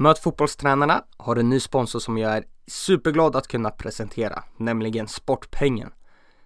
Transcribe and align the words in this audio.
Möt 0.00 0.18
fotbollstränarna 0.18 1.04
har 1.16 1.36
en 1.36 1.48
ny 1.48 1.60
sponsor 1.60 1.98
som 1.98 2.18
jag 2.18 2.36
är 2.36 2.44
superglad 2.66 3.36
att 3.36 3.48
kunna 3.48 3.70
presentera, 3.70 4.44
nämligen 4.56 5.08
Sportpengen. 5.08 5.90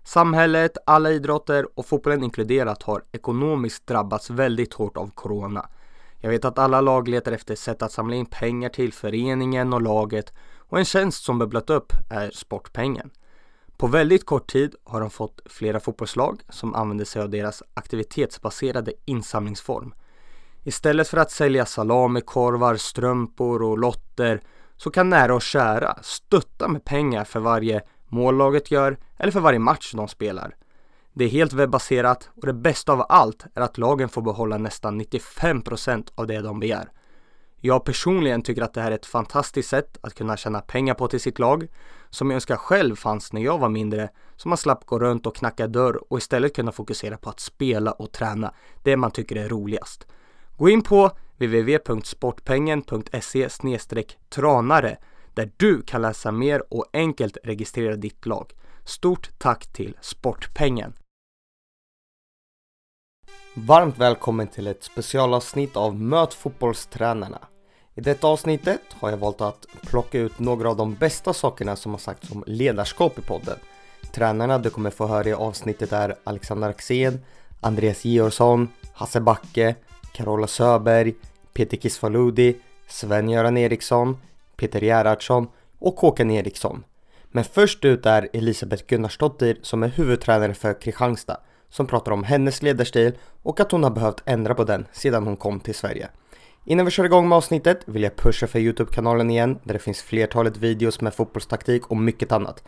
Samhället, 0.05 0.77
alla 0.87 1.11
idrotter 1.11 1.79
och 1.79 1.87
fotbollen 1.87 2.25
inkluderat 2.25 2.83
har 2.83 3.05
ekonomiskt 3.13 3.87
drabbats 3.87 4.31
väldigt 4.31 4.75
hårt 4.75 4.97
av 4.97 5.11
Corona. 5.15 5.69
Jag 6.19 6.31
vet 6.31 6.45
att 6.45 6.59
alla 6.59 6.81
lag 6.81 7.09
letar 7.09 7.33
efter 7.33 7.55
sätt 7.55 7.83
att 7.83 7.93
samla 7.93 8.17
in 8.17 8.27
pengar 8.27 8.69
till 8.69 8.93
föreningen 8.93 9.73
och 9.73 9.83
laget 9.83 10.33
och 10.57 10.79
en 10.79 10.85
tjänst 10.85 11.25
som 11.25 11.39
bubblat 11.39 11.71
upp 11.71 11.93
är 12.11 12.31
Sportpengen. 12.31 13.11
På 13.77 13.87
väldigt 13.87 14.27
kort 14.27 14.53
tid 14.53 14.75
har 14.85 15.01
de 15.01 15.11
fått 15.11 15.41
flera 15.47 15.81
fotbollslag 15.81 16.41
som 16.49 16.75
använder 16.75 17.05
sig 17.05 17.23
av 17.23 17.31
deras 17.31 17.63
aktivitetsbaserade 17.75 18.93
insamlingsform. 19.05 19.95
Istället 20.65 21.09
för 21.09 21.17
att 21.17 21.31
sälja 21.31 21.67
salamikorvar, 21.67 22.77
strumpor 22.77 23.63
och 23.63 23.79
lotter 23.79 24.43
så 24.77 24.91
kan 24.91 25.11
nära 25.11 25.35
och 25.35 25.43
kära 25.43 25.99
stötta 26.03 26.69
med 26.69 26.85
pengar 26.85 27.25
för 27.25 27.41
varje 27.41 27.83
mål 28.09 28.37
laget 28.37 28.71
gör 28.71 28.99
eller 29.17 29.33
för 29.33 29.41
varje 29.41 29.59
match 29.59 29.93
de 29.95 30.09
spelar. 30.09 30.57
Det 31.13 31.25
är 31.25 31.29
helt 31.29 31.53
webbaserat 31.53 32.31
och 32.41 32.47
det 32.47 32.53
bästa 32.53 32.93
av 32.93 33.07
allt 33.09 33.45
är 33.55 33.61
att 33.61 33.79
lagen 33.79 34.09
får 34.09 34.23
behålla 34.23 34.59
nästan 34.59 35.01
95% 35.01 36.09
av 36.15 36.27
det 36.27 36.41
de 36.41 36.61
begär. 36.61 36.93
Jag 37.61 37.85
personligen 37.85 38.43
tycker 38.43 38.63
att 38.63 38.75
det 38.75 38.81
här 38.81 38.91
är 38.91 38.95
ett 38.95 39.07
fantastiskt 39.07 39.69
sätt 39.69 39.99
att 40.01 40.15
kunna 40.15 40.37
tjäna 40.37 40.61
pengar 40.61 40.95
på 40.95 41.09
till 41.09 41.21
sitt 41.21 41.39
lag 41.39 41.69
som 42.11 42.31
jag 42.31 42.35
önskar 42.35 42.57
själv 42.57 42.97
fanns 42.97 43.33
när 43.33 43.41
jag 43.41 43.59
var 43.59 43.69
mindre 43.69 44.09
så 44.37 44.49
man 44.49 44.59
slapp 44.59 44.87
gå 44.87 44.99
runt 44.99 45.27
och 45.27 45.37
knacka 45.37 45.67
dörr 45.67 46.13
och 46.13 46.19
istället 46.19 46.55
kunna 46.55 46.73
fokusera 46.73 47.17
på 47.17 47.31
att 47.31 47.41
spela 47.41 47.93
och 47.93 48.13
träna 48.13 48.55
det 48.83 48.97
man 48.97 49.11
tycker 49.11 49.37
är 49.37 49.49
roligast. 49.49 50.07
Gå 50.63 50.69
in 50.69 50.83
på 50.83 51.11
www.sportpengen.se 51.39 53.49
tranare 54.29 54.97
där 55.35 55.51
du 55.57 55.83
kan 55.83 56.03
läsa 56.03 56.33
mer 56.33 56.75
och 56.75 56.87
enkelt 56.93 57.37
registrera 57.45 57.97
ditt 57.97 58.27
lag. 58.27 58.53
Stort 58.85 59.31
tack 59.39 59.73
till 59.73 59.97
Sportpengen! 60.01 60.93
Varmt 63.55 63.99
välkommen 63.99 64.47
till 64.47 64.67
ett 64.67 64.85
specialavsnitt 64.85 65.77
av 65.77 66.01
Möt 66.01 66.35
fotbollstränarna. 66.35 67.39
I 67.95 68.01
detta 68.01 68.27
avsnittet 68.27 68.83
har 69.01 69.11
jag 69.11 69.17
valt 69.17 69.41
att 69.41 69.67
plocka 69.81 70.19
ut 70.19 70.39
några 70.39 70.71
av 70.71 70.77
de 70.77 70.95
bästa 70.95 71.33
sakerna 71.33 71.77
som 71.77 71.93
har 71.93 71.99
sagts 71.99 72.31
om 72.31 72.45
ledarskap 72.47 73.19
i 73.19 73.23
podden. 73.23 73.59
Tränarna 74.13 74.59
du 74.59 74.71
kommer 74.71 74.91
få 74.91 75.07
höra 75.07 75.29
i 75.29 75.33
avsnittet 75.33 75.93
är 75.93 76.17
Alexander 76.25 76.69
Axén, 76.69 77.25
Andreas 77.61 78.05
Georgsson, 78.05 78.69
Hasse 78.93 79.21
Backe, 79.21 79.75
Carola 80.13 80.47
Söberg, 80.47 81.15
Peter 81.53 81.77
Kisvaludi, 81.77 82.57
Sven-Göran 82.89 83.57
Eriksson, 83.57 84.17
Peter 84.57 84.81
Gerhardsson 84.81 85.49
och 85.79 85.95
Håkan 85.95 86.31
Eriksson. 86.31 86.85
Men 87.31 87.45
först 87.45 87.85
ut 87.85 88.07
är 88.07 88.29
Elisabeth 88.33 88.85
Gunnarsdottir 88.87 89.59
som 89.63 89.83
är 89.83 89.89
huvudtränare 89.89 90.55
för 90.55 90.81
Kristianstad 90.81 91.37
som 91.71 91.87
pratar 91.87 92.13
om 92.13 92.25
hennes 92.25 92.63
ledarstil 92.63 93.13
och 93.43 93.61
att 93.61 93.73
hon 93.73 93.83
har 93.83 93.91
behövt 93.91 94.23
ändra 94.25 94.55
på 94.55 94.65
den 94.65 94.87
sedan 94.93 95.27
hon 95.27 95.37
kom 95.37 95.61
till 95.61 95.75
Sverige. 95.75 96.09
Innan 96.65 96.85
vi 96.85 96.91
kör 96.91 97.05
igång 97.05 97.29
med 97.29 97.37
avsnittet 97.37 97.81
vill 97.85 98.03
jag 98.03 98.17
pusha 98.17 98.47
för 98.47 98.59
Youtube-kanalen 98.59 99.31
igen 99.31 99.59
där 99.65 99.73
det 99.73 99.79
finns 99.79 100.03
flertalet 100.03 100.57
videos 100.57 101.01
med 101.01 101.15
fotbollstaktik 101.15 101.87
och 101.87 101.97
mycket 101.97 102.33
annat. 102.33 102.63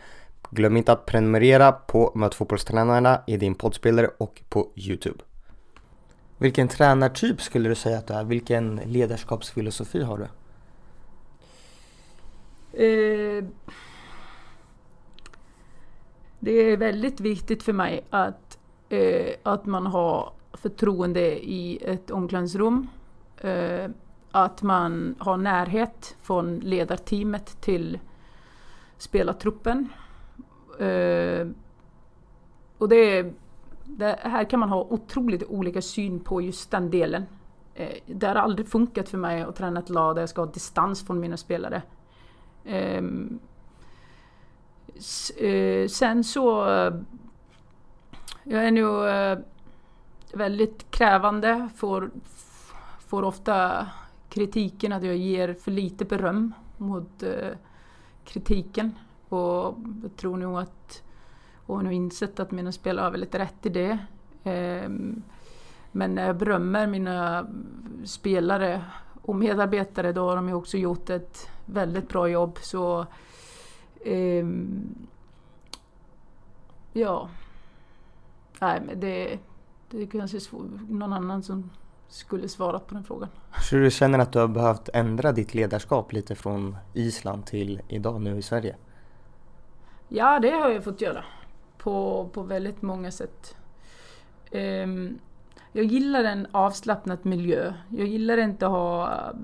Glöm 0.49 0.77
inte 0.77 0.91
att 0.91 1.05
prenumerera 1.05 1.71
på 1.71 2.11
Möt 2.15 2.35
fotbollstränarna 2.35 3.21
i 3.27 3.37
din 3.37 3.55
poddspelare 3.55 4.09
och 4.17 4.41
på 4.49 4.71
Youtube. 4.75 5.23
Vilken 6.37 6.67
tränartyp 6.67 7.41
skulle 7.41 7.69
du 7.69 7.75
säga 7.75 7.97
att 7.97 8.07
du 8.07 8.13
är? 8.13 8.23
Vilken 8.23 8.75
ledarskapsfilosofi 8.75 10.03
har 10.03 10.17
du? 10.17 10.23
Eh, 12.85 13.43
det 16.39 16.51
är 16.51 16.77
väldigt 16.77 17.19
viktigt 17.19 17.63
för 17.63 17.73
mig 17.73 18.05
att, 18.09 18.59
eh, 18.89 19.33
att 19.43 19.65
man 19.65 19.85
har 19.87 20.33
förtroende 20.53 21.45
i 21.49 21.79
ett 21.85 22.11
omklädningsrum. 22.11 22.87
Eh, 23.37 23.89
att 24.31 24.61
man 24.61 25.15
har 25.19 25.37
närhet 25.37 26.15
från 26.21 26.59
ledarteamet 26.59 27.61
till 27.61 27.99
spelartruppen. 28.97 29.89
Eh, 30.79 31.47
och 32.77 32.89
det, 32.89 32.95
är, 32.95 33.33
det 33.85 34.19
här 34.21 34.43
kan 34.43 34.59
man 34.59 34.69
ha 34.69 34.81
otroligt 34.89 35.43
olika 35.43 35.81
syn 35.81 36.19
på 36.19 36.41
just 36.41 36.71
den 36.71 36.89
delen. 36.89 37.25
Eh, 37.75 37.97
det 38.05 38.27
har 38.27 38.35
aldrig 38.35 38.67
funkat 38.67 39.09
för 39.09 39.17
mig 39.17 39.41
att 39.41 39.55
träna 39.55 39.79
ett 39.79 39.89
lag 39.89 40.15
där 40.15 40.21
jag 40.21 40.29
ska 40.29 40.41
ha 40.41 40.51
distans 40.51 41.05
från 41.05 41.19
mina 41.19 41.37
spelare. 41.37 41.81
Ehm, 42.65 43.39
eh, 45.37 45.87
sen 45.87 46.23
så... 46.23 46.69
Eh, 46.69 46.93
jag 48.43 48.63
är 48.65 48.71
nog 48.71 49.03
väldigt 50.33 50.91
krävande. 50.91 51.69
Får, 51.75 52.11
får 53.07 53.23
ofta 53.23 53.87
kritiken 54.29 54.93
att 54.93 55.03
jag 55.03 55.17
ger 55.17 55.53
för 55.53 55.71
lite 55.71 56.05
beröm 56.05 56.53
mot 56.77 57.23
kritiken. 58.25 58.95
Och 59.29 59.77
jag 60.03 60.15
tror 60.17 60.37
nog 60.37 60.59
att 60.59 61.03
och 61.65 61.75
har 61.75 61.83
nog 61.83 61.93
insett 61.93 62.39
att 62.39 62.51
mina 62.51 62.71
spelare 62.71 63.03
har 63.03 63.11
väldigt 63.11 63.35
rätt 63.35 63.65
i 63.65 63.69
det. 63.69 63.97
Ehm, 64.43 65.21
men 65.91 66.15
när 66.15 66.27
jag 66.27 66.37
berömmer 66.37 66.87
mina 66.87 67.47
spelare 68.03 68.83
och 69.21 69.35
medarbetare 69.35 70.11
då 70.11 70.29
har 70.29 70.35
de 70.35 70.47
ju 70.47 70.53
också 70.53 70.77
gjort 70.77 71.09
ett 71.09 71.49
väldigt 71.65 72.09
bra 72.09 72.27
jobb. 72.27 72.57
Så 72.61 73.05
eh, 74.05 74.45
Ja. 76.97 77.29
Nej 78.59 78.81
men 78.85 78.99
det, 78.99 79.39
det 79.89 80.01
är 80.01 80.05
kanske 80.05 80.39
någon 80.89 81.13
annan 81.13 81.43
som 81.43 81.69
skulle 82.07 82.49
svara 82.49 82.79
på 82.79 82.93
den 82.93 83.03
frågan. 83.03 83.29
Så 83.61 83.75
du 83.75 83.91
känner 83.91 84.19
att 84.19 84.31
du 84.31 84.39
har 84.39 84.47
behövt 84.47 84.89
ändra 84.93 85.31
ditt 85.31 85.53
ledarskap 85.53 86.13
lite 86.13 86.35
från 86.35 86.77
Island 86.93 87.45
till 87.45 87.81
idag 87.87 88.21
nu 88.21 88.37
i 88.37 88.41
Sverige? 88.41 88.75
Ja 90.07 90.39
det 90.39 90.51
har 90.51 90.69
jag 90.69 90.83
fått 90.83 91.01
göra. 91.01 91.23
På, 91.85 92.29
på 92.33 92.43
väldigt 92.43 92.81
många 92.81 93.11
sätt. 93.11 93.55
Um, 94.51 95.19
jag 95.71 95.85
gillar 95.85 96.23
en 96.23 96.47
avslappnad 96.51 97.25
miljö. 97.25 97.73
Jag 97.89 98.07
gillar 98.07 98.37
inte 98.37 98.65
att 98.65 98.71
ha 98.71 99.13
eh, 99.13 99.35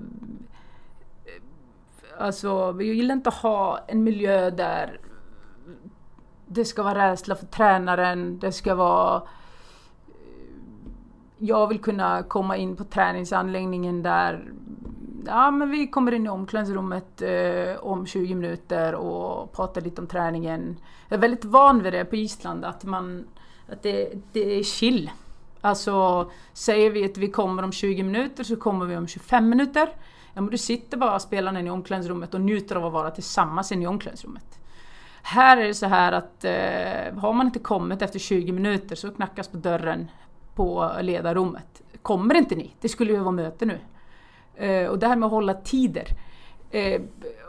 Alltså, 2.18 2.48
jag 2.78 2.82
gillar 2.82 3.14
inte 3.14 3.28
att 3.28 3.34
ha 3.34 3.78
en 3.88 4.04
miljö 4.04 4.50
där 4.50 5.00
det 6.46 6.64
ska 6.64 6.82
vara 6.82 7.10
rädsla 7.10 7.34
för 7.34 7.46
tränaren, 7.46 8.38
det 8.38 8.52
ska 8.52 8.74
vara... 8.74 9.16
Eh, 9.16 9.22
jag 11.38 11.66
vill 11.66 11.80
kunna 11.80 12.22
komma 12.22 12.56
in 12.56 12.76
på 12.76 12.84
träningsanläggningen 12.84 14.02
där 14.02 14.52
ja, 15.26 15.50
men 15.50 15.70
vi 15.70 15.86
kommer 15.86 16.12
in 16.12 16.26
i 16.26 16.28
omklädningsrummet 16.28 17.22
eh, 17.22 17.84
om 17.84 18.06
20 18.06 18.34
minuter 18.34 18.94
och 18.94 19.52
pratar 19.52 19.80
lite 19.80 20.00
om 20.00 20.06
träningen. 20.06 20.76
Jag 21.08 21.16
är 21.16 21.20
väldigt 21.20 21.44
van 21.44 21.82
vid 21.82 21.92
det 21.92 22.04
på 22.04 22.16
Island, 22.16 22.64
att, 22.64 22.84
man, 22.84 23.24
att 23.68 23.82
det, 23.82 24.12
det 24.32 24.58
är 24.58 24.62
chill. 24.62 25.10
Alltså, 25.60 26.30
säger 26.52 26.90
vi 26.90 27.04
att 27.04 27.16
vi 27.16 27.30
kommer 27.30 27.62
om 27.62 27.72
20 27.72 28.02
minuter 28.02 28.44
så 28.44 28.56
kommer 28.56 28.86
vi 28.86 28.96
om 28.96 29.06
25 29.08 29.48
minuter. 29.48 29.88
Ja, 30.34 30.40
men 30.40 30.50
du 30.50 30.58
sitter 30.58 30.96
bara 30.96 31.18
spelarna 31.18 31.60
i 31.60 31.70
omklädningsrummet 31.70 32.34
och 32.34 32.40
njuter 32.40 32.76
av 32.76 32.86
att 32.86 32.92
vara 32.92 33.10
tillsammans 33.10 33.72
i 33.72 33.86
omklädningsrummet. 33.86 34.58
Här 35.22 35.56
är 35.56 35.64
det 35.64 35.74
så 35.74 35.86
här 35.86 36.12
att 36.12 36.44
eh, 36.44 37.20
har 37.20 37.32
man 37.32 37.46
inte 37.46 37.58
kommit 37.58 38.02
efter 38.02 38.18
20 38.18 38.52
minuter 38.52 38.96
så 38.96 39.10
knackas 39.10 39.48
på 39.48 39.56
dörren 39.56 40.10
på 40.54 40.92
ledarrummet. 41.00 41.82
Kommer 42.02 42.34
inte 42.34 42.54
ni? 42.54 42.74
Det 42.80 42.88
skulle 42.88 43.12
ju 43.12 43.18
vara 43.18 43.30
möte 43.30 43.66
nu. 43.66 43.78
Eh, 44.56 44.86
och 44.86 44.98
det 44.98 45.06
här 45.06 45.16
med 45.16 45.26
att 45.26 45.32
hålla 45.32 45.54
tider. 45.54 46.06
Eh, 46.70 47.02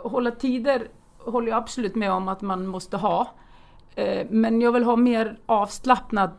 hålla 0.03 0.31
tider 0.31 0.87
håller 1.17 1.47
jag 1.47 1.57
absolut 1.57 1.95
med 1.95 2.11
om 2.11 2.27
att 2.27 2.41
man 2.41 2.67
måste 2.67 2.97
ha. 2.97 3.31
Eh, 3.95 4.27
men 4.29 4.61
jag 4.61 4.71
vill 4.71 4.83
ha 4.83 4.95
mer 4.95 5.37
avslappnad 5.45 6.31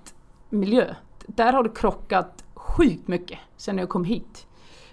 miljö. 0.51 0.95
Där 1.27 1.53
har 1.53 1.63
det 1.63 1.75
krockat 1.75 2.45
sjukt 2.55 3.09
mycket 3.09 3.39
sen 3.57 3.79
jag 3.79 3.89
kom 3.89 4.05
hit. 4.05 4.47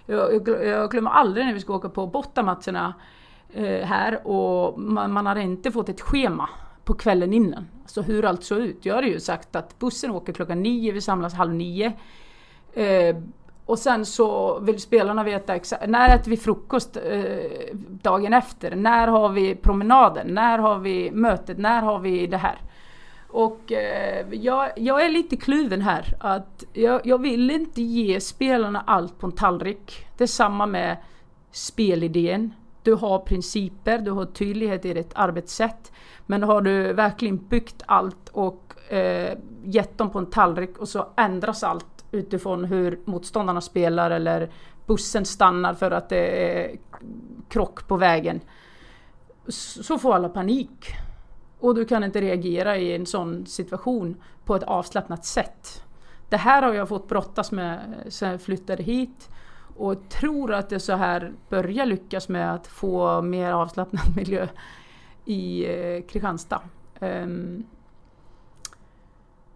Jag, 0.06 0.34
jag, 0.34 0.66
jag 0.66 0.90
glömmer 0.90 1.10
aldrig 1.10 1.46
när 1.46 1.52
vi 1.54 1.60
ska 1.60 1.74
åka 1.74 1.88
på 1.88 2.06
bortamatcherna 2.06 2.94
eh, 3.52 3.86
här 3.86 4.26
och 4.26 4.80
man, 4.80 5.12
man 5.12 5.26
har 5.26 5.36
inte 5.36 5.70
fått 5.70 5.88
ett 5.88 6.00
schema 6.00 6.48
på 6.84 6.94
kvällen 6.94 7.32
innan. 7.32 7.68
Så 7.86 8.02
hur 8.02 8.24
allt 8.24 8.44
såg 8.44 8.58
ut. 8.58 8.86
Jag 8.86 8.94
hade 8.94 9.06
ju 9.06 9.20
sagt 9.20 9.56
att 9.56 9.78
bussen 9.78 10.10
åker 10.10 10.32
klockan 10.32 10.62
nio, 10.62 10.92
vi 10.92 11.00
samlas 11.00 11.34
halv 11.34 11.54
nio. 11.54 11.92
Eh, 12.72 13.16
och 13.72 13.78
sen 13.78 14.06
så 14.06 14.58
vill 14.58 14.80
spelarna 14.80 15.24
veta 15.24 15.54
exakt, 15.54 15.88
när 15.88 16.16
äter 16.16 16.30
vi 16.30 16.36
frukost 16.36 16.96
eh, 16.96 17.76
dagen 17.88 18.32
efter? 18.32 18.76
När 18.76 19.08
har 19.08 19.28
vi 19.28 19.54
promenaden? 19.54 20.26
När 20.26 20.58
har 20.58 20.78
vi 20.78 21.10
mötet? 21.10 21.58
När 21.58 21.82
har 21.82 21.98
vi 21.98 22.26
det 22.26 22.36
här? 22.36 22.58
Och 23.28 23.72
eh, 23.72 24.26
jag, 24.30 24.70
jag, 24.76 25.04
är 25.04 25.08
lite 25.08 25.36
kluven 25.36 25.82
här. 25.82 26.16
Att 26.20 26.64
jag, 26.72 27.06
jag, 27.06 27.18
vill 27.18 27.50
inte 27.50 27.82
ge 27.82 28.20
spelarna 28.20 28.84
allt 28.86 29.18
på 29.18 29.26
en 29.26 29.32
tallrik. 29.32 30.06
Det 30.16 30.24
är 30.24 30.28
samma 30.28 30.66
med 30.66 30.96
spelidén. 31.50 32.54
Du 32.82 32.94
har 32.94 33.18
principer, 33.18 33.98
du 33.98 34.10
har 34.10 34.24
tydlighet 34.24 34.84
i 34.84 34.94
ditt 34.94 35.12
arbetssätt. 35.14 35.92
Men 36.26 36.42
har 36.42 36.60
du 36.60 36.92
verkligen 36.92 37.36
byggt 37.36 37.82
allt 37.86 38.28
och 38.28 38.92
eh, 38.92 39.38
gett 39.64 39.98
dem 39.98 40.10
på 40.10 40.18
en 40.18 40.30
tallrik 40.30 40.78
och 40.78 40.88
så 40.88 41.06
ändras 41.16 41.62
allt 41.62 41.91
utifrån 42.12 42.64
hur 42.64 43.00
motståndarna 43.04 43.60
spelar 43.60 44.10
eller 44.10 44.50
bussen 44.86 45.24
stannar 45.24 45.74
för 45.74 45.90
att 45.90 46.08
det 46.08 46.52
är 46.52 46.76
krock 47.48 47.88
på 47.88 47.96
vägen. 47.96 48.40
Så 49.48 49.98
får 49.98 50.14
alla 50.14 50.28
panik. 50.28 50.86
Och 51.58 51.74
du 51.74 51.84
kan 51.84 52.04
inte 52.04 52.20
reagera 52.20 52.76
i 52.76 52.94
en 52.94 53.06
sån 53.06 53.46
situation 53.46 54.22
på 54.44 54.56
ett 54.56 54.62
avslappnat 54.62 55.24
sätt. 55.24 55.84
Det 56.28 56.36
här 56.36 56.62
har 56.62 56.74
jag 56.74 56.88
fått 56.88 57.08
brottas 57.08 57.52
med 57.52 57.80
sedan 58.08 58.30
jag 58.30 58.42
flyttade 58.42 58.82
hit 58.82 59.28
och 59.76 60.08
tror 60.08 60.52
att 60.52 60.68
det 60.68 60.80
så 60.80 60.92
här 60.92 61.32
börjar 61.48 61.86
lyckas 61.86 62.28
med 62.28 62.54
att 62.54 62.66
få 62.66 63.22
mer 63.22 63.52
avslappnad 63.52 64.04
miljö 64.16 64.48
i 65.24 65.64
eh, 65.66 66.02
Kristianstad. 66.02 66.60
Um, 67.00 67.64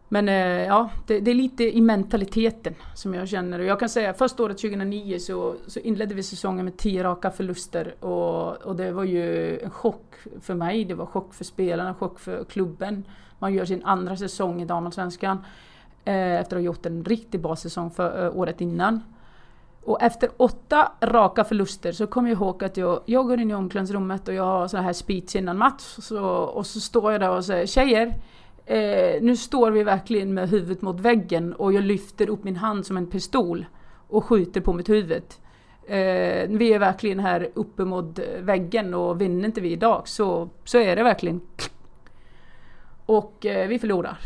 men 0.09 0.29
eh, 0.29 0.67
ja, 0.67 0.91
det, 1.07 1.21
det, 1.21 1.31
är 1.31 1.35
lite 1.35 1.77
i 1.77 1.81
mentaliteten 1.81 2.75
som 2.95 3.15
jag 3.15 3.29
känner. 3.29 3.59
Jag 3.59 3.81
kan 3.81 3.89
säga 3.89 4.15
första 4.15 4.43
året 4.43 4.59
2009 4.59 5.19
så, 5.19 5.55
så 5.67 5.81
inledde 5.81 6.15
vi 6.15 6.23
säsongen 6.23 6.65
med 6.65 6.77
10 6.77 7.05
raka 7.05 7.31
förluster 7.31 8.05
och, 8.05 8.57
och 8.57 8.77
det 8.77 8.93
var 8.93 9.05
ju 9.05 9.59
en 9.59 9.71
chock 9.71 10.15
för 10.41 10.55
mig. 10.55 10.85
Det 10.85 10.95
var 10.95 11.07
chock 11.07 11.35
för 11.35 11.45
spelarna, 11.45 11.95
chock 11.95 12.19
för 12.19 12.45
klubben. 12.45 13.05
Man 13.39 13.55
gör 13.55 13.65
sin 13.65 13.85
andra 13.85 14.17
säsong 14.17 14.63
i 14.63 14.65
damallsvenskan 14.65 15.39
eh, 16.05 16.41
efter 16.41 16.57
att 16.57 16.61
ha 16.61 16.67
gjort 16.67 16.87
en 16.87 17.05
riktigt 17.05 17.41
bra 17.41 17.57
säsong 17.57 17.91
för 17.91 18.25
eh, 18.25 18.37
året 18.37 18.61
innan. 18.61 19.01
Och 19.85 20.03
efter 20.03 20.31
åtta 20.37 20.93
raka 21.01 21.45
förluster 21.45 21.93
så 21.93 22.07
kommer 22.07 22.29
jag 22.29 22.37
ihåg 22.37 22.65
att 22.65 22.77
jag, 22.77 23.01
jag 23.07 23.27
går 23.27 23.41
in 23.41 23.51
i 23.51 23.55
omklädningsrummet 23.55 24.29
och 24.29 24.35
jag 24.35 24.45
har 24.45 24.69
så 24.69 24.77
här 24.77 24.93
speech 24.93 25.37
innan 25.37 25.59
match. 25.59 25.83
Så, 25.83 26.25
och 26.29 26.67
så 26.67 26.81
står 26.81 27.13
jag 27.13 27.21
där 27.21 27.31
och 27.31 27.45
säger 27.45 27.67
Tjejer, 27.67 28.15
eh, 28.67 29.23
nu 29.23 29.37
står 29.37 29.71
vi 29.71 29.83
verkligen 29.83 30.35
med 30.35 30.49
huvudet 30.49 30.83
mot 30.83 31.01
väggen 31.01 31.53
och 31.53 31.73
jag 31.73 31.85
lyfter 31.85 32.31
upp 32.31 32.45
min 32.45 32.57
hand 32.57 32.87
som 32.87 32.97
en 32.97 33.07
pistol 33.07 33.67
och 34.09 34.25
skjuter 34.25 34.61
på 34.61 34.73
mitt 34.73 34.89
huvud. 34.89 35.25
Eh, 35.87 36.49
vi 36.49 36.73
är 36.73 36.79
verkligen 36.79 37.21
här 37.21 37.51
uppe 37.55 37.85
mot 37.85 38.19
väggen 38.41 38.95
och 38.95 39.21
vinner 39.21 39.45
inte 39.45 39.61
vi 39.61 39.73
idag 39.73 40.09
så, 40.09 40.49
så 40.65 40.79
är 40.79 40.97
det 40.97 41.03
verkligen 41.03 41.41
Och 43.07 43.47
eh, 43.47 43.69
vi 43.69 43.79
förlorar. 43.79 44.19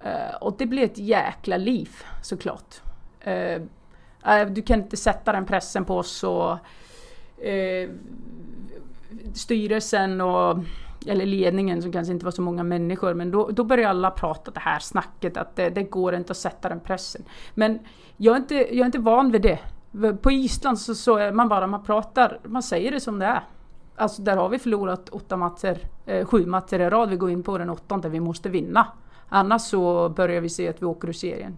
Eh, 0.00 0.36
och 0.40 0.54
det 0.58 0.66
blir 0.66 0.82
ett 0.82 0.98
jäkla 0.98 1.56
liv 1.56 1.90
såklart. 2.22 2.74
Eh, 3.20 3.62
eh 4.24 4.46
du 4.48 4.62
kan 4.62 4.80
inte 4.80 4.96
sätta 4.96 5.32
den 5.32 5.46
pressen 5.46 5.84
på 5.84 5.96
oss 5.96 6.24
och 6.24 6.50
eh, 7.46 7.90
styrelsen 9.34 10.20
och 10.20 10.58
eller 11.06 11.26
ledningen 11.26 11.82
som 11.82 11.92
kanske 11.92 12.12
inte 12.12 12.24
var 12.24 12.32
så 12.32 12.42
många 12.42 12.62
människor, 12.62 13.14
men 13.14 13.30
då, 13.30 13.50
då 13.50 13.64
började 13.64 13.90
alla 13.90 14.10
prata 14.10 14.50
det 14.50 14.60
här 14.60 14.78
snacket 14.78 15.36
att 15.36 15.56
det, 15.56 15.70
det, 15.70 15.82
går 15.82 16.14
inte 16.14 16.30
att 16.30 16.36
sätta 16.36 16.68
den 16.68 16.80
pressen. 16.80 17.22
Men 17.54 17.78
jag 18.16 18.32
är 18.32 18.40
inte, 18.40 18.54
jag 18.54 18.78
är 18.78 18.86
inte 18.86 18.98
van 18.98 19.30
vid 19.30 19.42
det. 19.42 19.58
På 20.22 20.30
Island 20.30 20.78
så, 20.78 20.94
så 20.94 21.16
är 21.16 21.32
man 21.32 21.48
bara, 21.48 21.66
man 21.66 21.82
pratar, 21.82 22.38
man 22.44 22.62
säger 22.62 22.90
det 22.90 23.00
som 23.00 23.18
det 23.18 23.26
är. 23.26 23.42
Alltså 23.96 24.22
där 24.22 24.36
har 24.36 24.48
vi 24.48 24.58
förlorat 24.58 25.08
åtta 25.08 25.36
matcher, 25.36 25.78
eh, 26.06 26.26
sju 26.26 26.46
matcher 26.46 26.80
i 26.80 26.90
rad, 26.90 27.10
vi 27.10 27.16
går 27.16 27.30
in 27.30 27.42
på 27.42 27.58
den 27.58 27.70
åttonde, 27.70 28.08
vi 28.08 28.20
måste 28.20 28.48
vinna. 28.48 28.86
Annars 29.28 29.62
så 29.62 30.08
börjar 30.08 30.40
vi 30.40 30.48
se 30.48 30.68
att 30.68 30.82
vi 30.82 30.86
åker 30.86 31.08
ur 31.08 31.12
serien. 31.12 31.56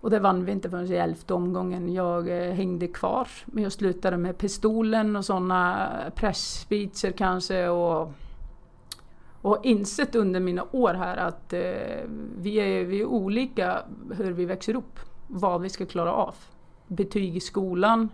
Och 0.00 0.10
det 0.10 0.18
vann 0.18 0.44
vi 0.44 0.52
inte 0.52 0.70
förrän 0.70 0.92
i 0.92 0.94
elfte 0.94 1.34
omgången. 1.34 1.92
Jag 1.92 2.28
eh, 2.28 2.54
hängde 2.54 2.86
kvar. 2.86 3.28
Men 3.46 3.62
jag 3.62 3.72
slutade 3.72 4.16
med 4.16 4.38
pistolen 4.38 5.16
och 5.16 5.24
sådana 5.24 5.88
pressspeecher 6.14 7.12
kanske. 7.12 7.68
Och, 7.68 8.12
och 9.42 9.58
insett 9.62 10.14
under 10.14 10.40
mina 10.40 10.64
år 10.72 10.94
här 10.94 11.16
att 11.16 11.52
eh, 11.52 11.60
vi, 12.38 12.56
är, 12.56 12.84
vi 12.84 13.00
är 13.00 13.04
olika 13.04 13.78
hur 14.16 14.32
vi 14.32 14.44
växer 14.44 14.76
upp. 14.76 14.98
Vad 15.26 15.60
vi 15.60 15.68
ska 15.68 15.86
klara 15.86 16.12
av. 16.12 16.34
Betyg 16.86 17.36
i 17.36 17.40
skolan. 17.40 18.08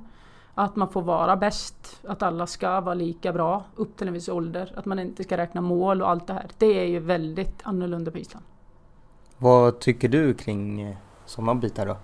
Att 0.55 0.77
man 0.77 0.89
får 0.89 1.03
vara 1.03 1.37
bäst. 1.37 2.01
Att 2.09 2.23
alla 2.23 2.47
ska 2.47 2.81
vara 2.81 2.95
lika 2.95 3.33
bra 3.33 3.65
upp 3.77 3.97
till 3.97 4.09
en 4.09 4.15
viss 4.15 4.29
ålder. 4.29 4.73
Att 4.77 4.85
man 4.85 4.99
inte 4.99 5.25
ska 5.25 5.37
räkna 5.37 5.61
mål 5.61 6.03
och 6.03 6.09
allt 6.09 6.27
det 6.27 6.33
här. 6.33 6.47
Det 6.59 6.81
är 6.81 6.87
ju 6.87 6.99
väldigt 6.99 7.61
annorlunda 7.63 8.11
på 8.11 8.19
Island. 8.19 8.45
Vad 9.39 9.79
tycker 9.79 10.09
du 10.09 10.35
kring 10.35 10.83
eh, 10.83 10.97
sådana 11.33 11.55
bitar 11.55 11.87
då? 11.87 11.97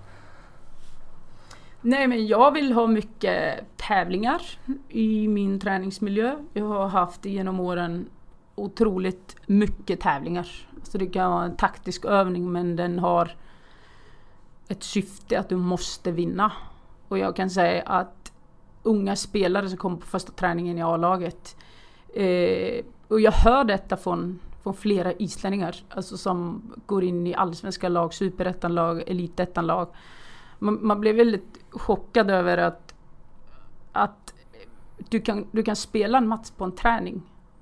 Nej 1.81 2.07
men 2.07 2.27
jag 2.27 2.51
vill 2.51 2.73
ha 2.73 2.87
mycket 2.87 3.59
tävlingar 3.77 4.41
i 4.89 5.27
min 5.27 5.59
träningsmiljö. 5.59 6.35
Jag 6.53 6.65
har 6.65 6.87
haft 6.87 7.25
genom 7.25 7.59
åren 7.59 8.09
otroligt 8.55 9.35
mycket 9.45 9.99
tävlingar. 9.99 10.47
Så 10.83 10.97
det 10.97 11.07
kan 11.07 11.31
vara 11.31 11.43
en 11.43 11.55
taktisk 11.55 12.05
övning 12.05 12.51
men 12.51 12.75
den 12.75 12.99
har 12.99 13.35
ett 14.67 14.83
syfte 14.83 15.39
att 15.39 15.49
du 15.49 15.55
måste 15.57 16.11
vinna. 16.11 16.51
Och 17.07 17.17
jag 17.17 17.35
kan 17.35 17.49
säga 17.49 17.83
att 17.85 18.31
unga 18.83 19.15
spelare 19.15 19.69
som 19.69 19.77
kommer 19.77 19.97
på 19.97 20.05
första 20.05 20.31
träningen 20.31 20.77
i 20.77 20.81
A-laget 20.81 21.55
eh, 22.13 22.85
och 23.07 23.21
jag 23.21 23.31
hör 23.31 23.63
detta 23.63 23.97
från 23.97 24.39
från 24.63 24.73
flera 24.73 25.13
islänningar. 25.13 25.75
Alltså 25.89 26.17
som 26.17 26.61
går 26.85 27.03
in 27.03 27.27
i 27.27 27.35
allsvenska 27.35 27.89
lag, 27.89 28.13
superettanlag, 28.13 29.03
elitettanlag. 29.07 29.87
Man, 30.59 30.79
man 30.81 31.01
blev 31.01 31.15
väldigt 31.15 31.59
chockad 31.69 32.31
över 32.31 32.57
att, 32.57 32.93
att 33.91 34.33
du, 35.09 35.21
kan, 35.21 35.47
du 35.51 35.63
kan 35.63 35.75
spela 35.75 36.17
en 36.17 36.27
match 36.27 36.49
på 36.57 36.63
en 36.63 36.71
träning. 36.71 37.21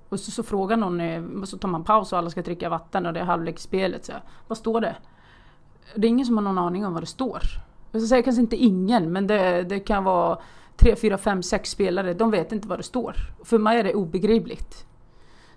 Och 0.09 0.19
så, 0.19 0.31
så 0.31 0.43
frågar 0.43 0.77
någon, 0.77 0.99
eh, 0.99 1.23
och 1.23 1.49
så 1.49 1.57
tar 1.57 1.69
man 1.69 1.83
paus 1.83 2.13
och 2.13 2.19
alla 2.19 2.29
ska 2.29 2.41
dricka 2.41 2.69
vatten 2.69 3.05
och 3.05 3.13
det 3.13 3.19
är 3.19 3.23
halvlek 3.23 3.55
i 3.55 3.61
spelet. 3.61 4.05
Så, 4.05 4.13
vad 4.47 4.57
står 4.57 4.81
det? 4.81 4.95
Det 5.95 6.07
är 6.07 6.09
ingen 6.09 6.25
som 6.25 6.37
har 6.37 6.43
någon 6.43 6.57
aning 6.57 6.85
om 6.85 6.93
vad 6.93 7.03
det 7.03 7.07
står. 7.07 7.41
Jag 7.91 8.01
ska 8.01 8.07
säga 8.07 8.23
kanske 8.23 8.41
inte 8.41 8.55
ingen, 8.55 9.11
men 9.11 9.27
det, 9.27 9.63
det 9.63 9.79
kan 9.79 10.03
vara 10.03 10.39
tre, 10.75 10.95
fyra, 10.95 11.17
fem, 11.17 11.43
sex 11.43 11.69
spelare. 11.69 12.13
De 12.13 12.31
vet 12.31 12.51
inte 12.51 12.67
vad 12.67 12.79
det 12.79 12.83
står. 12.83 13.15
För 13.43 13.57
mig 13.57 13.79
är 13.79 13.83
det 13.83 13.93
obegripligt. 13.93 14.85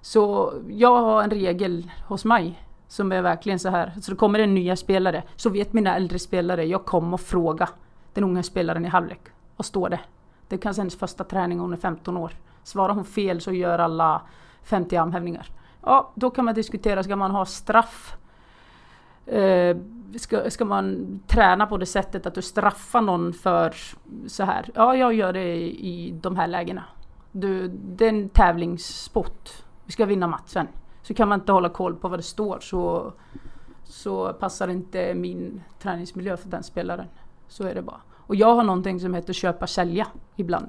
Så 0.01 0.53
jag 0.69 1.03
har 1.03 1.23
en 1.23 1.31
regel 1.31 1.91
hos 2.09 2.25
mig 2.25 2.67
som 2.89 3.13
är 3.13 3.23
verkligen 3.23 3.59
så 3.59 3.69
här. 3.69 3.93
Så 4.01 4.11
det 4.11 4.17
kommer 4.17 4.39
en 4.39 4.55
nya 4.55 4.77
spelare 4.77 5.23
så 5.37 5.51
vet 5.51 5.73
mina 5.73 5.97
äldre 5.97 6.19
spelare, 6.19 6.65
jag 6.65 6.85
kommer 6.85 7.15
och 7.15 7.21
fråga 7.21 7.69
den 8.15 8.25
unga 8.25 8.43
spelaren 8.43 8.85
i 8.85 8.89
halvlek. 8.89 9.21
Vad 9.57 9.67
står 9.67 9.89
det? 9.89 10.01
Det 10.49 10.57
är 10.57 10.61
kanske 10.61 10.81
hennes 10.81 10.99
första 10.99 11.25
träning 11.25 11.59
hon 11.59 11.73
är 11.73 11.77
15 11.77 12.17
år. 12.17 12.33
Svarar 12.63 12.95
hon 12.95 13.05
fel 13.05 13.41
så 13.41 13.53
gör 13.53 13.79
alla 13.79 14.23
50 14.63 14.97
armhävningar. 14.97 15.47
Ja, 15.83 16.11
då 16.15 16.31
kan 16.31 16.45
man 16.45 16.55
diskutera, 16.55 17.03
ska 17.03 17.17
man 17.17 17.31
ha 17.31 17.45
straff? 17.45 18.17
Eh, 19.27 19.77
ska, 20.17 20.51
ska 20.51 20.65
man 20.65 21.21
träna 21.27 21.67
på 21.67 21.77
det 21.77 21.87
sättet 21.87 22.27
att 22.27 22.35
du 22.35 22.43
straffar 22.43 23.01
någon 23.01 23.33
för 23.33 23.75
så 24.27 24.45
här? 24.45 24.71
Ja, 24.75 24.97
jag 24.97 25.15
gör 25.15 25.33
det 25.33 25.55
i, 25.55 25.89
i 25.89 26.11
de 26.11 26.37
här 26.37 26.47
lägena. 26.47 26.85
Du, 27.33 27.69
det 27.69 28.05
är 28.05 28.09
en 28.09 28.29
tävlingssport 28.29 29.51
vi 29.91 29.93
ska 29.93 30.07
vinna 30.07 30.27
matchen. 30.27 30.69
Så 31.03 31.15
kan 31.15 31.29
man 31.29 31.41
inte 31.41 31.53
hålla 31.53 31.69
koll 31.69 31.97
på 31.97 32.09
vad 32.09 32.19
det 32.19 32.23
står 32.23 32.61
så, 32.61 33.13
så 33.85 34.33
passar 34.33 34.69
inte 34.69 35.15
min 35.15 35.63
träningsmiljö 35.79 36.37
för 36.37 36.49
den 36.49 36.63
spelaren. 36.63 37.07
Så 37.49 37.65
är 37.65 37.75
det 37.75 37.83
bara. 37.83 38.01
Och 38.13 38.35
jag 38.37 38.55
har 38.55 38.65
någonting 38.65 39.01
som 39.01 39.15
heter 39.15 39.33
köpa 39.33 39.67
sälja 39.67 40.07
ibland. 40.37 40.69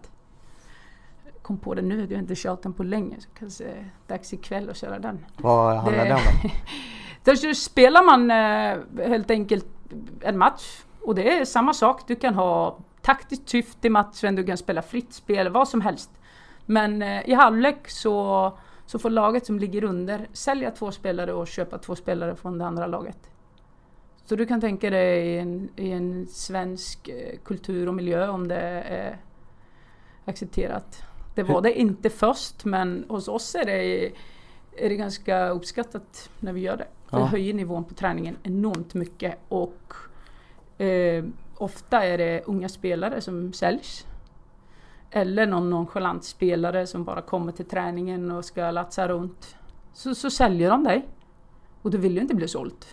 Kom 1.41 1.57
på 1.57 1.73
det 1.73 1.81
nu, 1.81 2.05
du 2.05 2.15
har 2.15 2.21
inte 2.21 2.33
kört 2.35 2.63
den 2.63 2.73
på 2.73 2.83
länge. 2.83 3.15
Så 3.19 3.29
kanske 3.39 3.85
dags 4.07 4.33
ikväll 4.33 4.69
att 4.69 4.77
köra 4.77 4.99
den. 4.99 5.25
Vad 5.37 5.77
handlar 5.77 6.05
det, 6.05 6.13
om 6.13 6.21
då? 7.23 7.31
då 7.43 7.53
spelar 7.53 8.03
man 8.03 8.31
eh, 8.31 9.07
helt 9.07 9.31
enkelt 9.31 9.67
en 10.21 10.37
match. 10.37 10.81
Och 11.01 11.15
det 11.15 11.39
är 11.39 11.45
samma 11.45 11.73
sak. 11.73 12.01
Du 12.07 12.15
kan 12.15 12.33
ha 12.33 12.77
taktiskt 13.01 13.49
syfte 13.49 13.87
i 13.87 13.89
matchen, 13.89 14.35
du 14.35 14.43
kan 14.43 14.57
spela 14.57 14.81
fritt 14.81 15.13
spel, 15.13 15.49
vad 15.49 15.67
som 15.67 15.81
helst. 15.81 16.09
Men 16.65 17.01
eh, 17.01 17.29
i 17.29 17.33
halvlek 17.33 17.89
så 17.89 18.51
så 18.91 19.00
får 19.00 19.10
laget 19.10 19.45
som 19.45 19.60
ligger 19.60 19.83
under 19.83 20.27
sälja 20.33 20.71
två 20.71 20.91
spelare 20.91 21.33
och 21.33 21.48
köpa 21.48 21.77
två 21.77 21.95
spelare 21.95 22.36
från 22.36 22.57
det 22.57 22.65
andra 22.65 22.88
laget. 22.88 23.17
Så 24.25 24.36
du 24.36 24.45
kan 24.45 24.62
tänka 24.62 24.89
dig 24.89 25.27
i 25.27 25.38
en, 25.39 25.69
i 25.75 25.91
en 25.91 26.27
svensk 26.27 27.07
eh, 27.07 27.38
kultur 27.43 27.88
och 27.88 27.93
miljö 27.93 28.27
om 28.27 28.48
det 28.48 28.55
är 28.55 29.17
accepterat. 30.25 31.03
Det 31.36 31.43
var 31.43 31.62
det 31.62 31.79
inte 31.79 32.10
först 32.10 32.65
men 32.65 33.05
hos 33.10 33.27
oss 33.27 33.55
är 33.55 33.65
det, 33.65 34.05
är 34.77 34.89
det 34.89 34.95
ganska 34.95 35.50
uppskattat 35.50 36.29
när 36.39 36.53
vi 36.53 36.62
gör 36.62 36.77
det. 36.77 36.88
Ja. 37.10 37.17
Det 37.17 37.25
höjer 37.25 37.53
nivån 37.53 37.83
på 37.83 37.93
träningen 37.93 38.38
enormt 38.43 38.93
mycket 38.93 39.38
och 39.48 39.93
eh, 40.77 41.25
ofta 41.57 42.05
är 42.05 42.17
det 42.17 42.41
unga 42.45 42.69
spelare 42.69 43.21
som 43.21 43.53
säljs 43.53 44.05
eller 45.11 45.47
någon 45.47 45.69
nonchalant 45.69 46.23
spelare 46.23 46.87
som 46.87 47.03
bara 47.03 47.21
kommer 47.21 47.51
till 47.51 47.65
träningen 47.65 48.31
och 48.31 48.45
ska 48.45 48.71
latsa 48.71 49.07
runt. 49.07 49.55
Så, 49.93 50.15
så 50.15 50.29
säljer 50.29 50.69
de 50.69 50.83
dig. 50.83 51.07
Och 51.81 51.91
du 51.91 51.97
vill 51.97 52.15
ju 52.15 52.21
inte 52.21 52.35
bli 52.35 52.47
såld. 52.47 52.85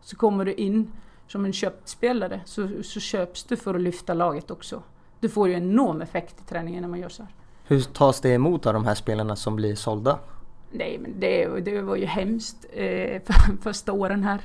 Så 0.00 0.16
kommer 0.16 0.44
du 0.44 0.52
in 0.52 0.92
som 1.26 1.44
en 1.44 1.52
köpt 1.52 1.88
spelare 1.88 2.40
så, 2.44 2.68
så 2.82 3.00
köps 3.00 3.44
du 3.44 3.56
för 3.56 3.74
att 3.74 3.80
lyfta 3.80 4.14
laget 4.14 4.50
också. 4.50 4.82
Du 5.20 5.28
får 5.28 5.48
ju 5.48 5.54
enorm 5.54 6.02
effekt 6.02 6.40
i 6.40 6.44
träningen 6.44 6.82
när 6.82 6.88
man 6.88 6.98
gör 6.98 7.08
så 7.08 7.22
här. 7.22 7.32
Hur 7.64 7.80
tas 7.80 8.20
det 8.20 8.30
emot 8.30 8.66
av 8.66 8.74
de 8.74 8.84
här 8.84 8.94
spelarna 8.94 9.36
som 9.36 9.56
blir 9.56 9.74
sålda? 9.74 10.18
Nej, 10.70 10.98
men 10.98 11.20
det, 11.20 11.60
det 11.60 11.80
var 11.80 11.96
ju 11.96 12.06
hemskt 12.06 12.66
eh, 12.72 13.22
för, 13.22 13.56
första 13.62 13.92
åren 13.92 14.22
här. 14.22 14.40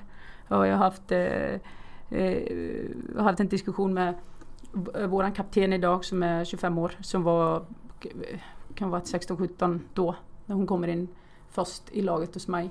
Och 0.48 0.68
jag 0.68 0.78
har 0.78 0.84
haft, 0.84 1.12
eh, 1.12 2.20
eh, 2.20 3.24
haft 3.24 3.40
en 3.40 3.48
diskussion 3.48 3.94
med 3.94 4.14
Eh, 4.96 5.08
våran 5.08 5.32
kapten 5.32 5.74
idag 5.74 6.06
som 6.06 6.24
är 6.24 6.46
25 6.46 6.78
år 6.78 6.92
som 7.02 7.24
var 7.24 7.64
kan 8.76 8.90
vara 8.90 9.02
16-17 9.02 9.80
då 9.94 10.16
när 10.46 10.56
hon 10.56 10.68
kommer 10.68 10.88
in 10.88 11.08
först 11.50 11.84
i 11.92 12.02
laget 12.02 12.34
hos 12.34 12.48
mig. 12.48 12.70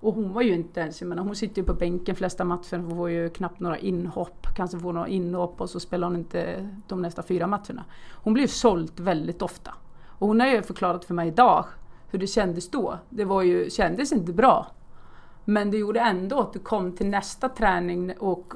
Och 0.00 0.14
hon 0.14 0.32
var 0.32 0.42
ju 0.42 0.54
inte 0.54 0.80
ens, 0.80 1.00
jag 1.00 1.08
menar 1.08 1.22
hon 1.22 1.36
sitter 1.36 1.62
ju 1.62 1.66
på 1.66 1.74
bänken 1.74 2.16
flesta 2.16 2.44
matcher, 2.44 2.78
hon 2.78 2.96
får 2.96 3.10
ju 3.10 3.30
knappt 3.30 3.60
några 3.60 3.78
inhopp, 3.78 4.46
kanske 4.56 4.78
får 4.78 4.92
några 4.92 5.08
inhopp 5.08 5.60
och 5.60 5.70
så 5.70 5.80
spelar 5.80 6.08
hon 6.08 6.16
inte 6.16 6.68
de 6.88 7.02
nästa 7.02 7.22
fyra 7.22 7.46
matcherna. 7.46 7.84
Hon 8.12 8.32
blir 8.32 8.44
ju 8.44 8.48
såld 8.48 9.00
väldigt 9.00 9.42
ofta. 9.42 9.74
Och 10.06 10.28
hon 10.28 10.40
har 10.40 10.46
ju 10.46 10.62
förklarat 10.62 11.04
för 11.04 11.14
mig 11.14 11.28
idag 11.28 11.64
hur 12.10 12.18
det 12.18 12.26
kändes 12.26 12.70
då. 12.70 12.98
Det 13.08 13.24
var 13.24 13.42
ju, 13.42 13.70
kändes 13.70 14.12
inte 14.12 14.32
bra. 14.32 14.66
Men 15.50 15.70
det 15.70 15.76
gjorde 15.76 16.00
ändå 16.00 16.40
att 16.40 16.52
du 16.52 16.58
kom 16.58 16.92
till 16.92 17.06
nästa 17.06 17.48
träning 17.48 18.12
och 18.18 18.54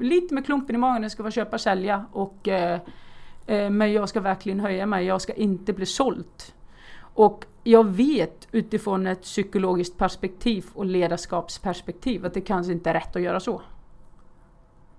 lite 0.00 0.34
med 0.34 0.46
klumpen 0.46 0.76
i 0.76 0.78
magen, 0.78 1.02
jag 1.02 1.12
ska 1.12 1.22
vara 1.22 1.30
köpa 1.30 1.58
sälja 1.58 2.06
och 2.12 2.48
eh, 2.48 2.80
eh, 3.46 3.70
men 3.70 3.92
jag 3.92 4.08
ska 4.08 4.20
verkligen 4.20 4.60
höja 4.60 4.86
mig, 4.86 5.06
jag 5.06 5.20
ska 5.20 5.32
inte 5.32 5.72
bli 5.72 5.86
såld. 5.86 6.42
Och 6.98 7.44
jag 7.64 7.84
vet 7.84 8.48
utifrån 8.52 9.06
ett 9.06 9.22
psykologiskt 9.22 9.98
perspektiv 9.98 10.66
och 10.74 10.84
ledarskapsperspektiv 10.84 12.26
att 12.26 12.34
det 12.34 12.40
kanske 12.40 12.72
inte 12.72 12.90
är 12.90 12.94
rätt 12.94 13.16
att 13.16 13.22
göra 13.22 13.40
så. 13.40 13.62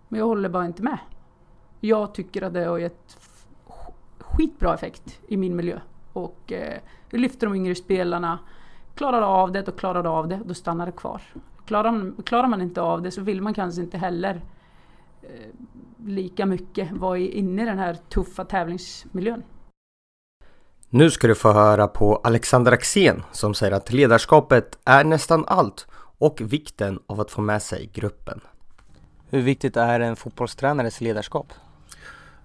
Men 0.08 0.20
jag 0.20 0.28
håller 0.28 0.50
bara 0.50 0.66
inte 0.66 0.84
med. 0.84 0.98
Jag 1.80 2.14
tycker 2.14 2.42
att 2.42 2.54
det 2.54 2.66
har 2.66 2.78
gett 2.78 3.18
skitbra 4.18 4.74
effekt 4.74 5.20
i 5.28 5.38
min 5.38 5.56
miljö. 5.56 5.80
Och 6.14 6.52
eh, 6.52 6.80
lyfter 7.10 7.48
de 7.48 7.56
yngre 7.56 7.76
spelarna. 7.76 8.40
Klarar 8.98 9.22
av 9.22 9.52
det, 9.52 9.62
då 9.62 9.72
klarar 9.72 10.04
du 10.04 10.10
av 10.10 10.28
det, 10.28 10.40
då 10.46 10.54
stannar 10.54 10.86
det 10.86 10.92
kvar. 10.92 11.22
Klarar 11.66 11.92
man, 11.92 12.16
klarar 12.26 12.48
man 12.48 12.62
inte 12.62 12.82
av 12.82 13.02
det 13.02 13.12
så 13.12 13.22
vill 13.22 13.42
man 13.42 13.54
kanske 13.54 13.82
inte 13.82 13.98
heller 13.98 14.42
eh, 15.22 15.30
lika 16.06 16.46
mycket 16.46 16.92
vara 16.92 17.18
inne 17.18 17.62
i 17.62 17.66
den 17.66 17.80
här 17.80 17.98
tuffa 18.10 18.46
tävlingsmiljön. 18.46 19.44
Nu 20.90 21.12
ska 21.12 21.28
du 21.28 21.36
få 21.36 21.52
höra 21.52 21.88
på 21.88 22.16
Alexander 22.16 22.72
Axén 22.72 23.24
som 23.32 23.54
säger 23.54 23.72
att 23.72 23.94
ledarskapet 23.94 24.78
är 24.86 25.04
nästan 25.04 25.46
allt 25.48 25.88
och 26.18 26.42
vikten 26.42 27.00
av 27.08 27.22
att 27.22 27.32
få 27.32 27.42
med 27.42 27.62
sig 27.62 27.90
gruppen. 27.94 28.42
Hur 29.30 29.42
viktigt 29.42 29.78
är 29.78 30.00
en 30.00 30.16
fotbollstränares 30.16 31.02
ledarskap? 31.02 31.54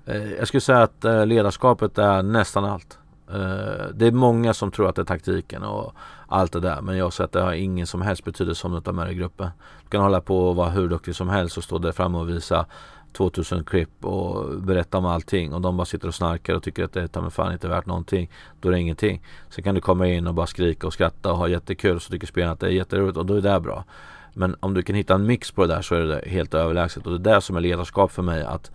Eh, 0.06 0.32
jag 0.32 0.48
skulle 0.48 0.60
säga 0.60 0.82
att 0.82 1.04
eh, 1.04 1.26
ledarskapet 1.26 1.98
är 1.98 2.22
nästan 2.22 2.64
allt. 2.64 2.98
Eh, 3.28 3.86
det 3.94 4.06
är 4.06 4.12
många 4.12 4.54
som 4.54 4.70
tror 4.70 4.88
att 4.88 4.96
det 4.96 5.02
är 5.02 5.06
taktiken 5.06 5.62
och 5.62 5.92
allt 6.32 6.52
det 6.52 6.60
där 6.60 6.80
men 6.80 6.96
jag 6.96 7.12
säger 7.12 7.26
att 7.26 7.32
det 7.32 7.40
har 7.40 7.52
ingen 7.52 7.86
som 7.86 8.02
helst 8.02 8.24
betydelse 8.24 8.66
om 8.66 8.74
du 8.74 8.80
tar 8.80 8.92
med 8.92 9.06
dig 9.06 9.14
i 9.14 9.18
gruppen. 9.18 9.50
Du 9.82 9.88
kan 9.88 10.02
hålla 10.02 10.20
på 10.20 10.48
och 10.48 10.56
vara 10.56 10.70
hur 10.70 10.88
duktig 10.88 11.14
som 11.14 11.28
helst 11.28 11.56
och 11.56 11.64
stå 11.64 11.78
där 11.78 11.92
framme 11.92 12.18
och 12.18 12.28
visa 12.28 12.66
2000 13.12 13.64
klipp 13.64 14.04
och 14.04 14.60
berätta 14.60 14.98
om 14.98 15.06
allting 15.06 15.52
och 15.52 15.60
de 15.60 15.76
bara 15.76 15.84
sitter 15.84 16.08
och 16.08 16.14
snarkar 16.14 16.54
och 16.54 16.62
tycker 16.62 16.84
att 16.84 16.92
det 16.92 17.16
är 17.16 17.30
fan 17.30 17.52
inte 17.52 17.68
värt 17.68 17.86
någonting. 17.86 18.30
Då 18.60 18.68
är 18.68 18.72
det 18.72 18.80
ingenting. 18.80 19.22
Sen 19.50 19.64
kan 19.64 19.74
du 19.74 19.80
komma 19.80 20.06
in 20.06 20.26
och 20.26 20.34
bara 20.34 20.46
skrika 20.46 20.86
och 20.86 20.92
skratta 20.92 21.32
och 21.32 21.38
ha 21.38 21.48
jättekul 21.48 22.00
så 22.00 22.10
tycker 22.10 22.26
spelarna 22.26 22.52
att 22.52 22.60
det 22.60 22.66
är 22.66 22.70
jätteroligt 22.70 23.16
och 23.16 23.26
då 23.26 23.34
är 23.34 23.40
det 23.40 23.60
bra. 23.60 23.84
Men 24.34 24.56
om 24.60 24.74
du 24.74 24.82
kan 24.82 24.96
hitta 24.96 25.14
en 25.14 25.26
mix 25.26 25.50
på 25.50 25.66
det 25.66 25.74
där 25.74 25.82
så 25.82 25.94
är 25.94 26.00
det 26.00 26.22
helt 26.26 26.54
överlägset 26.54 27.06
och 27.06 27.20
det 27.20 27.30
är 27.30 27.34
det 27.34 27.40
som 27.40 27.56
är 27.56 27.60
ledarskap 27.60 28.12
för 28.12 28.22
mig. 28.22 28.42
Att 28.42 28.70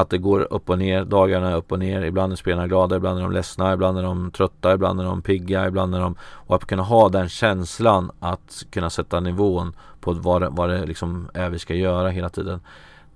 att 0.00 0.10
det 0.10 0.18
går 0.18 0.52
upp 0.52 0.70
och 0.70 0.78
ner, 0.78 1.04
dagarna 1.04 1.50
är 1.50 1.56
upp 1.56 1.72
och 1.72 1.78
ner. 1.78 2.02
Ibland 2.02 2.32
är 2.32 2.36
spelarna 2.36 2.66
glada, 2.66 2.96
ibland 2.96 3.18
är 3.18 3.22
de 3.22 3.32
ledsna, 3.32 3.72
ibland 3.72 3.98
är 3.98 4.02
de 4.02 4.30
trötta, 4.30 4.74
ibland 4.74 5.00
är 5.00 5.04
de 5.04 5.22
pigga, 5.22 5.66
ibland 5.66 5.94
är 5.94 6.00
de... 6.00 6.14
Och 6.20 6.56
att 6.56 6.64
kunna 6.64 6.82
ha 6.82 7.08
den 7.08 7.28
känslan 7.28 8.10
att 8.20 8.64
kunna 8.70 8.90
sätta 8.90 9.20
nivån 9.20 9.72
på 10.00 10.12
vad 10.12 10.42
det, 10.42 10.48
vad 10.48 10.70
det 10.70 10.86
liksom 10.86 11.28
är 11.34 11.50
vi 11.50 11.58
ska 11.58 11.74
göra 11.74 12.08
hela 12.08 12.28
tiden. 12.28 12.60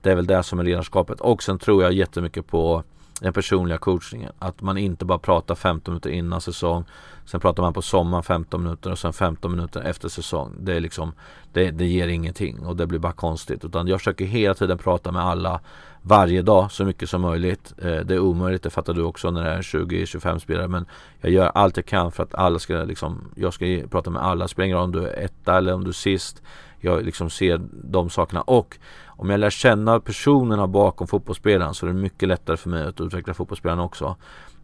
Det 0.00 0.10
är 0.10 0.14
väl 0.14 0.26
det 0.26 0.42
som 0.42 0.58
är 0.58 0.64
ledarskapet. 0.64 1.20
Och 1.20 1.42
sen 1.42 1.58
tror 1.58 1.82
jag 1.82 1.92
jättemycket 1.92 2.46
på 2.46 2.82
den 3.20 3.32
personliga 3.32 3.78
coachningen. 3.78 4.32
Att 4.38 4.60
man 4.60 4.78
inte 4.78 5.04
bara 5.04 5.18
pratar 5.18 5.54
15 5.54 5.92
minuter 5.94 6.10
innan 6.10 6.40
säsong. 6.40 6.84
Sen 7.24 7.40
pratar 7.40 7.62
man 7.62 7.72
på 7.72 7.82
sommaren 7.82 8.22
15 8.22 8.62
minuter 8.62 8.90
och 8.90 8.98
sen 8.98 9.12
15 9.12 9.50
minuter 9.50 9.80
efter 9.80 10.08
säsong. 10.08 10.54
Det 10.60 10.74
är 10.74 10.80
liksom 10.80 11.12
det, 11.52 11.70
det 11.70 11.86
ger 11.86 12.08
ingenting 12.08 12.66
och 12.66 12.76
det 12.76 12.86
blir 12.86 12.98
bara 12.98 13.12
konstigt. 13.12 13.64
Utan 13.64 13.88
jag 13.88 14.00
försöker 14.00 14.24
hela 14.24 14.54
tiden 14.54 14.78
prata 14.78 15.12
med 15.12 15.22
alla 15.22 15.60
varje 16.02 16.42
dag 16.42 16.72
så 16.72 16.84
mycket 16.84 17.10
som 17.10 17.20
möjligt. 17.20 17.72
Eh, 17.78 17.96
det 17.96 18.14
är 18.14 18.18
omöjligt, 18.18 18.62
det 18.62 18.70
fattar 18.70 18.94
du 18.94 19.02
också 19.02 19.30
när 19.30 19.44
det 19.44 19.50
är 19.50 19.62
20-25 19.62 20.38
spelare. 20.38 20.68
Men 20.68 20.86
jag 21.20 21.32
gör 21.32 21.46
allt 21.54 21.76
jag 21.76 21.86
kan 21.86 22.12
för 22.12 22.22
att 22.22 22.34
alla 22.34 22.58
ska 22.58 22.74
liksom, 22.74 23.30
jag 23.34 23.54
ska 23.54 23.64
prata 23.90 24.10
med 24.10 24.22
alla. 24.22 24.48
Spelar 24.48 24.66
ingen 24.66 24.78
roll 24.78 24.84
om 24.84 24.92
du 24.92 25.08
är 25.08 25.24
etta 25.24 25.58
eller 25.58 25.74
om 25.74 25.84
du 25.84 25.90
är 25.90 25.92
sist. 25.92 26.42
Jag 26.80 27.04
liksom 27.04 27.30
ser 27.30 27.60
de 27.72 28.10
sakerna 28.10 28.40
och 28.40 28.78
om 29.06 29.30
jag 29.30 29.40
lär 29.40 29.50
känna 29.50 30.00
personerna 30.00 30.66
bakom 30.66 31.06
fotbollsspelaren 31.06 31.74
så 31.74 31.86
är 31.86 31.90
det 31.90 31.96
mycket 31.96 32.28
lättare 32.28 32.56
för 32.56 32.70
mig 32.70 32.86
att 32.86 33.00
utveckla 33.00 33.34
fotbollsspelaren 33.34 33.80
också. 33.80 34.16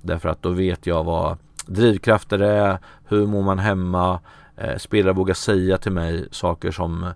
Därför 0.03 0.29
att 0.29 0.43
då 0.43 0.51
vet 0.51 0.87
jag 0.87 1.05
vad 1.05 1.37
drivkrafter 1.67 2.39
är, 2.39 2.79
hur 3.09 3.27
mår 3.27 3.43
man 3.43 3.59
hemma, 3.59 4.21
eh, 4.57 4.77
spelare 4.77 5.13
vågar 5.13 5.35
säga 5.35 5.79
till 5.79 5.93
mig 5.93 6.29
saker 6.31 6.71
som 6.71 7.07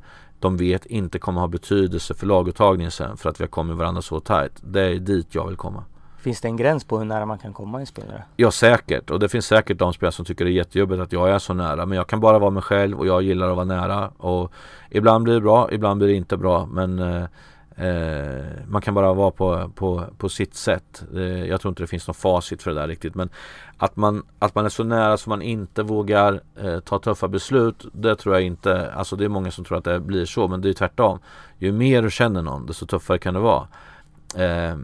de 0.42 0.56
vet 0.56 0.87
inte 0.87 1.18
kommer 1.18 1.40
ha 1.40 1.49
betydelse 1.49 2.14
för 2.14 2.26
laguttagningen 2.26 2.90
sen 2.90 3.16
för 3.16 3.30
att 3.30 3.40
vi 3.40 3.44
har 3.44 3.49
kommit 3.49 3.76
varandra 3.76 4.02
så 4.02 4.20
tajt. 4.20 4.52
Det 4.61 4.80
är 4.80 4.94
dit 4.94 5.34
jag 5.34 5.46
vill 5.46 5.56
komma. 5.56 5.84
Finns 6.22 6.40
det 6.40 6.49
en 6.49 6.56
gräns 6.56 6.84
på 6.84 6.99
hur 6.99 7.04
nära 7.04 7.26
man 7.26 7.38
kan 7.38 7.52
komma 7.52 7.80
en 7.80 7.87
spelare? 7.87 8.25
Ja 8.37 8.50
säkert 8.50 9.11
och 9.11 9.20
det 9.20 9.28
finns 9.28 9.46
säkert 9.46 9.78
de 9.78 9.92
spelare 9.92 10.12
som 10.12 10.25
tycker 10.25 10.44
det 10.44 10.50
är 10.50 10.52
jättejobbigt 10.52 11.02
att 11.02 11.12
jag 11.12 11.30
är 11.30 11.38
så 11.38 11.54
nära 11.54 11.87
men 11.87 11.96
jag 11.96 12.06
kan 12.06 12.20
bara 12.20 12.38
vara 12.38 12.50
mig 12.50 12.62
själv 12.62 12.99
och 12.99 13.06
jag 13.06 13.22
gillar 13.22 13.50
att 13.50 13.56
vara 13.56 13.64
nära 13.64 14.08
och 14.08 14.52
ibland 14.90 15.25
blir 15.25 15.34
det 15.34 15.40
bra, 15.40 15.68
ibland 15.72 15.99
blir 15.99 16.08
det 16.08 16.14
inte 16.14 16.37
bra 16.37 16.66
men 16.66 16.99
eh, 16.99 17.25
Eh, 17.76 18.66
man 18.68 18.82
kan 18.82 18.94
bara 18.94 19.12
vara 19.12 19.30
på, 19.30 19.70
på, 19.74 20.04
på 20.18 20.28
sitt 20.28 20.54
sätt. 20.54 21.04
Eh, 21.14 21.44
jag 21.44 21.60
tror 21.60 21.70
inte 21.70 21.82
det 21.82 21.86
finns 21.86 22.08
något 22.08 22.16
facit 22.16 22.62
för 22.62 22.70
det 22.70 22.80
där 22.80 22.88
riktigt 22.88 23.14
men 23.14 23.28
att 23.76 23.96
man, 23.96 24.22
att 24.38 24.54
man 24.54 24.64
är 24.64 24.68
så 24.68 24.84
nära 24.84 25.16
så 25.16 25.30
man 25.30 25.42
inte 25.42 25.82
vågar 25.82 26.40
eh, 26.62 26.80
ta 26.80 26.98
tuffa 26.98 27.28
beslut 27.28 27.84
det 27.92 28.16
tror 28.16 28.34
jag 28.34 28.44
inte, 28.44 28.92
alltså 28.92 29.16
det 29.16 29.24
är 29.24 29.28
många 29.28 29.50
som 29.50 29.64
tror 29.64 29.78
att 29.78 29.84
det 29.84 30.00
blir 30.00 30.24
så 30.24 30.48
men 30.48 30.60
det 30.60 30.68
är 30.68 30.72
tvärtom. 30.72 31.18
Ju 31.58 31.72
mer 31.72 32.02
du 32.02 32.10
känner 32.10 32.42
någon 32.42 32.66
desto 32.66 32.86
tuffare 32.86 33.18
kan 33.18 33.34
det 33.34 33.40
vara. 33.40 33.68
Eh, 34.36 34.76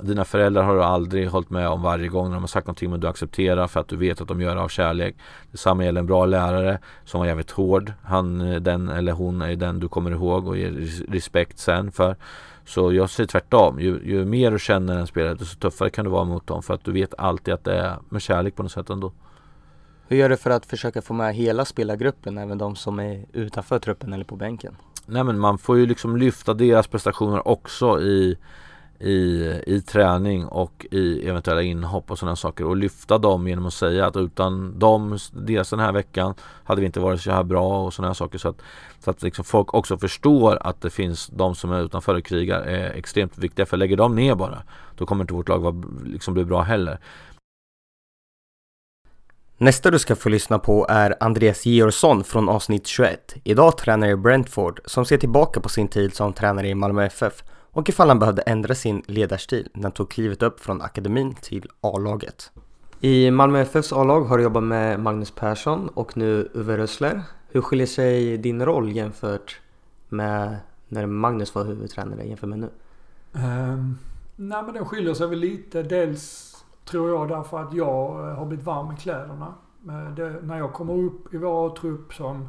dina 0.00 0.24
föräldrar 0.24 0.62
har 0.62 0.74
du 0.74 0.82
aldrig 0.82 1.28
hållit 1.28 1.50
med 1.50 1.68
om 1.68 1.82
varje 1.82 2.08
gång 2.08 2.26
när 2.26 2.34
de 2.34 2.42
har 2.42 2.48
sagt 2.48 2.66
någonting 2.66 2.90
men 2.90 3.00
du 3.00 3.08
accepterar 3.08 3.66
för 3.66 3.80
att 3.80 3.88
du 3.88 3.96
vet 3.96 4.20
att 4.20 4.28
de 4.28 4.40
gör 4.40 4.54
det 4.54 4.60
av 4.60 4.68
kärlek. 4.68 5.16
Detsamma 5.50 5.84
gäller 5.84 6.00
en 6.00 6.06
bra 6.06 6.26
lärare 6.26 6.78
som 7.04 7.20
var 7.20 7.26
jävligt 7.26 7.50
hård. 7.50 7.92
Han, 8.02 8.38
den 8.62 8.88
eller 8.88 9.12
hon 9.12 9.42
är 9.42 9.56
den 9.56 9.80
du 9.80 9.88
kommer 9.88 10.10
ihåg 10.10 10.48
och 10.48 10.56
ger 10.56 10.70
respekt 11.08 11.58
sen 11.58 11.92
för. 11.92 12.16
Så 12.64 12.92
jag 12.92 13.10
säger 13.10 13.28
tvärtom. 13.28 13.80
Ju, 13.80 14.00
ju 14.04 14.24
mer 14.24 14.50
du 14.50 14.58
känner 14.58 14.98
en 14.98 15.06
spelare 15.06 15.34
desto 15.34 15.56
tuffare 15.58 15.90
kan 15.90 16.04
du 16.04 16.10
vara 16.10 16.24
mot 16.24 16.46
dem 16.46 16.62
för 16.62 16.74
att 16.74 16.84
du 16.84 16.92
vet 16.92 17.14
alltid 17.18 17.54
att 17.54 17.64
det 17.64 17.74
är 17.74 17.96
med 18.08 18.22
kärlek 18.22 18.56
på 18.56 18.62
något 18.62 18.72
sätt 18.72 18.90
ändå. 18.90 19.12
Hur 20.08 20.16
gör 20.16 20.28
du 20.28 20.36
för 20.36 20.50
att 20.50 20.66
försöka 20.66 21.02
få 21.02 21.14
med 21.14 21.34
hela 21.34 21.64
spelargruppen, 21.64 22.38
även 22.38 22.58
de 22.58 22.76
som 22.76 23.00
är 23.00 23.24
utanför 23.32 23.78
truppen 23.78 24.12
eller 24.12 24.24
på 24.24 24.36
bänken? 24.36 24.76
Nej 25.06 25.24
men 25.24 25.38
man 25.38 25.58
får 25.58 25.78
ju 25.78 25.86
liksom 25.86 26.16
lyfta 26.16 26.54
deras 26.54 26.86
prestationer 26.86 27.48
också 27.48 28.00
i 28.00 28.38
i, 29.04 29.60
i 29.66 29.80
träning 29.80 30.46
och 30.46 30.86
i 30.90 31.28
eventuella 31.28 31.62
inhopp 31.62 32.10
och 32.10 32.18
sådana 32.18 32.36
saker 32.36 32.64
och 32.64 32.76
lyfta 32.76 33.18
dem 33.18 33.48
genom 33.48 33.66
att 33.66 33.74
säga 33.74 34.06
att 34.06 34.16
utan 34.16 34.78
dem, 34.78 35.18
dels 35.32 35.70
den 35.70 35.78
här 35.78 35.92
veckan 35.92 36.34
hade 36.64 36.80
vi 36.80 36.86
inte 36.86 37.00
varit 37.00 37.20
så 37.20 37.30
här 37.30 37.42
bra 37.42 37.84
och 37.84 37.94
sådana 37.94 38.14
saker 38.14 38.38
så 38.38 38.48
att, 38.48 38.62
så 39.04 39.10
att 39.10 39.22
liksom 39.22 39.44
folk 39.44 39.74
också 39.74 39.98
förstår 39.98 40.58
att 40.60 40.80
det 40.80 40.90
finns 40.90 41.26
de 41.26 41.54
som 41.54 41.72
är 41.72 41.80
utanför 41.82 42.14
och 42.14 42.24
krigar 42.24 42.60
är 42.60 42.90
extremt 42.90 43.38
viktiga 43.38 43.66
för 43.66 43.76
lägger 43.76 43.96
de 43.96 44.14
ner 44.14 44.34
bara 44.34 44.62
då 44.96 45.06
kommer 45.06 45.24
inte 45.24 45.34
vårt 45.34 45.48
lag 45.48 45.58
vara, 45.58 45.82
liksom 46.04 46.34
bli 46.34 46.44
bra 46.44 46.62
heller. 46.62 46.98
Nästa 49.56 49.90
du 49.90 49.98
ska 49.98 50.16
få 50.16 50.28
lyssna 50.28 50.58
på 50.58 50.86
är 50.88 51.14
Andreas 51.20 51.66
Georgsson 51.66 52.24
från 52.24 52.48
avsnitt 52.48 52.86
21. 52.86 53.34
Idag 53.44 53.78
tränar 53.78 54.08
i 54.08 54.16
Brentford 54.16 54.80
som 54.84 55.04
ser 55.04 55.18
tillbaka 55.18 55.60
på 55.60 55.68
sin 55.68 55.88
tid 55.88 56.14
som 56.14 56.32
tränare 56.32 56.68
i 56.68 56.74
Malmö 56.74 57.04
FF 57.04 57.42
och 57.74 57.88
ifall 57.88 58.08
han 58.08 58.18
behövde 58.18 58.42
ändra 58.42 58.74
sin 58.74 59.02
ledarstil 59.06 59.68
när 59.72 59.82
han 59.82 59.92
tog 59.92 60.10
klivet 60.10 60.42
upp 60.42 60.60
från 60.60 60.82
akademin 60.82 61.34
till 61.34 61.70
A-laget. 61.80 62.52
I 63.00 63.30
Malmö 63.30 63.60
FFs 63.60 63.92
A-lag 63.92 64.20
har 64.20 64.38
du 64.38 64.42
jobbat 64.42 64.62
med 64.62 65.00
Magnus 65.00 65.30
Persson 65.30 65.88
och 65.88 66.16
nu 66.16 66.50
Uwe 66.54 66.76
Rössler. 66.76 67.22
Hur 67.48 67.60
skiljer 67.60 67.86
sig 67.86 68.38
din 68.38 68.64
roll 68.64 68.92
jämfört 68.92 69.60
med 70.08 70.56
när 70.88 71.06
Magnus 71.06 71.54
var 71.54 71.64
huvudtränare 71.64 72.24
jämfört 72.24 72.48
med 72.48 72.58
nu? 72.58 72.70
Um, 73.32 73.98
nej 74.36 74.62
men 74.62 74.74
den 74.74 74.84
skiljer 74.84 75.14
sig 75.14 75.26
väl 75.26 75.38
lite. 75.38 75.82
Dels 75.82 76.50
tror 76.84 77.10
jag 77.10 77.28
därför 77.28 77.62
att 77.62 77.74
jag 77.74 78.08
har 78.34 78.46
blivit 78.46 78.66
varm 78.66 78.92
i 78.92 78.96
kläderna. 78.96 79.54
Det, 80.16 80.40
när 80.42 80.58
jag 80.58 80.72
kommer 80.72 80.94
upp 80.94 81.34
i 81.34 81.36
vår 81.36 81.70
trupp 81.70 82.14
som 82.14 82.48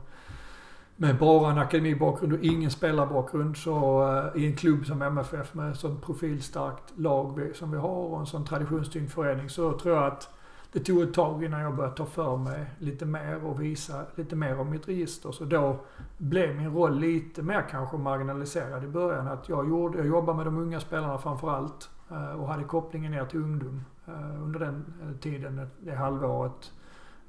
med 0.98 1.18
bara 1.18 1.52
en 1.52 1.58
akademibakgrund 1.58 2.34
och 2.34 2.40
ingen 2.40 2.72
spelarbakgrund 2.72 3.58
så 3.58 4.04
uh, 4.04 4.42
i 4.42 4.48
en 4.48 4.56
klubb 4.56 4.86
som 4.86 5.02
MFF 5.02 5.54
med 5.54 5.72
ett 5.72 5.78
sånt 5.78 6.06
profilstarkt 6.06 6.94
lag 6.96 7.52
som 7.56 7.72
vi 7.72 7.78
har 7.78 7.90
och 7.90 8.20
en 8.20 8.26
sån 8.26 8.46
traditionstyngd 8.46 9.12
förening 9.12 9.50
så 9.50 9.80
tror 9.80 9.96
jag 9.96 10.08
att 10.08 10.30
det 10.72 10.80
tog 10.80 11.02
ett 11.02 11.14
tag 11.14 11.44
innan 11.44 11.62
jag 11.62 11.76
började 11.76 11.96
ta 11.96 12.06
för 12.06 12.38
mig 12.38 12.66
lite 12.80 13.06
mer 13.06 13.46
och 13.46 13.62
visa 13.62 14.06
lite 14.16 14.36
mer 14.36 14.60
om 14.60 14.70
mitt 14.70 14.88
register. 14.88 15.32
Så 15.32 15.46
då 15.46 15.80
blev 16.18 16.56
min 16.56 16.74
roll 16.74 17.00
lite 17.00 17.42
mer 17.42 17.66
kanske 17.70 17.98
marginaliserad 17.98 18.84
i 18.84 18.88
början. 18.88 19.28
Att 19.28 19.50
jag, 19.50 19.70
gjorde, 19.70 19.98
jag 19.98 20.08
jobbade 20.08 20.38
med 20.38 20.46
de 20.46 20.58
unga 20.58 20.80
spelarna 20.80 21.18
framför 21.18 21.50
allt 21.50 21.90
eh, 22.12 22.42
och 22.42 22.48
hade 22.48 22.64
kopplingen 22.64 23.12
ner 23.12 23.26
till 23.26 23.40
ungdom 23.40 23.82
eh, 24.08 24.44
under 24.44 24.60
den 24.60 24.86
tiden, 25.22 25.68
det 25.80 25.96
halvåret 25.96 26.72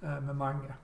med 0.01 0.37
Mange. 0.37 0.75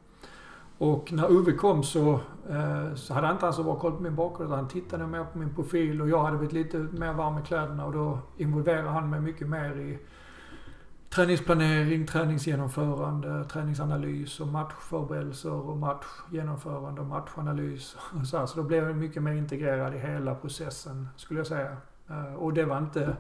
Och 0.83 1.13
när 1.13 1.31
Uwe 1.31 1.53
kom 1.53 1.83
så, 1.83 2.21
eh, 2.51 2.95
så 2.95 3.15
hade 3.15 3.27
han 3.27 3.37
inte 3.37 3.47
alls 3.47 3.57
så 3.57 3.63
bra 3.63 3.79
koll 3.79 3.93
på 3.93 4.03
min 4.03 4.15
bakgrund. 4.15 4.53
Han 4.53 4.69
tittade 4.69 5.07
mer 5.07 5.25
på 5.25 5.39
min 5.39 5.55
profil 5.55 6.03
och 6.03 6.09
jag 6.09 6.25
hade 6.25 6.37
blivit 6.37 6.53
lite 6.53 6.77
mer 6.79 7.13
varm 7.13 7.39
i 7.39 7.43
kläderna 7.43 7.87
och 7.87 7.93
då 7.93 8.19
involverade 8.37 8.89
han 8.89 9.11
mig 9.11 9.21
mycket 9.21 9.49
mer 9.49 9.77
i 9.77 9.99
träningsplanering, 11.11 12.07
träningsgenomförande, 12.07 13.45
träningsanalys 13.45 14.41
och 14.41 14.49
matchförberedelser 14.49 15.53
och 15.53 15.77
matchgenomförande 15.77 17.01
och 17.01 17.07
matchanalys. 17.07 17.97
Och 18.21 18.27
så, 18.27 18.39
här. 18.39 18.47
så 18.47 18.57
då 18.57 18.63
blev 18.63 18.85
jag 18.85 18.97
mycket 18.97 19.23
mer 19.23 19.33
integrerad 19.33 19.95
i 19.95 19.99
hela 19.99 20.35
processen 20.35 21.09
skulle 21.17 21.41
jag 21.41 21.47
säga. 21.47 21.77
Eh, 22.09 22.35
och 22.35 22.53
det 22.53 22.65
var 22.65 22.79
inte 22.79 23.17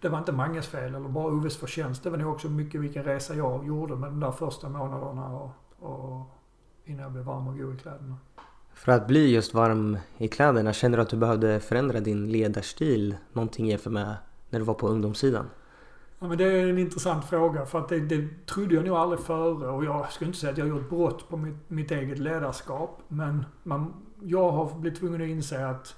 det 0.00 0.08
var 0.08 0.18
inte 0.18 0.32
Manges 0.32 0.66
fel 0.66 0.94
eller 0.94 1.08
bara 1.08 1.32
Uves 1.32 1.56
förtjänst. 1.56 2.02
Det 2.02 2.10
var 2.10 2.18
nog 2.18 2.32
också 2.32 2.48
mycket 2.48 2.80
vilken 2.80 3.04
resa 3.04 3.34
jag 3.34 3.66
gjorde 3.66 3.96
med 3.96 4.10
de 4.10 4.20
där 4.20 4.32
första 4.32 4.68
månaderna 4.68 5.26
och, 5.26 5.50
och 5.78 6.38
innan 6.84 7.02
jag 7.02 7.12
blev 7.12 7.24
varm 7.24 7.48
och 7.48 7.58
god 7.58 7.74
i 7.74 7.78
kläderna. 7.78 8.16
För 8.74 8.92
att 8.92 9.06
bli 9.06 9.34
just 9.34 9.54
varm 9.54 9.98
i 10.18 10.28
kläderna, 10.28 10.72
känner 10.72 10.96
du 10.96 11.02
att 11.02 11.10
du 11.10 11.16
behövde 11.16 11.60
förändra 11.60 12.00
din 12.00 12.32
ledarstil 12.32 13.16
någonting 13.32 13.66
jämfört 13.66 13.92
med 13.92 14.14
när 14.50 14.58
du 14.58 14.64
var 14.64 14.74
på 14.74 14.88
ungdomssidan? 14.88 15.46
Ja, 16.18 16.28
men 16.28 16.38
det 16.38 16.44
är 16.44 16.68
en 16.68 16.78
intressant 16.78 17.24
fråga 17.24 17.66
för 17.66 17.78
att 17.78 17.88
det, 17.88 18.00
det 18.00 18.46
trodde 18.46 18.74
jag 18.74 18.84
nog 18.84 18.96
aldrig 18.96 19.20
före 19.20 19.68
och 19.68 19.84
jag 19.84 20.12
skulle 20.12 20.28
inte 20.28 20.38
säga 20.40 20.52
att 20.52 20.58
jag 20.58 20.68
gjort 20.68 20.90
brott 20.90 21.28
på 21.28 21.36
mitt, 21.36 21.70
mitt 21.70 21.90
eget 21.90 22.18
ledarskap. 22.18 23.02
Men 23.08 23.44
man, 23.62 23.92
jag 24.22 24.50
har 24.50 24.78
blivit 24.78 24.98
tvungen 24.98 25.22
att 25.22 25.28
inse 25.28 25.66
att 25.66 25.96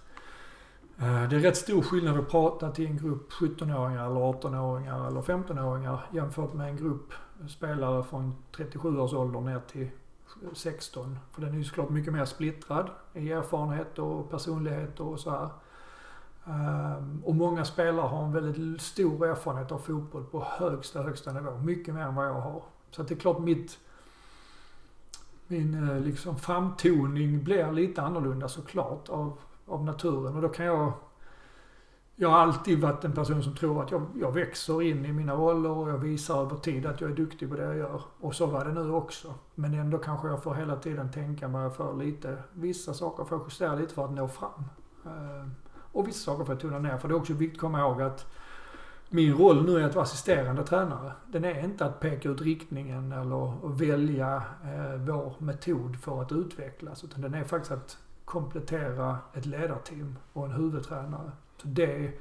eh, 0.98 1.28
det 1.28 1.36
är 1.36 1.40
rätt 1.40 1.56
stor 1.56 1.82
skillnad 1.82 2.18
att 2.18 2.30
prata 2.30 2.70
till 2.70 2.86
en 2.86 2.96
grupp 2.96 3.32
17-åringar 3.32 4.06
eller 4.06 4.20
18-åringar 4.20 5.08
eller 5.08 5.22
15-åringar 5.22 6.06
jämfört 6.12 6.52
med 6.52 6.68
en 6.68 6.76
grupp 6.76 7.12
spelare 7.48 8.04
från 8.04 8.34
37 8.56 8.98
års 8.98 9.12
ålder 9.12 9.40
ner 9.40 9.60
till 9.72 9.88
16. 10.52 11.18
För 11.30 11.40
den 11.40 11.52
är 11.52 11.58
ju 11.58 11.64
såklart 11.64 11.90
mycket 11.90 12.12
mer 12.12 12.24
splittrad 12.24 12.90
i 13.12 13.32
erfarenhet 13.32 13.98
och 13.98 14.30
personlighet 14.30 15.00
och 15.00 15.20
så 15.20 15.30
här. 15.30 15.48
Ehm, 16.46 17.22
och 17.24 17.34
många 17.34 17.64
spelare 17.64 18.06
har 18.06 18.24
en 18.24 18.32
väldigt 18.32 18.82
stor 18.82 19.26
erfarenhet 19.26 19.72
av 19.72 19.78
fotboll 19.78 20.24
på 20.24 20.44
högsta, 20.44 21.02
högsta 21.02 21.32
nivå. 21.32 21.58
Mycket 21.58 21.94
mer 21.94 22.02
än 22.02 22.14
vad 22.14 22.26
jag 22.26 22.40
har. 22.40 22.62
Så 22.90 23.02
att 23.02 23.08
det 23.08 23.14
är 23.14 23.18
klart 23.18 23.38
mitt, 23.38 23.78
min 25.46 25.90
eh, 25.90 26.00
liksom 26.00 26.38
framtoning 26.38 27.44
blir 27.44 27.72
lite 27.72 28.02
annorlunda 28.02 28.48
såklart 28.48 29.08
av, 29.08 29.38
av 29.66 29.84
naturen. 29.84 30.36
Och 30.36 30.42
då 30.42 30.48
kan 30.48 30.66
jag 30.66 30.92
jag 32.16 32.28
har 32.28 32.38
alltid 32.38 32.80
varit 32.80 33.04
en 33.04 33.12
person 33.12 33.42
som 33.42 33.54
tror 33.54 33.82
att 33.82 33.90
jag, 33.90 34.06
jag 34.20 34.32
växer 34.32 34.82
in 34.82 35.04
i 35.04 35.12
mina 35.12 35.34
roller 35.34 35.70
och 35.70 35.90
jag 35.90 35.98
visar 35.98 36.42
över 36.42 36.56
tid 36.56 36.86
att 36.86 37.00
jag 37.00 37.10
är 37.10 37.14
duktig 37.14 37.50
på 37.50 37.56
det 37.56 37.62
jag 37.62 37.76
gör. 37.76 38.02
Och 38.20 38.34
så 38.34 38.46
var 38.46 38.64
det 38.64 38.72
nu 38.72 38.90
också. 38.90 39.34
Men 39.54 39.74
ändå 39.74 39.98
kanske 39.98 40.28
jag 40.28 40.42
får 40.42 40.54
hela 40.54 40.76
tiden 40.76 41.10
tänka 41.10 41.48
mig 41.48 41.70
för 41.70 41.96
lite. 41.96 42.36
Vissa 42.52 42.94
saker 42.94 43.24
får 43.24 43.38
jag 43.38 43.46
justera 43.46 43.74
lite 43.74 43.94
för 43.94 44.04
att 44.04 44.12
nå 44.12 44.28
fram. 44.28 44.64
Ehm, 45.06 45.54
och 45.92 46.08
vissa 46.08 46.24
saker 46.24 46.44
får 46.44 46.54
jag 46.54 46.60
tona 46.60 46.78
ner. 46.78 46.98
För 46.98 47.08
det 47.08 47.14
är 47.14 47.16
också 47.16 47.32
viktigt 47.32 47.58
att 47.58 47.60
komma 47.60 47.80
ihåg 47.80 48.02
att 48.02 48.26
min 49.08 49.34
roll 49.34 49.64
nu 49.64 49.80
är 49.80 49.86
att 49.86 49.94
vara 49.94 50.02
assisterande 50.02 50.64
tränare. 50.64 51.12
Den 51.26 51.44
är 51.44 51.64
inte 51.64 51.84
att 51.84 52.00
peka 52.00 52.28
ut 52.28 52.40
riktningen 52.40 53.12
eller 53.12 53.68
välja 53.68 54.42
eh, 54.64 54.96
vår 54.96 55.34
metod 55.38 55.96
för 56.00 56.22
att 56.22 56.32
utvecklas. 56.32 57.04
Utan 57.04 57.20
den 57.20 57.34
är 57.34 57.44
faktiskt 57.44 57.72
att 57.72 57.98
komplettera 58.24 59.18
ett 59.32 59.46
ledarteam 59.46 60.18
och 60.32 60.44
en 60.44 60.52
huvudtränare. 60.52 61.30
Så 61.56 61.68
det 61.68 62.12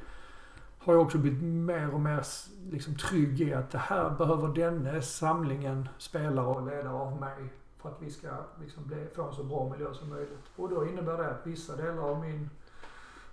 har 0.79 0.93
jag 0.93 1.01
också 1.01 1.17
blivit 1.17 1.43
mer 1.43 1.93
och 1.93 1.99
mer 1.99 2.23
liksom 2.71 2.95
trygg 2.95 3.41
i 3.41 3.53
att 3.53 3.71
det 3.71 3.77
här 3.77 4.09
behöver 4.09 4.47
denna 4.47 5.01
samlingen 5.01 5.89
spelare 5.97 6.45
och 6.45 6.67
ledare 6.67 6.93
av 6.93 7.19
mig 7.19 7.53
för 7.81 7.89
att 7.89 8.01
vi 8.01 8.11
ska 8.11 8.27
liksom 8.61 8.87
bli, 8.87 9.07
få 9.15 9.23
en 9.23 9.33
så 9.33 9.43
bra 9.43 9.69
miljö 9.69 9.93
som 9.93 10.09
möjligt. 10.09 10.49
Och 10.55 10.69
då 10.69 10.87
innebär 10.87 11.17
det 11.17 11.29
att 11.29 11.47
vissa 11.47 11.75
delar 11.75 12.03
av 12.03 12.19
min 12.19 12.49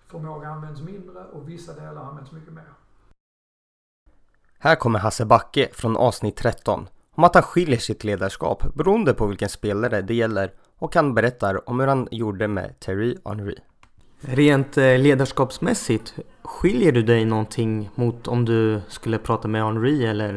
förmåga 0.07 0.49
används 0.49 0.81
mindre 0.81 1.25
och 1.25 1.49
vissa 1.49 1.73
delar 1.73 2.03
används 2.03 2.33
mycket 2.33 2.53
mer. 2.53 2.73
Här 4.59 4.77
kommer 4.77 4.99
Hasse 4.99 5.27
Backe 5.27 5.69
från 5.73 5.97
avsnitt 5.97 6.37
13 6.37 6.89
om 7.11 7.25
att 7.25 7.35
han 7.35 7.43
skiljer 7.43 7.79
sitt 7.79 8.05
ledarskap 8.05 8.75
beroende 8.75 9.15
på 9.15 9.27
vilken 9.27 9.49
spelare 9.49 10.03
det 10.03 10.15
gäller 10.15 10.53
och 10.79 10.95
han 10.95 11.15
berättar 11.15 11.69
om 11.69 11.81
hur 11.81 11.87
han 11.87 12.09
gjorde 12.11 12.49
med 12.49 12.81
Terry 12.81 13.17
Henry. 13.25 13.55
Rent 14.21 14.79
eh, 14.79 14.99
ledarskapsmässigt, 14.99 16.15
skiljer 16.43 16.93
du 16.93 17.03
dig 17.03 17.25
någonting 17.25 17.91
mot 17.95 18.29
om 18.29 18.45
du 18.45 18.81
skulle 18.89 19.19
prata 19.19 19.49
med 19.49 19.65
Henry 19.65 20.05
eller 20.05 20.35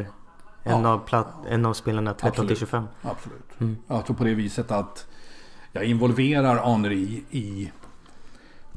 en, 0.62 0.82
ja. 0.82 1.00
av, 1.10 1.26
en 1.48 1.66
av 1.66 1.74
spelarna 1.74 2.14
13 2.14 2.46
till 2.46 2.56
25? 2.56 2.84
Absolut. 3.02 3.60
Mm. 3.60 3.76
Jag 3.86 4.06
tror 4.06 4.16
på 4.16 4.24
det 4.24 4.34
viset 4.34 4.70
att 4.70 5.06
jag 5.72 5.84
involverar 5.84 6.64
Henry 6.64 7.22
i 7.30 7.72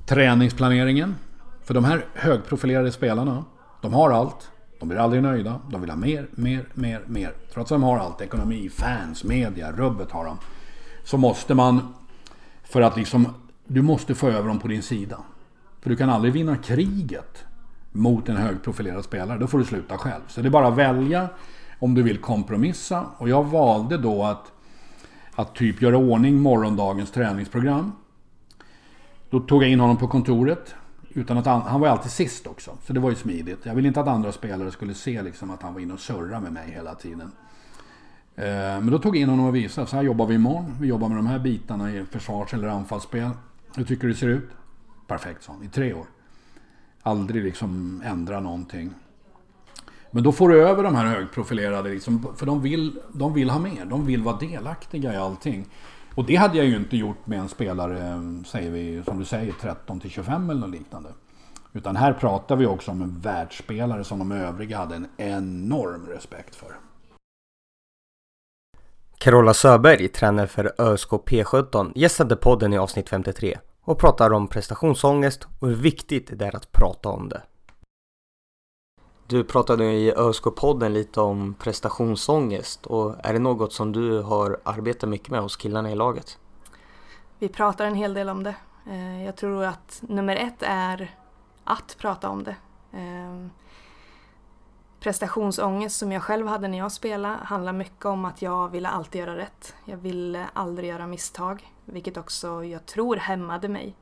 träningsplaneringen. 0.06 1.16
För 1.64 1.74
de 1.74 1.86
här 1.86 2.06
högprofilerade 2.14 2.92
spelarna, 2.92 3.46
de 3.82 3.94
har 3.94 4.12
allt. 4.12 4.52
De 4.80 4.90
blir 4.90 5.00
aldrig 5.00 5.24
nöjda. 5.24 5.62
De 5.72 5.82
vill 5.82 5.90
ha 5.90 5.98
mer, 5.98 6.28
mer, 6.32 6.68
mer, 6.74 7.02
mer. 7.06 7.34
Trots 7.54 7.72
att 7.72 7.76
de 7.76 7.84
har 7.84 7.98
allt. 7.98 8.22
Ekonomi, 8.22 8.70
fans, 8.70 9.24
media, 9.24 9.72
rubbet 9.72 10.12
har 10.12 10.26
de. 10.26 10.38
Så 11.04 11.18
måste 11.18 11.54
man, 11.54 11.94
för 12.64 12.82
att 12.82 12.98
liksom 12.98 13.34
du 13.68 13.82
måste 13.82 14.16
få 14.16 14.28
över 14.28 14.48
dem 14.48 14.60
på 14.60 14.68
din 14.68 14.84
sida. 14.84 15.18
För 15.82 15.90
du 15.90 15.96
kan 15.96 16.10
aldrig 16.10 16.34
vinna 16.34 16.58
kriget 16.58 17.46
mot 17.92 18.30
en 18.30 18.38
högprofilerad 18.38 19.04
spelare. 19.04 19.38
Då 19.38 19.48
får 19.48 19.60
du 19.60 19.66
sluta 19.66 19.98
själv. 19.98 20.22
Så 20.28 20.42
det 20.42 20.48
är 20.48 20.50
bara 20.50 20.68
att 20.68 20.78
välja 20.78 21.30
om 21.80 21.94
du 21.94 22.04
vill 22.04 22.18
kompromissa. 22.18 23.06
Och 23.18 23.30
jag 23.30 23.44
valde 23.44 23.98
då 23.98 24.24
att, 24.24 24.52
att 25.36 25.56
typ 25.56 25.82
göra 25.82 25.98
ordning 25.98 26.42
morgondagens 26.42 27.12
träningsprogram. 27.12 27.92
Då 29.30 29.40
tog 29.40 29.64
jag 29.64 29.70
in 29.70 29.80
honom 29.80 29.98
på 29.98 30.08
kontoret. 30.08 30.76
Utan 31.10 31.38
att 31.38 31.46
han, 31.46 31.62
han 31.62 31.82
var 31.82 31.88
alltid 31.88 32.12
sist 32.12 32.48
också. 32.48 32.72
Så 32.86 32.94
det 32.94 33.00
var 33.00 33.10
ju 33.10 33.16
smidigt. 33.16 33.60
Jag 33.64 33.76
ville 33.76 33.88
inte 33.88 34.00
att 34.00 34.08
andra 34.08 34.32
spelare 34.32 34.72
skulle 34.72 34.94
se 34.94 35.22
liksom 35.22 35.52
att 35.52 35.62
han 35.62 35.74
var 35.74 35.82
inne 35.82 35.94
och 35.94 36.00
surrade 36.00 36.40
med 36.40 36.52
mig 36.52 36.72
hela 36.72 36.96
tiden. 36.96 37.32
Eh, 38.36 38.46
men 38.46 38.92
då 38.92 39.00
tog 39.00 39.16
jag 39.16 39.22
in 39.22 39.30
honom 39.30 39.46
och 39.46 39.56
visade. 39.56 39.88
Så 39.88 39.96
här 39.96 40.04
jobbar 40.04 40.26
vi 40.26 40.36
imorgon. 40.36 40.76
Vi 40.80 40.88
jobbar 40.88 41.08
med 41.08 41.18
de 41.18 41.28
här 41.28 41.40
bitarna 41.40 41.92
i 41.92 42.06
försvars 42.06 42.54
eller 42.54 42.68
anfallsspel. 42.68 43.30
Hur 43.78 43.84
tycker 43.84 44.08
du 44.08 44.14
det 44.14 44.20
ser 44.20 44.28
ut? 44.28 44.50
Perfekt, 45.08 45.44
sa. 45.44 45.56
I 45.64 45.68
tre 45.68 45.94
år. 45.94 46.06
Aldrig 47.02 47.44
liksom 47.44 48.02
ändra 48.06 48.40
någonting. 48.40 48.94
Men 50.12 50.24
då 50.24 50.32
får 50.32 50.50
du 50.50 50.68
över 50.68 50.84
de 50.84 50.96
här 50.96 51.06
högprofilerade, 51.06 51.90
liksom, 51.90 52.36
för 52.38 52.46
de 52.46 52.62
vill, 52.62 53.00
de 53.14 53.34
vill 53.34 53.50
ha 53.50 53.60
mer. 53.60 53.86
De 53.86 54.06
vill 54.06 54.24
vara 54.24 54.38
delaktiga 54.38 55.14
i 55.14 55.18
allting. 55.18 55.66
Och 56.16 56.26
det 56.26 56.36
hade 56.36 56.58
jag 56.58 56.66
ju 56.66 56.76
inte 56.76 56.98
gjort 56.98 57.28
med 57.28 57.40
en 57.40 57.50
spelare, 57.50 58.22
säger 58.46 58.72
vi, 58.72 59.04
som 59.06 59.20
du 59.20 59.26
säger, 59.26 59.54
13 59.62 60.00
till 60.00 60.10
25 60.10 60.50
eller 60.50 60.62
något 60.62 60.70
liknande. 60.70 61.10
Utan 61.74 61.96
här 61.96 62.14
pratar 62.14 62.56
vi 62.56 62.66
också 62.66 62.92
om 62.92 63.02
en 63.02 63.20
världsspelare 63.20 64.04
som 64.04 64.20
de 64.20 64.32
övriga 64.32 64.78
hade 64.78 64.96
en 64.96 65.08
enorm 65.18 66.08
respekt 66.08 66.56
för. 66.56 66.72
Carola 69.18 69.54
Söberg, 69.54 70.08
tränare 70.08 70.48
för 70.48 70.74
ÖSK 70.78 71.10
P17, 71.12 71.92
gästade 71.96 72.36
podden 72.36 72.74
i 72.74 72.78
avsnitt 72.78 73.10
53 73.10 73.58
och 73.88 74.00
pratar 74.00 74.34
om 74.34 74.48
prestationsångest 74.48 75.48
och 75.60 75.68
hur 75.68 75.76
viktigt 75.76 76.40
det 76.40 76.46
är 76.46 76.56
att 76.56 76.72
prata 76.72 77.10
om 77.10 77.30
det. 77.30 77.42
Du 79.28 79.44
pratade 79.44 79.86
i 79.86 80.14
ÖSK-podden 80.14 80.90
lite 80.90 81.22
om 81.22 81.54
prestationsångest 81.54 82.86
och 82.86 83.16
är 83.24 83.34
det 83.34 83.40
något 83.40 83.74
som 83.74 83.92
du 83.92 84.22
har 84.22 84.60
arbetat 84.64 85.10
mycket 85.10 85.30
med 85.30 85.42
hos 85.42 85.56
killarna 85.56 85.92
i 85.92 85.96
laget? 85.96 86.40
Vi 87.40 87.50
pratar 87.50 87.86
en 87.86 87.96
hel 87.96 88.14
del 88.14 88.30
om 88.30 88.44
det. 88.44 88.56
Eh, 88.90 89.26
jag 89.26 89.36
tror 89.36 89.64
att 89.64 90.04
nummer 90.08 90.36
ett 90.36 90.64
är 90.64 91.16
att 91.64 91.98
prata 92.00 92.30
om 92.30 92.44
det. 92.44 92.56
Eh, 92.92 93.48
prestationsångest 95.00 95.98
som 95.98 96.12
jag 96.12 96.24
själv 96.24 96.48
hade 96.48 96.68
när 96.68 96.78
jag 96.78 96.92
spelade 96.92 97.38
handlar 97.44 97.74
mycket 97.74 98.06
om 98.06 98.26
att 98.26 98.42
jag 98.42 98.70
ville 98.70 98.90
alltid 98.90 99.22
göra 99.22 99.38
rätt. 99.38 99.76
Jag 99.86 99.98
ville 99.98 100.50
aldrig 100.54 100.90
göra 100.90 101.08
misstag, 101.08 101.74
vilket 101.88 102.18
också 102.18 102.64
jag 102.64 102.86
tror 102.86 103.16
hämmade 103.16 103.68
mig. 103.68 103.96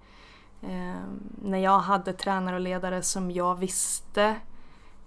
Eh, 0.61 1.01
när 1.41 1.57
jag 1.57 1.79
hade 1.79 2.13
tränare 2.13 2.55
och 2.55 2.61
ledare 2.61 3.01
som 3.01 3.31
jag 3.31 3.55
visste 3.55 4.35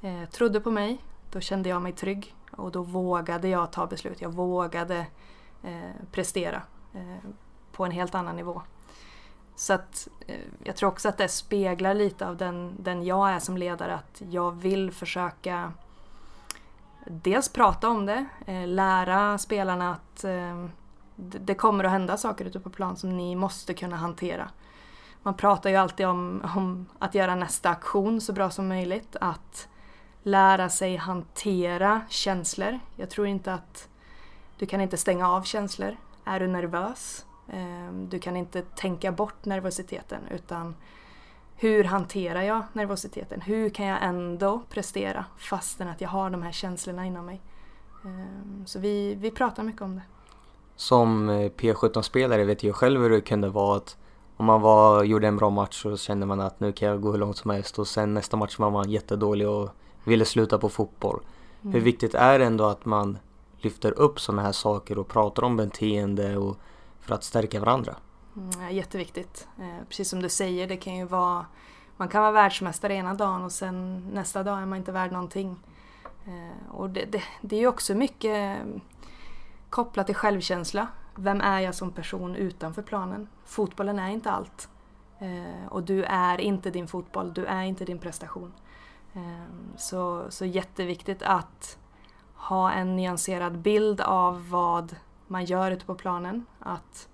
eh, 0.01 0.25
trodde 0.31 0.61
på 0.61 0.71
mig, 0.71 0.99
då 1.31 1.41
kände 1.41 1.69
jag 1.69 1.83
mig 1.83 1.93
trygg 1.93 2.35
och 2.51 2.73
då 2.73 2.83
vågade 2.83 3.49
jag 3.49 3.73
ta 3.73 3.87
beslut. 3.87 4.21
Jag 4.21 4.31
vågade 4.31 5.07
eh, 5.63 5.91
prestera 6.13 6.63
eh, 6.95 7.31
på 7.73 7.85
en 7.85 7.91
helt 7.91 8.15
annan 8.15 8.37
nivå. 8.37 8.63
Så 9.57 9.73
att 9.73 10.09
eh, 10.27 10.37
jag 10.65 10.77
tror 10.77 10.89
också 10.89 11.09
att 11.09 11.19
det 11.19 11.29
speglar 11.29 11.95
lite 11.95 12.29
av 12.29 12.37
den, 12.37 12.77
den 12.79 13.03
jag 13.03 13.31
är 13.31 13.39
som 13.39 13.57
ledare, 13.57 13.95
att 13.95 14.23
jag 14.31 14.51
vill 14.51 14.93
försöka 14.93 15.73
dels 17.07 17.49
prata 17.49 17.89
om 17.89 18.07
det, 18.07 18.27
eh, 18.47 18.67
lära 18.67 19.39
spelarna 19.39 19.91
att 19.91 20.25
eh, 20.25 20.67
det 21.21 21.55
kommer 21.55 21.85
att 21.85 21.91
hända 21.91 22.17
saker 22.17 22.45
ute 22.45 22.61
på 22.61 22.71
plan 22.71 22.97
som 22.97 23.17
ni 23.17 23.37
måste 23.37 23.75
kunna 23.75 23.97
hantera. 23.97 24.51
Man 25.23 25.35
pratar 25.35 25.71
ju 25.71 25.77
alltid 25.77 26.07
om, 26.07 26.43
om 26.57 26.87
att 26.99 27.15
göra 27.15 27.35
nästa 27.35 27.71
aktion 27.71 28.21
så 28.21 28.33
bra 28.33 28.51
som 28.51 28.69
möjligt, 28.69 29.17
att 29.21 29.69
lära 30.23 30.69
sig 30.69 30.97
hantera 30.97 32.01
känslor. 32.09 32.79
Jag 32.97 33.11
tror 33.11 33.27
inte 33.27 33.55
att 33.55 33.89
du 34.59 34.67
kan 34.67 34.81
inte 34.81 34.97
stänga 34.97 35.29
av 35.29 35.43
känslor. 35.43 35.97
Är 36.25 36.41
du 36.41 36.47
nervös? 36.47 37.27
Ehm, 37.53 38.09
du 38.09 38.19
kan 38.19 38.37
inte 38.37 38.63
tänka 38.63 39.13
bort 39.13 39.45
nervositeten 39.45 40.21
utan 40.31 40.75
hur 41.57 41.85
hanterar 41.85 42.43
jag 42.43 42.63
nervositeten? 42.73 43.41
Hur 43.41 43.71
kan 43.71 43.87
jag 43.87 43.99
ändå 44.03 44.63
prestera 44.71 45.25
fastän 45.39 45.89
att 45.89 46.01
jag 46.01 46.09
har 46.09 46.31
de 46.31 46.43
här 46.43 46.53
känslorna 46.53 47.07
inom 47.07 47.27
mig? 47.27 47.41
Ehm, 48.05 48.67
så 48.67 48.79
vi, 48.79 49.15
vi 49.15 49.31
pratar 49.31 49.63
mycket 49.63 49.83
om 49.83 49.95
det. 49.95 50.03
Som 50.79 51.29
eh, 51.29 51.51
P17-spelare 51.51 52.45
vet 52.45 52.63
jag 52.63 52.75
själv 52.75 53.03
hur 53.03 53.11
det 53.11 53.21
kunde 53.21 53.49
vara 53.49 53.77
att 53.77 53.97
om 54.37 54.47
man 54.47 54.61
var, 54.61 55.05
gjorde 55.05 55.27
en 55.27 55.37
bra 55.37 55.51
match 55.51 55.83
så 55.83 55.97
kände 55.97 56.27
man 56.27 56.41
att 56.41 56.61
nu 56.61 56.73
kan 56.73 56.89
jag 56.89 57.01
gå 57.01 57.11
hur 57.11 57.19
långt 57.19 57.37
som 57.37 57.51
helst 57.51 57.79
och 57.79 57.89
sen 57.89 58.15
nästa 58.15 58.37
match 58.37 58.59
var 58.59 58.71
man 58.71 58.91
jättedålig 58.91 59.49
och 59.49 59.71
ville 60.05 60.25
sluta 60.25 60.59
på 60.59 60.69
fotboll. 60.69 61.21
Mm. 61.63 61.75
Hur 61.75 61.81
viktigt 61.81 62.15
är 62.15 62.39
det 62.39 62.45
ändå 62.45 62.65
att 62.65 62.85
man 62.85 63.19
lyfter 63.57 63.99
upp 63.99 64.21
sådana 64.21 64.43
här 64.43 64.53
saker 64.53 64.99
och 64.99 65.09
pratar 65.09 65.43
om 65.43 65.57
beteende 65.57 66.37
och 66.37 66.57
för 67.01 67.15
att 67.15 67.25
stärka 67.25 67.61
varandra? 67.61 67.97
Mm, 68.37 68.75
jätteviktigt. 68.75 69.49
Eh, 69.59 69.87
precis 69.89 70.09
som 70.09 70.23
du 70.23 70.29
säger, 70.29 70.69
det 70.69 70.77
kan 70.77 70.97
ju 70.97 71.05
vara 71.05 71.47
man 71.97 72.09
kan 72.09 72.23
vara 72.23 72.33
världsmästare 72.33 72.95
ena 72.95 73.15
dagen 73.15 73.45
och 73.45 73.53
sen 73.53 74.09
nästa 74.13 74.43
dag 74.43 74.59
är 74.59 74.67
man 74.67 74.79
inte 74.79 74.93
värd 74.93 75.13
någonting. 75.13 75.57
Eh, 76.27 76.75
och 76.75 76.91
det, 76.91 77.05
det, 77.05 77.23
det 77.41 77.57
är 77.57 77.61
ju 77.61 77.69
också 77.69 77.95
mycket 77.95 78.59
kopplat 79.71 80.07
till 80.07 80.15
självkänsla. 80.15 80.87
Vem 81.15 81.41
är 81.41 81.61
jag 81.61 81.75
som 81.75 81.93
person 81.93 82.37
utanför 82.37 82.83
planen? 82.83 83.29
Fotbollen 83.45 83.99
är 83.99 84.11
inte 84.11 84.31
allt. 84.31 84.69
Eh, 85.19 85.67
och 85.69 85.83
du 85.83 86.05
är 86.05 86.41
inte 86.41 86.71
din 86.71 86.89
fotboll, 86.89 87.33
du 87.35 87.45
är 87.45 87.63
inte 87.63 87.85
din 87.85 87.99
prestation. 87.99 88.53
Eh, 89.13 89.77
så, 89.77 90.27
så 90.29 90.45
jätteviktigt 90.45 91.23
att 91.23 91.79
ha 92.35 92.73
en 92.73 92.97
nyanserad 92.97 93.59
bild 93.59 94.01
av 94.01 94.51
vad 94.51 94.97
man 95.27 95.45
gör 95.45 95.71
ute 95.71 95.85
på 95.85 95.95
planen. 95.95 96.47
Att 96.59 97.09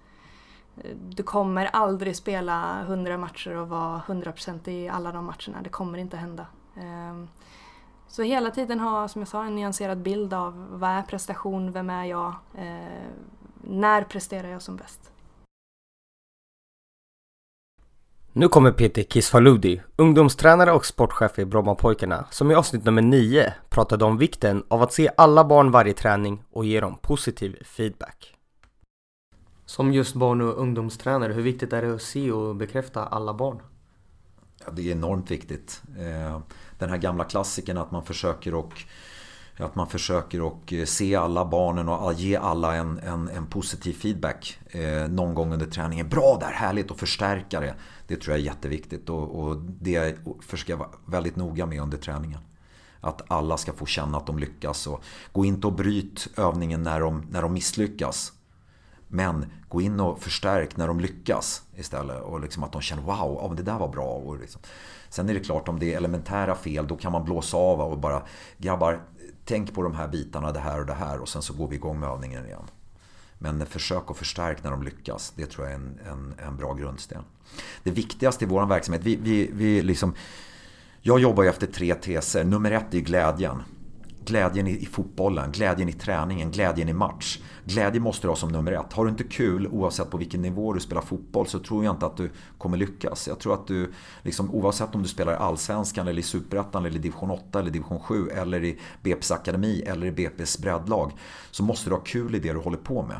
eh, 0.77 0.97
du 0.97 1.23
kommer 1.23 1.67
aldrig 1.67 2.17
spela 2.17 2.81
100 2.81 3.19
matcher 3.19 3.57
och 3.57 3.69
vara 3.69 4.03
100% 4.07 4.69
i 4.69 4.89
alla 4.89 5.13
de 5.13 5.25
matcherna. 5.25 5.63
Det 5.63 5.71
kommer 5.71 5.99
inte 5.99 6.17
hända. 6.17 6.47
Eh, 6.77 7.25
så 8.15 8.23
hela 8.23 8.51
tiden 8.51 8.81
ha, 8.81 9.09
som 9.09 9.21
jag 9.21 9.29
sa, 9.29 9.45
en 9.45 9.55
nyanserad 9.55 10.03
bild 10.03 10.35
av 10.35 10.67
vad 10.71 10.91
är 10.91 11.03
prestation, 11.03 11.73
vem 11.73 11.91
är 11.91 12.05
jag, 12.05 12.35
eh, 12.59 13.09
när 13.61 14.03
presterar 14.03 14.49
jag 14.49 14.63
som 14.63 14.77
bäst. 14.77 15.13
Nu 18.33 18.49
kommer 18.49 18.73
Peter 18.73 19.03
Kisfaludi, 19.03 19.83
ungdomstränare 19.97 20.73
och 20.73 20.87
sportchef 20.87 21.39
i 21.39 21.45
Brommapojkarna, 21.45 22.27
som 22.31 22.51
i 22.51 22.55
avsnitt 22.55 22.85
nummer 22.85 23.03
9 23.03 23.55
pratade 23.69 24.05
om 24.05 24.19
vikten 24.19 24.65
av 24.69 24.83
att 24.83 24.93
se 24.93 25.11
alla 25.17 25.45
barn 25.45 25.71
varje 25.71 25.95
träning 25.95 26.45
och 26.51 26.65
ge 26.65 26.81
dem 26.81 26.99
positiv 27.03 27.63
feedback. 27.65 28.37
Som 29.67 29.93
just 29.93 30.15
barn 30.15 30.41
och 30.41 30.59
ungdomstränare, 30.59 31.33
hur 31.33 31.43
viktigt 31.43 31.73
är 31.73 31.83
det 31.83 31.95
att 31.95 32.03
se 32.03 32.33
och 32.33 32.57
bekräfta 32.57 33.07
alla 33.07 33.35
barn? 33.35 33.63
Ja, 34.65 34.73
det 34.73 34.89
är 34.89 34.93
enormt 34.93 35.31
viktigt. 35.31 35.83
Eh, 35.99 36.41
den 36.85 36.91
här 36.91 37.03
gamla 37.03 37.25
klassiken 37.25 37.79
att 37.79 37.91
man 37.91 38.05
försöker 38.05 38.55
och 38.55 38.85
att 39.57 39.75
man 39.75 39.89
försöker 39.89 40.41
och 40.41 40.73
eh, 40.73 40.85
se 40.85 41.15
alla 41.15 41.45
barnen 41.45 41.89
och 41.89 42.13
ge 42.13 42.37
alla 42.37 42.75
en, 42.75 42.99
en, 42.99 43.29
en 43.29 43.47
positiv 43.47 43.93
feedback 43.93 44.59
eh, 44.69 45.09
någon 45.09 45.35
gång 45.35 45.53
under 45.53 45.67
träningen. 45.67 46.09
Bra 46.09 46.39
där, 46.41 46.51
härligt 46.51 46.91
och 46.91 46.99
förstärka 46.99 47.61
det. 47.61 47.75
Det 48.07 48.17
tror 48.17 48.37
jag 48.37 48.41
är 48.41 48.45
jätteviktigt 48.45 49.11
och, 49.11 49.41
och 49.41 49.57
det 49.57 50.17
försöker 50.41 50.73
jag 50.73 50.79
vara 50.79 50.91
väldigt 51.07 51.37
noga 51.37 51.67
med 51.67 51.83
under 51.83 51.99
träningen. 51.99 52.41
Att 53.01 53.23
alla 53.29 53.57
ska 53.57 53.73
få 53.73 53.87
känna 53.87 54.19
att 54.19 54.27
de 54.27 54.39
lyckas 54.39 54.87
och 54.87 55.05
gå 55.33 55.45
inte 55.45 55.67
och 55.67 55.73
bryt 55.73 56.29
övningen 56.37 56.83
när 56.83 57.01
de, 57.01 57.27
när 57.31 57.43
de 57.43 57.53
misslyckas. 57.53 58.33
Men 59.15 59.47
gå 59.69 59.81
in 59.81 60.01
och 60.01 60.21
förstärk 60.21 60.77
när 60.77 60.87
de 60.87 61.01
lyckas 61.01 61.63
istället 61.77 62.23
och 62.23 62.41
liksom 62.41 62.63
att 62.63 62.73
de 62.73 62.81
känner 62.83 63.03
wow, 63.03 63.39
ja, 63.43 63.55
det 63.57 63.63
där 63.63 63.79
var 63.79 63.89
bra. 63.89 64.07
Och 64.07 64.39
liksom. 64.39 64.61
Sen 65.09 65.29
är 65.29 65.35
det 65.35 65.41
klart 65.41 65.69
om 65.69 65.79
det 65.79 65.93
är 65.93 65.97
elementära 65.97 66.55
fel 66.55 66.87
då 66.87 66.97
kan 66.97 67.13
man 67.13 67.25
blåsa 67.25 67.57
av 67.57 67.81
och 67.81 67.99
bara 67.99 68.23
grabbar, 68.59 69.01
tänk 69.45 69.75
på 69.75 69.83
de 69.83 69.95
här 69.95 70.09
bitarna, 70.09 70.53
det 70.53 70.61
här 70.61 70.81
och 70.81 70.87
det 70.87 70.95
här 70.95 71.21
och 71.21 71.29
sen 71.29 71.43
så 71.43 71.55
går 71.55 71.69
vi 71.69 71.77
igång 71.77 72.01
med 72.01 72.09
övningen 72.09 72.47
igen. 72.47 72.63
Men 73.39 73.67
försök 73.67 74.11
att 74.11 74.17
förstärka 74.17 74.61
när 74.63 74.71
de 74.71 74.83
lyckas. 74.83 75.33
Det 75.37 75.47
tror 75.47 75.67
jag 75.67 75.73
är 75.73 75.79
en, 75.79 75.99
en, 76.11 76.35
en 76.47 76.57
bra 76.57 76.75
grundsten. 76.75 77.23
Det 77.83 77.91
viktigaste 77.91 78.45
i 78.45 78.49
vår 78.49 78.67
verksamhet, 78.67 79.03
vi, 79.05 79.17
vi, 79.17 79.51
vi 79.53 79.83
liksom, 79.83 80.15
jag 81.01 81.21
jobbar 81.21 81.43
ju 81.43 81.49
efter 81.49 81.67
tre 81.67 81.95
teser. 81.95 82.45
Nummer 82.45 82.71
ett 82.71 82.95
är 82.95 83.01
glädjen. 83.01 83.63
Glädjen 84.27 84.67
i, 84.67 84.71
i 84.71 84.87
fotbollen, 84.87 85.53
glädjen 85.53 85.89
i 85.89 85.93
träningen, 85.93 86.51
glädjen 86.51 86.89
i 86.89 86.93
match. 86.93 87.39
Glädje 87.65 88.01
måste 88.01 88.27
du 88.27 88.29
ha 88.29 88.37
som 88.37 88.53
nummer 88.53 88.73
ett. 88.73 88.93
Har 88.93 89.05
du 89.05 89.11
inte 89.11 89.25
kul 89.25 89.67
oavsett 89.67 90.11
på 90.11 90.17
vilken 90.17 90.43
nivå 90.43 90.73
du 90.73 90.81
spelar 90.81 91.03
fotboll 91.03 91.47
så 91.47 91.59
tror 91.59 91.85
jag 91.85 91.95
inte 91.95 92.07
att 92.07 92.17
du 92.17 92.31
kommer 92.59 92.77
lyckas. 92.77 93.29
Jag 93.29 93.39
tror 93.39 93.55
att 93.55 93.67
du, 93.67 93.93
liksom, 94.23 94.51
oavsett 94.51 94.95
om 94.95 95.03
du 95.03 95.09
spelar 95.09 95.33
i 95.33 95.37
Allsvenskan 95.37 96.09
eller 96.09 96.21
i 96.21 96.23
Superettan 96.23 96.85
eller 96.85 96.97
i 96.97 97.03
Division 97.03 97.31
8 97.31 97.59
eller 97.59 97.71
Division 97.71 98.01
7 98.01 98.29
eller 98.29 98.65
i 98.65 98.79
BP's 99.03 99.35
akademi 99.35 99.83
eller 99.87 100.07
i 100.07 100.11
BP's 100.11 100.63
breddlag 100.63 101.13
så 101.51 101.63
måste 101.63 101.91
du 101.91 101.95
ha 101.95 102.03
kul 102.03 102.35
i 102.35 102.39
det 102.39 102.53
du 102.53 102.59
håller 102.59 102.79
på 102.79 103.03
med. 103.03 103.17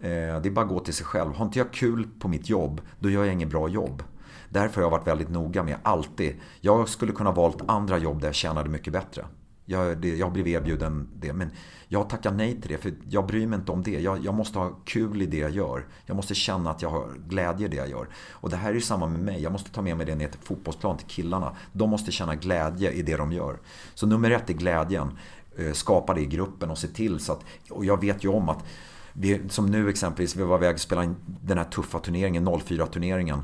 Eh, 0.00 0.40
det 0.42 0.48
är 0.48 0.50
bara 0.50 0.64
att 0.64 0.70
gå 0.70 0.80
till 0.80 0.94
sig 0.94 1.06
själv. 1.06 1.34
Har 1.34 1.44
inte 1.44 1.58
jag 1.58 1.72
kul 1.72 2.08
på 2.18 2.28
mitt 2.28 2.48
jobb, 2.48 2.80
då 2.98 3.10
gör 3.10 3.24
jag 3.24 3.32
inget 3.32 3.48
bra 3.48 3.68
jobb. 3.68 4.02
Därför 4.48 4.76
har 4.76 4.82
jag 4.82 4.90
varit 4.90 5.06
väldigt 5.06 5.30
noga 5.30 5.62
med, 5.62 5.76
alltid. 5.82 6.36
Jag 6.60 6.88
skulle 6.88 7.12
kunna 7.12 7.32
valt 7.32 7.62
andra 7.66 7.98
jobb 7.98 8.20
där 8.20 8.28
jag 8.28 8.34
tjänade 8.34 8.68
mycket 8.68 8.92
bättre. 8.92 9.26
Jag, 9.68 9.98
det, 9.98 10.16
jag 10.16 10.32
blev 10.32 10.48
erbjuden 10.48 11.08
det, 11.14 11.32
men 11.32 11.50
jag 11.88 12.10
tackar 12.10 12.32
nej 12.32 12.60
till 12.60 12.70
det 12.70 12.78
för 12.78 12.92
jag 13.08 13.26
bryr 13.26 13.46
mig 13.46 13.58
inte 13.58 13.72
om 13.72 13.82
det. 13.82 14.00
Jag, 14.00 14.24
jag, 14.24 14.34
måste 14.34 14.58
ha 14.58 14.70
kul 14.84 15.22
i 15.22 15.26
det 15.26 15.36
jag 15.36 15.50
gör. 15.50 15.86
Jag 16.06 16.16
måste 16.16 16.34
känna 16.34 16.70
att 16.70 16.82
jag 16.82 16.90
har 16.90 17.08
glädje 17.28 17.66
i 17.66 17.70
det 17.70 17.76
jag 17.76 17.88
gör. 17.88 18.08
Och 18.30 18.50
det 18.50 18.56
här 18.56 18.70
är 18.70 18.74
ju 18.74 18.80
samma 18.80 19.06
med 19.06 19.20
mig. 19.20 19.42
Jag 19.42 19.52
måste 19.52 19.70
ta 19.70 19.82
med 19.82 19.96
mig 19.96 20.06
det 20.06 20.14
ner 20.14 20.28
till 20.28 20.40
fotbollsplan, 20.40 20.96
till 20.96 21.06
killarna. 21.06 21.56
De 21.72 21.90
måste 21.90 22.12
känna 22.12 22.34
glädje 22.34 22.90
i 22.90 23.02
det 23.02 23.16
de 23.16 23.32
gör. 23.32 23.58
Så 23.94 24.06
nummer 24.06 24.30
ett 24.30 24.50
är 24.50 24.54
glädjen. 24.54 25.18
Eh, 25.58 25.72
skapa 25.72 26.14
det 26.14 26.20
i 26.20 26.26
gruppen 26.26 26.70
och 26.70 26.78
se 26.78 26.88
till 26.88 27.20
så 27.20 27.32
att... 27.32 27.44
Och 27.70 27.84
jag 27.84 28.00
vet 28.00 28.24
ju 28.24 28.28
om 28.28 28.48
att 28.48 28.64
vi, 29.12 29.48
som 29.48 29.66
nu 29.66 29.88
exempelvis, 29.88 30.36
vi 30.36 30.42
var 30.42 30.58
iväg 30.58 30.74
och 30.74 30.80
spelade 30.80 31.14
den 31.24 31.58
här 31.58 31.64
tuffa 31.64 31.98
turneringen, 31.98 32.48
04-turneringen 32.48 33.42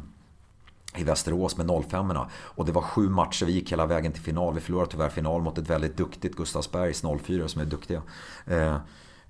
i 0.96 1.04
Västerås 1.04 1.56
med 1.56 1.84
05 1.88 2.10
erna 2.10 2.30
Och 2.34 2.66
det 2.66 2.72
var 2.72 2.82
sju 2.82 3.08
matcher, 3.08 3.46
vi 3.46 3.52
gick 3.52 3.72
hela 3.72 3.86
vägen 3.86 4.12
till 4.12 4.22
final. 4.22 4.54
Vi 4.54 4.60
förlorade 4.60 4.90
tyvärr 4.90 5.08
final 5.08 5.42
mot 5.42 5.58
ett 5.58 5.70
väldigt 5.70 5.96
duktigt 5.96 6.36
Gustavsbergs 6.36 7.02
04 7.22 7.48
som 7.48 7.60
är 7.60 7.64
duktiga. 7.64 8.02
Eh, 8.46 8.76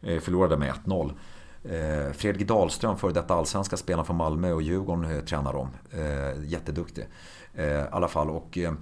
eh 0.02 0.20
förlorade 0.20 0.56
med 0.56 0.74
1-0. 0.84 1.12
Eh, 1.64 2.12
Fredrik 2.12 2.48
Dahlström, 2.48 2.96
före 2.96 3.12
detta 3.12 3.34
allsvenska 3.34 3.76
spelaren 3.76 4.06
från 4.06 4.16
Malmö 4.16 4.52
och 4.52 4.62
Djurgården 4.62 5.04
eh, 5.04 5.20
tränar 5.20 5.52
dem. 5.52 5.68
Eh, 5.90 6.44
jätteduktig. 6.44 7.06
Eh, 7.54 7.66
I 7.66 7.86
alla 7.90 8.08
fall. 8.08 8.30
Och, 8.30 8.58
eh, 8.58 8.72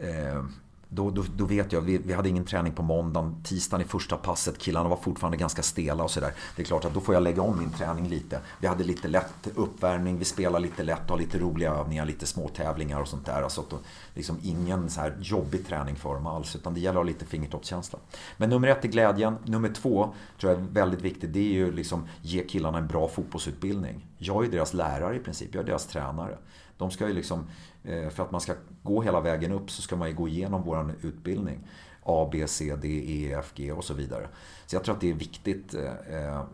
eh 0.00 0.42
då, 0.90 1.10
då, 1.10 1.24
då, 1.36 1.44
vet 1.44 1.72
jag, 1.72 1.80
vi, 1.80 1.98
vi, 1.98 2.12
hade 2.12 2.28
ingen 2.28 2.44
träning 2.44 2.72
på 2.72 2.82
måndagen, 2.82 3.42
tisdagen 3.44 3.86
i 3.86 3.88
första 3.88 4.16
passet, 4.16 4.58
killarna 4.58 4.88
var 4.88 4.96
fortfarande 4.96 5.36
ganska 5.36 5.62
stela 5.62 6.04
och 6.04 6.10
sådär. 6.10 6.32
Det 6.56 6.62
är 6.62 6.66
klart 6.66 6.84
att 6.84 6.94
då 6.94 7.00
får 7.00 7.14
jag 7.14 7.22
lägga 7.22 7.42
om 7.42 7.58
min 7.58 7.70
träning 7.70 8.08
lite. 8.08 8.40
Vi 8.60 8.66
hade 8.66 8.84
lite 8.84 9.08
lätt 9.08 9.48
uppvärmning, 9.54 10.18
vi 10.18 10.24
spelade 10.24 10.64
lite 10.64 10.82
lätt 10.82 11.04
och 11.04 11.10
har 11.10 11.18
lite 11.18 11.38
roliga 11.38 11.74
övningar, 11.74 12.06
lite 12.06 12.26
små 12.26 12.48
tävlingar 12.48 13.00
och 13.00 13.08
sånt 13.08 13.26
där. 13.26 13.42
Alltså 13.42 13.64
då, 13.70 13.78
liksom 14.14 14.38
ingen 14.42 14.90
så 14.90 15.00
här 15.00 15.16
jobbig 15.20 15.66
träning 15.66 15.96
för 15.96 16.14
dem 16.14 16.26
alls, 16.26 16.56
utan 16.56 16.74
det 16.74 16.80
gäller 16.80 17.00
att 17.00 17.06
ha 17.06 17.12
lite 17.12 17.24
fingertoppskänsla. 17.24 17.98
Men 18.36 18.50
nummer 18.50 18.68
ett 18.68 18.84
är 18.84 18.88
glädjen. 18.88 19.36
Nummer 19.44 19.68
två, 19.68 20.14
tror 20.40 20.52
jag 20.52 20.60
är 20.60 20.66
väldigt 20.66 21.00
viktigt, 21.00 21.32
det 21.32 21.40
är 21.40 21.52
ju 21.52 21.72
liksom 21.72 22.08
ge 22.22 22.42
killarna 22.42 22.78
en 22.78 22.86
bra 22.86 23.08
fotbollsutbildning. 23.08 24.06
Jag 24.18 24.44
är 24.44 24.50
deras 24.50 24.74
lärare 24.74 25.16
i 25.16 25.18
princip, 25.18 25.54
jag 25.54 25.62
är 25.62 25.66
deras 25.66 25.86
tränare. 25.86 26.38
De 26.78 26.90
ska 26.90 27.08
ju 27.08 27.14
liksom, 27.14 27.46
Eh, 27.84 28.08
för 28.08 28.22
att 28.22 28.30
man 28.30 28.40
ska 28.40 28.54
gå 28.82 29.02
hela 29.02 29.20
vägen 29.20 29.52
upp 29.52 29.70
så 29.70 29.82
ska 29.82 29.96
man 29.96 30.08
ju 30.08 30.14
gå 30.14 30.28
igenom 30.28 30.62
vår 30.62 30.94
utbildning. 31.02 31.68
A, 32.02 32.28
B, 32.32 32.46
C, 32.46 32.76
D, 32.82 32.88
E, 32.88 33.34
F, 33.38 33.52
G 33.54 33.72
och 33.72 33.84
så 33.84 33.94
vidare. 33.94 34.28
Så 34.66 34.76
jag 34.76 34.84
tror 34.84 34.94
att 34.94 35.00
det 35.00 35.10
är 35.10 35.14
viktigt. 35.14 35.74
Eh, 35.74 36.24
eh, 36.24 36.44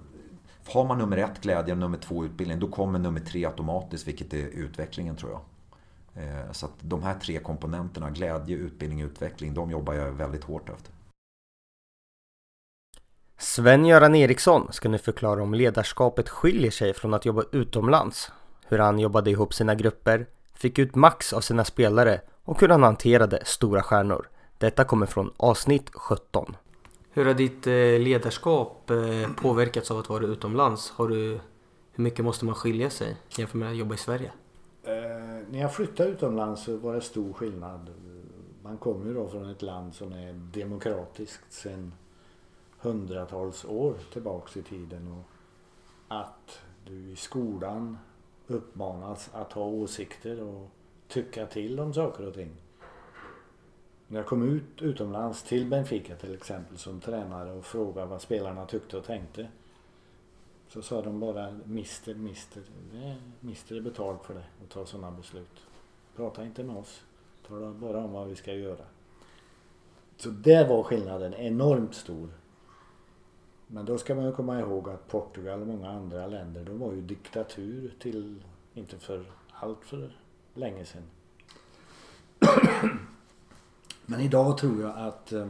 har 0.67 0.85
man 0.85 0.99
nummer 0.99 1.17
ett 1.17 1.41
glädje 1.41 1.73
och 1.73 1.79
nummer 1.79 1.99
två 1.99 2.25
utbildning, 2.25 2.61
då 2.61 2.69
kommer 2.69 2.99
nummer 2.99 3.21
tre 3.21 3.45
automatiskt, 3.45 4.09
vilket 4.09 4.35
är 4.35 4.47
utvecklingen 4.47 5.17
tror 5.17 5.33
jag. 5.33 5.41
Så 6.53 6.67
att 6.67 6.73
de 6.81 7.03
här 7.03 7.15
tre 7.15 7.39
komponenterna, 7.39 8.11
glädje, 8.11 8.57
utbildning, 8.57 9.05
och 9.05 9.11
utveckling, 9.11 9.55
de 9.55 9.71
jobbar 9.71 9.95
jag 9.95 10.13
väldigt 10.13 10.45
hårt 10.45 10.69
efter. 10.69 10.93
Sven-Göran 13.39 14.15
Eriksson 14.15 14.73
ska 14.73 14.89
nu 14.89 14.99
förklara 14.99 15.43
om 15.43 15.55
ledarskapet 15.55 16.29
skiljer 16.29 16.71
sig 16.71 16.95
från 16.95 17.15
att 17.15 17.25
jobba 17.25 17.43
utomlands 17.53 18.33
hur 18.67 18.79
han 18.79 18.99
jobbade 18.99 19.31
ihop 19.31 19.55
sina 19.55 19.75
grupper, 19.75 20.27
fick 20.55 20.79
ut 20.79 20.95
max 20.95 21.33
av 21.33 21.41
sina 21.41 21.65
spelare 21.65 22.21
och 22.45 22.61
hur 22.61 22.69
han 22.69 22.83
hanterade 22.83 23.43
stora 23.45 23.83
stjärnor. 23.83 24.29
Detta 24.59 24.85
kommer 24.85 25.07
från 25.07 25.33
avsnitt 25.37 25.91
17. 25.95 26.57
Hur 27.11 27.27
har 27.27 27.35
ditt 27.35 27.67
eh, 27.67 27.75
ledarskap 27.75 28.91
eh, 28.91 29.33
påverkats 29.37 29.91
av 29.91 29.99
att 29.99 30.09
vara 30.09 30.25
utomlands? 30.25 30.91
Har 30.91 31.09
du, 31.09 31.41
hur 31.93 32.05
mycket 32.05 32.25
måste 32.25 32.45
man 32.45 32.55
skilja 32.55 32.91
sig 32.91 33.17
jämfört 33.29 33.55
med 33.55 33.71
att 33.71 33.77
jobba 33.77 33.95
i 33.95 33.99
Sverige? 33.99 34.33
Eh, 34.83 34.93
när 35.51 35.61
jag 35.61 35.75
flyttade 35.75 36.11
utomlands 36.11 36.65
så 36.65 36.77
var 36.77 36.95
det 36.95 37.01
stor 37.01 37.33
skillnad. 37.33 37.91
Man 38.63 38.77
kommer 38.77 39.07
ju 39.07 39.15
då 39.15 39.29
från 39.29 39.51
ett 39.51 39.63
land 39.63 39.95
som 39.95 40.13
är 40.13 40.33
demokratiskt 40.33 41.53
sedan 41.53 41.93
hundratals 42.81 43.65
år 43.65 43.95
tillbaks 44.13 44.57
i 44.57 44.63
tiden. 44.63 45.13
Och 45.13 45.25
att 46.09 46.61
du 46.85 47.11
i 47.11 47.17
skolan 47.17 47.99
uppmanas 48.47 49.31
att 49.33 49.53
ha 49.53 49.63
åsikter 49.63 50.43
och 50.43 50.71
tycka 51.09 51.47
till 51.47 51.81
om 51.81 51.95
saker 51.95 52.27
och 52.27 52.35
ting. 52.35 52.51
När 54.09 54.19
jag 54.19 54.27
kom 54.27 54.43
ut 54.57 54.83
utomlands 54.83 55.43
till 55.43 55.67
Benfica 55.67 56.17
till 56.17 56.35
exempel 56.35 56.79
som 56.79 57.01
tränare 57.01 57.53
och 57.53 57.65
frågade 57.65 58.07
vad 58.07 58.23
spelarna 58.23 58.67
tyckte 58.67 58.97
och 58.97 59.05
tänkte. 59.05 59.49
Så 60.69 60.83
sa 60.83 61.03
de 61.03 61.21
bara 61.21 61.61
Mister, 61.65 62.15
Mister, 62.15 62.63
Mister 63.41 63.77
är 63.77 63.81
betalt 63.81 64.25
för 64.25 64.35
det 64.35 64.45
att 64.65 64.71
ta 64.71 64.87
sådana 64.87 65.11
beslut. 65.11 65.61
Prata 66.17 66.45
inte 66.45 66.65
med 66.65 66.77
oss. 66.77 67.03
Tala 67.49 67.71
bara 67.71 67.99
om 67.99 68.13
vad 68.13 68.29
vi 68.29 68.37
ska 68.37 68.55
göra. 68.55 68.85
Så 70.17 70.31
där 70.31 70.69
var 70.69 70.83
skillnaden 70.83 71.35
enormt 71.35 71.95
stor. 71.95 72.29
Men 73.67 73.85
då 73.85 73.99
ska 73.99 74.15
man 74.15 74.33
komma 74.33 74.61
ihåg 74.61 74.89
att 74.89 75.09
Portugal 75.09 75.61
och 75.61 75.67
många 75.67 75.91
andra 75.91 76.27
länder, 76.27 76.65
de 76.65 76.79
var 76.79 76.93
ju 76.93 77.01
diktatur 77.01 77.95
till 77.99 78.43
inte 78.75 78.99
för 78.99 79.25
allt 79.51 79.85
för 79.85 80.17
länge 80.55 80.85
sedan. 80.85 81.03
Men 84.07 84.21
idag 84.21 84.59
tror 84.59 84.83
jag 84.83 84.99
att 84.99 85.33
eh, 85.33 85.47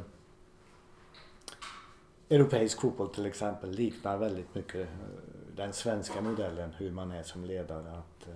europeisk 2.28 2.80
fotboll 2.80 3.08
till 3.08 3.26
exempel 3.26 3.70
liknar 3.70 4.18
väldigt 4.18 4.54
mycket 4.54 4.80
eh, 4.80 4.86
den 5.56 5.72
svenska 5.72 6.20
modellen 6.20 6.72
hur 6.72 6.90
man 6.90 7.10
är 7.10 7.22
som 7.22 7.44
ledare. 7.44 7.90
Att 7.98 8.28
eh, 8.28 8.34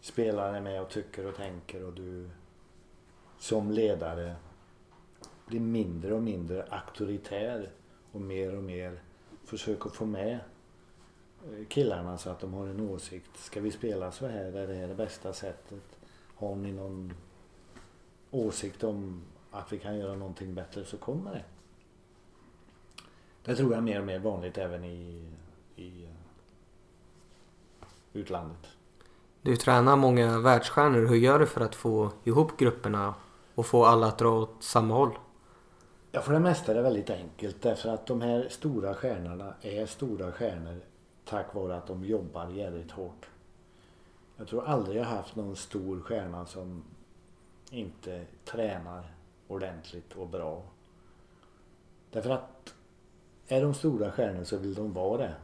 spelaren 0.00 0.54
är 0.54 0.60
med 0.60 0.82
och 0.82 0.90
tycker 0.90 1.26
och 1.26 1.36
tänker 1.36 1.84
och 1.84 1.92
du 1.92 2.30
som 3.38 3.70
ledare 3.70 4.34
blir 5.46 5.60
mindre 5.60 6.14
och 6.14 6.22
mindre 6.22 6.62
auktoritär 6.70 7.70
och 8.14 8.20
mer 8.20 8.56
och 8.56 8.62
mer 8.62 9.00
försöker 9.44 9.90
få 9.90 10.06
med 10.06 10.38
eh, 11.44 11.66
killarna 11.68 12.18
så 12.18 12.30
att 12.30 12.40
de 12.40 12.54
har 12.54 12.66
en 12.66 12.80
åsikt. 12.80 13.30
Ska 13.36 13.60
vi 13.60 13.70
spela 13.70 14.12
så 14.12 14.26
här? 14.26 14.44
Är 14.44 14.66
det 14.66 14.74
här 14.74 14.88
det 14.88 14.94
bästa 14.94 15.32
sättet? 15.32 15.98
Har 16.36 16.56
ni 16.56 16.72
någon 16.72 17.12
åsikt 18.30 18.84
om 18.84 19.22
att 19.50 19.72
vi 19.72 19.78
kan 19.78 19.98
göra 19.98 20.14
någonting 20.14 20.54
bättre 20.54 20.84
så 20.84 20.96
kommer 20.96 21.32
det. 21.32 21.44
Det 23.44 23.56
tror 23.56 23.70
jag 23.70 23.78
är 23.78 23.82
mer 23.82 24.00
och 24.00 24.06
mer 24.06 24.18
vanligt 24.18 24.58
även 24.58 24.84
i, 24.84 25.30
i 25.76 26.04
eh, 26.04 26.10
utlandet. 28.12 28.66
Du 29.42 29.56
tränar 29.56 29.96
många 29.96 30.38
världsstjärnor. 30.38 31.06
Hur 31.06 31.16
gör 31.16 31.38
du 31.38 31.46
för 31.46 31.60
att 31.60 31.74
få 31.74 32.12
ihop 32.24 32.56
grupperna 32.56 33.14
och 33.54 33.66
få 33.66 33.84
alla 33.84 34.06
att 34.06 34.18
dra 34.18 34.28
åt 34.28 34.56
samma 34.60 34.94
håll? 34.94 35.18
Ja, 36.14 36.20
för 36.20 36.32
det 36.32 36.40
mesta 36.40 36.72
är 36.72 36.76
det 36.76 36.82
väldigt 36.82 37.10
enkelt 37.10 37.62
därför 37.62 37.88
att 37.88 38.06
de 38.06 38.20
här 38.20 38.48
stora 38.48 38.94
stjärnorna 38.94 39.54
är 39.60 39.86
stora 39.86 40.32
stjärnor 40.32 40.80
tack 41.24 41.54
vare 41.54 41.76
att 41.76 41.86
de 41.86 42.04
jobbar 42.04 42.48
jävligt 42.48 42.90
hårt. 42.90 43.28
Jag 44.36 44.48
tror 44.48 44.64
aldrig 44.64 45.00
jag 45.00 45.04
haft 45.04 45.36
någon 45.36 45.56
stor 45.56 46.00
stjärna 46.00 46.46
som 46.46 46.84
inte 47.70 48.24
tränar 48.44 49.14
ordentligt 49.48 50.12
och 50.12 50.28
bra. 50.28 50.62
Därför 52.10 52.30
att 52.30 52.74
är 53.48 53.62
de 53.62 53.74
stora 53.74 54.12
stjärnor 54.12 54.44
så 54.44 54.56
vill 54.56 54.74
de 54.74 54.92
vara 54.92 55.18
det 55.18 55.34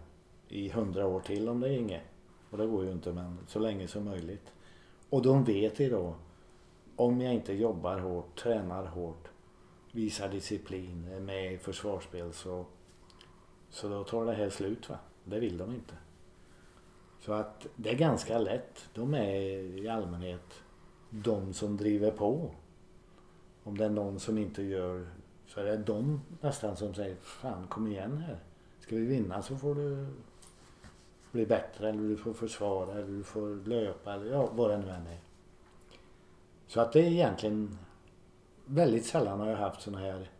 i 0.48 0.68
hundra 0.68 1.06
år 1.06 1.20
till 1.20 1.48
om 1.48 1.60
det 1.60 1.68
är 1.68 1.78
inget. 1.78 2.04
Och 2.50 2.58
det 2.58 2.66
går 2.66 2.84
ju 2.84 2.92
inte 2.92 3.12
men 3.12 3.38
så 3.48 3.58
länge 3.58 3.88
som 3.88 4.04
möjligt. 4.04 4.52
Och 5.10 5.22
de 5.22 5.44
vet 5.44 5.80
idag 5.80 6.14
om 6.96 7.20
jag 7.20 7.34
inte 7.34 7.52
jobbar 7.52 7.98
hårt, 7.98 8.42
tränar 8.42 8.84
hårt, 8.84 9.29
visar 9.92 10.28
disciplin, 10.28 11.08
är 11.12 11.20
med 11.20 11.52
i 11.52 11.58
försvarsspel 11.58 12.32
så, 12.32 12.66
så 13.70 13.88
då 13.88 14.04
tar 14.04 14.24
det 14.24 14.32
här 14.32 14.50
slut. 14.50 14.88
Va? 14.88 14.98
Det 15.24 15.40
vill 15.40 15.58
de 15.58 15.74
inte. 15.74 15.94
Så 17.20 17.32
att 17.32 17.66
det 17.76 17.90
är 17.90 17.96
ganska 17.96 18.38
lätt. 18.38 18.88
De 18.94 19.14
är 19.14 19.40
i 19.82 19.88
allmänhet 19.88 20.62
de 21.10 21.52
som 21.52 21.76
driver 21.76 22.10
på. 22.10 22.50
Om 23.64 23.78
det 23.78 23.84
är 23.84 23.90
någon 23.90 24.20
som 24.20 24.38
inte 24.38 24.62
gör 24.62 25.06
så 25.46 25.60
är 25.60 25.64
det 25.64 25.76
de 25.76 26.20
nästan 26.40 26.76
som 26.76 26.94
säger 26.94 27.16
Fan 27.16 27.66
kom 27.66 27.86
igen 27.86 28.18
här. 28.18 28.38
Ska 28.80 28.96
vi 28.96 29.06
vinna 29.06 29.42
så 29.42 29.56
får 29.56 29.74
du 29.74 30.06
bli 31.32 31.46
bättre 31.46 31.88
eller 31.88 32.02
du 32.02 32.16
får 32.16 32.32
försvara 32.32 32.92
eller 32.92 33.08
du 33.08 33.22
får 33.22 33.68
löpa 33.68 34.14
eller 34.14 34.32
ja, 34.32 34.48
vad 34.52 34.70
det 34.70 34.78
nu 34.78 34.90
än 34.90 35.06
är. 35.06 35.20
Så 36.66 36.80
att 36.80 36.92
det 36.92 37.00
är 37.00 37.10
egentligen 37.10 37.78
väldigt 38.70 39.06
sällan 39.06 39.40
har 39.40 39.46
jag 39.46 39.56
haft 39.56 39.82
såna 39.82 39.98
här 39.98 40.30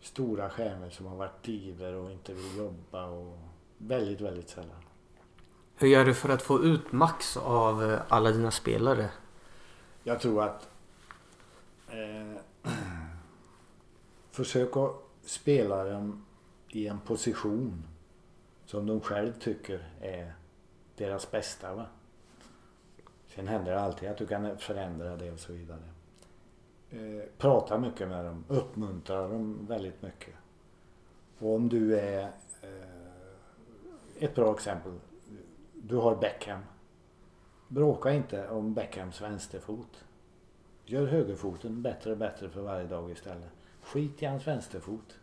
stora 0.00 0.50
stjärnor 0.50 0.90
som 0.90 1.06
har 1.06 1.16
varit 1.16 1.42
diver 1.42 1.94
och 1.94 2.10
inte 2.10 2.34
vill 2.34 2.56
jobba 2.56 3.06
och 3.06 3.38
väldigt, 3.78 4.20
väldigt 4.20 4.48
sällan. 4.48 4.82
Hur 5.76 5.88
gör 5.88 6.04
du 6.04 6.14
för 6.14 6.28
att 6.28 6.42
få 6.42 6.64
ut 6.64 6.92
max 6.92 7.36
av 7.36 7.92
eh, 7.92 8.00
alla 8.08 8.30
dina 8.30 8.50
spelare? 8.50 9.10
Jag 10.02 10.20
tror 10.20 10.42
att 10.42 10.68
eh, 11.88 12.72
försök 14.30 14.76
att 14.76 14.94
spela 15.24 15.84
dem 15.84 16.26
i 16.68 16.86
en 16.86 17.00
position 17.00 17.86
som 18.66 18.86
de 18.86 19.00
själv 19.00 19.32
tycker 19.32 19.88
är 20.00 20.34
deras 20.96 21.30
bästa. 21.30 21.74
Va? 21.74 21.86
Sen 23.34 23.48
händer 23.48 23.72
det 23.72 23.80
alltid 23.80 24.08
att 24.08 24.18
du 24.18 24.26
kan 24.26 24.58
förändra 24.58 25.16
det 25.16 25.30
och 25.30 25.40
så 25.40 25.52
vidare. 25.52 25.82
Eh, 26.90 27.22
prata 27.38 27.78
mycket 27.78 28.08
med 28.08 28.24
dem, 28.24 28.44
uppmuntra 28.48 29.28
dem 29.28 29.66
väldigt 29.66 30.02
mycket. 30.02 30.34
Och 31.38 31.54
om 31.54 31.68
du 31.68 31.98
är 31.98 32.22
eh, 32.62 34.24
ett 34.24 34.34
bra 34.34 34.54
exempel. 34.54 34.92
Du 35.74 35.96
har 35.96 36.16
Beckham. 36.16 36.60
Bråka 37.68 38.12
inte 38.12 38.48
om 38.48 38.74
Beckhams 38.74 39.20
vänsterfot. 39.20 40.04
Gör 40.84 41.06
högerfoten 41.06 41.82
bättre 41.82 42.12
och 42.12 42.18
bättre 42.18 42.48
för 42.48 42.62
varje 42.62 42.86
dag 42.86 43.10
istället. 43.10 43.50
Skit 43.82 44.22
i 44.22 44.26
hans 44.26 44.46
vänsterfot. 44.46 45.18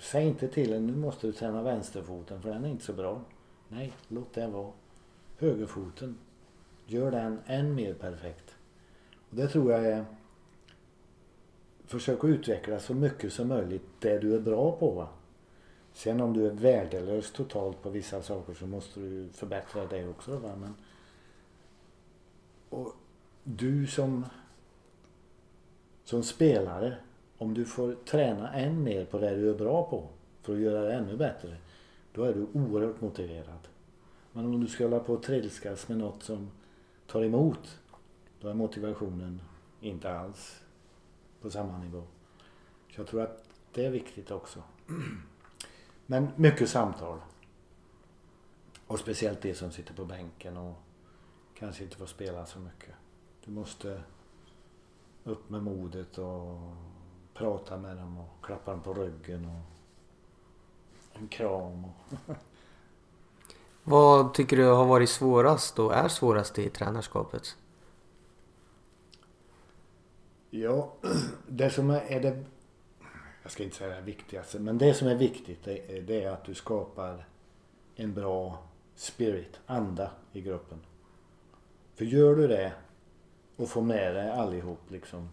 Säg 0.00 0.26
inte 0.26 0.48
till 0.48 0.72
honom, 0.72 0.86
nu 0.86 0.96
måste 0.96 1.26
du 1.26 1.32
träna 1.32 1.62
vänsterfoten 1.62 2.42
för 2.42 2.50
den 2.50 2.64
är 2.64 2.68
inte 2.68 2.84
så 2.84 2.92
bra. 2.92 3.20
Nej, 3.68 3.92
låt 4.08 4.34
det 4.34 4.46
vara. 4.46 4.72
Högerfoten. 5.38 6.18
Gör 6.86 7.10
den 7.10 7.38
än 7.46 7.74
mer 7.74 7.94
perfekt. 7.94 8.43
Och 9.34 9.40
det 9.40 9.48
tror 9.48 9.72
jag 9.72 9.86
är... 9.86 10.04
Försök 11.84 12.24
att 12.24 12.30
utveckla 12.30 12.78
så 12.78 12.94
mycket 12.94 13.32
som 13.32 13.48
möjligt 13.48 13.82
det 13.98 14.18
du 14.18 14.34
är 14.34 14.40
bra 14.40 14.72
på. 14.72 14.90
Va? 14.90 15.08
Sen 15.92 16.20
om 16.20 16.32
du 16.32 16.46
är 16.46 16.50
värdelös 16.50 17.32
totalt 17.32 17.82
på 17.82 17.90
vissa 17.90 18.22
saker 18.22 18.54
så 18.54 18.66
måste 18.66 19.00
du 19.00 19.28
förbättra 19.32 19.86
det 19.86 20.08
också. 20.08 20.36
Va? 20.36 20.56
Men, 20.56 20.74
och 22.68 22.92
du 23.44 23.86
som, 23.86 24.24
som 26.04 26.22
spelare, 26.22 26.96
om 27.38 27.54
du 27.54 27.64
får 27.64 27.94
träna 27.94 28.52
än 28.52 28.82
mer 28.82 29.04
på 29.04 29.18
det 29.18 29.36
du 29.36 29.50
är 29.50 29.54
bra 29.54 29.86
på 29.90 30.08
för 30.42 30.54
att 30.54 30.60
göra 30.60 30.82
det 30.82 30.94
ännu 30.94 31.16
bättre, 31.16 31.56
då 32.12 32.24
är 32.24 32.34
du 32.34 32.46
oerhört 32.52 33.00
motiverad. 33.00 33.68
Men 34.32 34.44
om 34.44 34.60
du 34.60 34.66
ska 34.66 34.84
hålla 34.84 35.00
på 35.00 35.12
och 35.12 35.22
trilskas 35.22 35.88
med 35.88 35.98
något 35.98 36.22
som 36.22 36.50
tar 37.06 37.24
emot, 37.24 37.78
då 38.44 38.50
är 38.50 38.54
motivationen 38.54 39.40
inte 39.80 40.18
alls 40.18 40.60
på 41.40 41.50
samma 41.50 41.78
nivå. 41.78 42.02
Så 42.94 43.00
jag 43.00 43.06
tror 43.06 43.22
att 43.22 43.44
det 43.72 43.86
är 43.86 43.90
viktigt 43.90 44.30
också. 44.30 44.62
Men 46.06 46.28
mycket 46.36 46.68
samtal. 46.68 47.18
Och 48.86 48.98
speciellt 48.98 49.42
de 49.42 49.54
som 49.54 49.70
sitter 49.70 49.94
på 49.94 50.04
bänken 50.04 50.56
och 50.56 50.74
kanske 51.54 51.84
inte 51.84 51.96
får 51.96 52.06
spela 52.06 52.46
så 52.46 52.58
mycket. 52.58 52.94
Du 53.44 53.50
måste 53.50 54.02
upp 55.24 55.50
med 55.50 55.62
modet 55.62 56.18
och 56.18 56.58
prata 57.34 57.76
med 57.76 57.96
dem 57.96 58.18
och 58.18 58.44
klappa 58.44 58.70
dem 58.70 58.82
på 58.82 58.94
ryggen 58.94 59.44
och 59.44 59.62
en 61.20 61.28
kram. 61.28 61.84
Och 61.84 61.94
Vad 63.82 64.34
tycker 64.34 64.56
du 64.56 64.64
har 64.64 64.84
varit 64.84 65.10
svårast 65.10 65.78
och 65.78 65.94
är 65.94 66.08
svårast 66.08 66.58
i 66.58 66.70
tränarskapet? 66.70 67.56
Ja, 70.56 70.92
det 71.48 71.70
som 71.70 71.90
är 71.90 72.20
det, 72.20 72.44
jag 73.42 73.52
ska 73.52 73.62
inte 73.62 73.76
säga 73.76 73.96
det 73.96 74.02
viktigaste, 74.02 74.58
men 74.58 74.78
det 74.78 74.94
som 74.94 75.08
är 75.08 75.14
viktigt 75.14 75.64
det, 75.64 76.00
det 76.00 76.22
är 76.22 76.30
att 76.30 76.44
du 76.44 76.54
skapar 76.54 77.26
en 77.96 78.14
bra 78.14 78.62
spirit, 78.94 79.60
anda 79.66 80.10
i 80.32 80.40
gruppen. 80.40 80.78
För 81.94 82.04
gör 82.04 82.36
du 82.36 82.48
det 82.48 82.72
och 83.56 83.68
får 83.68 83.82
med 83.82 84.14
dig 84.14 84.30
allihop 84.30 84.90
liksom. 84.90 85.28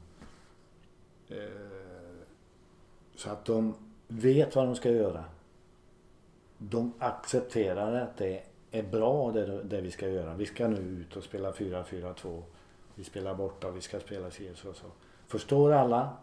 Eh, 1.30 1.38
så 3.16 3.30
att 3.30 3.46
de 3.46 3.74
vet 4.08 4.56
vad 4.56 4.66
de 4.66 4.76
ska 4.76 4.92
göra. 4.92 5.26
De 6.58 6.94
accepterar 7.00 8.02
att 8.02 8.18
det 8.18 8.44
är 8.72 8.84
bra 8.84 9.32
det, 9.32 9.64
det 9.64 9.82
vi 9.82 9.92
ska 9.92 10.10
göra. 10.10 10.36
Vi 10.36 10.46
ska 10.46 10.68
nu 10.68 10.78
ut 10.78 11.16
och 11.16 11.24
spela 11.24 11.52
4-4-2. 11.52 12.44
Vi 12.96 13.04
spelar 13.04 13.36
borta 13.36 13.68
och 13.68 13.76
vi 13.76 13.82
ska 13.82 14.00
spela 14.00 14.32
si 14.32 14.52
och 14.52 14.76
så. 14.76 14.86
Förstår 15.32 15.72
alla, 15.72 16.18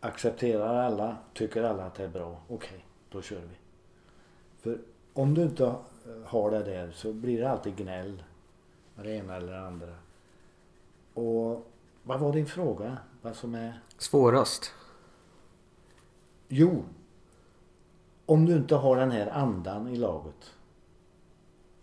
accepterar 0.00 0.74
alla, 0.74 1.16
tycker 1.34 1.62
alla 1.62 1.84
att 1.84 1.94
det 1.94 2.04
är 2.04 2.08
bra. 2.08 2.40
Okej, 2.48 2.56
okay, 2.56 2.80
då 3.10 3.22
kör 3.22 3.40
vi. 3.40 3.56
För 4.58 4.78
om 5.12 5.34
du 5.34 5.42
inte 5.42 5.74
har 6.24 6.50
det 6.50 6.62
där 6.62 6.90
så 6.90 7.12
blir 7.12 7.40
det 7.40 7.50
alltid 7.50 7.76
gnäll. 7.76 8.22
Det 8.94 9.10
ena 9.10 9.36
eller 9.36 9.52
det 9.52 9.60
andra. 9.60 9.94
Och 11.14 11.66
vad 12.02 12.20
var 12.20 12.32
din 12.32 12.46
fråga? 12.46 12.98
Vad 13.22 13.36
som 13.36 13.54
är... 13.54 13.80
Svårast? 13.98 14.72
Jo. 16.48 16.84
Om 18.26 18.46
du 18.46 18.56
inte 18.56 18.74
har 18.74 18.96
den 18.96 19.10
här 19.10 19.26
andan 19.26 19.88
i 19.88 19.96
laget. 19.96 20.54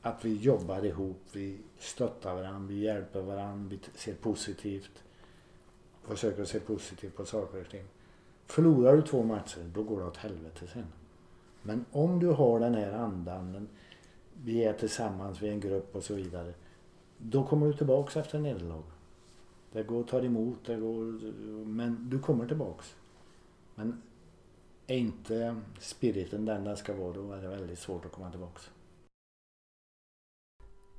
Att 0.01 0.25
vi 0.25 0.35
jobbar 0.35 0.85
ihop, 0.85 1.21
vi 1.31 1.59
stöttar 1.79 2.35
varandra, 2.35 2.67
vi 2.67 2.79
hjälper 2.79 3.21
varandra, 3.21 3.69
vi 3.69 3.79
ser 3.99 4.15
positivt. 4.15 5.04
Försöker 6.07 6.45
se 6.45 6.59
positivt 6.59 7.15
på 7.15 7.25
saker 7.25 7.61
och 7.61 7.69
ting. 7.69 7.83
Förlorar 8.45 8.95
du 8.95 9.01
två 9.01 9.23
matcher, 9.23 9.71
då 9.73 9.83
går 9.83 9.99
det 9.99 10.05
åt 10.05 10.17
helvete 10.17 10.67
sen. 10.73 10.85
Men 11.61 11.85
om 11.91 12.19
du 12.19 12.27
har 12.27 12.59
den 12.59 12.75
här 12.75 12.91
andan, 12.91 13.67
vi 14.43 14.63
är 14.63 14.73
tillsammans, 14.73 15.41
vi 15.41 15.47
är 15.47 15.51
en 15.51 15.59
grupp 15.59 15.95
och 15.95 16.03
så 16.03 16.13
vidare. 16.13 16.53
Då 17.17 17.43
kommer 17.43 17.67
du 17.67 17.73
tillbaks 17.73 18.17
efter 18.17 18.39
nederlag. 18.39 18.83
Det 19.71 19.83
går 19.83 19.99
att 19.99 20.07
ta 20.07 20.19
emot, 20.19 20.59
det 20.65 20.75
går, 20.75 21.03
men 21.65 22.09
du 22.09 22.19
kommer 22.19 22.47
tillbaks. 22.47 22.95
Men 23.75 24.01
är 24.87 24.97
inte 24.97 25.61
spiriten 25.79 26.45
den 26.45 26.63
den 26.63 26.77
ska 26.77 26.93
vara, 26.93 27.13
då 27.13 27.31
är 27.31 27.41
det 27.41 27.47
väldigt 27.47 27.79
svårt 27.79 28.05
att 28.05 28.11
komma 28.11 28.31
tillbaks. 28.31 28.71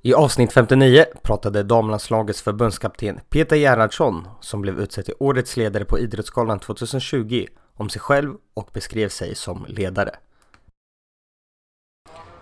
I 0.07 0.13
avsnitt 0.13 0.53
59 0.53 1.05
pratade 1.21 1.63
damlandslagets 1.63 2.41
förbundskapten 2.41 3.19
Peter 3.29 3.55
Gerhardsson, 3.55 4.27
som 4.41 4.61
blev 4.61 4.79
utsedd 4.79 5.05
till 5.05 5.13
Årets 5.19 5.57
ledare 5.57 5.85
på 5.85 5.99
Idrottsgalan 5.99 6.59
2020, 6.59 7.47
om 7.73 7.89
sig 7.89 8.01
själv 8.01 8.35
och 8.53 8.69
beskrev 8.73 9.09
sig 9.09 9.35
som 9.35 9.65
ledare. 9.69 10.11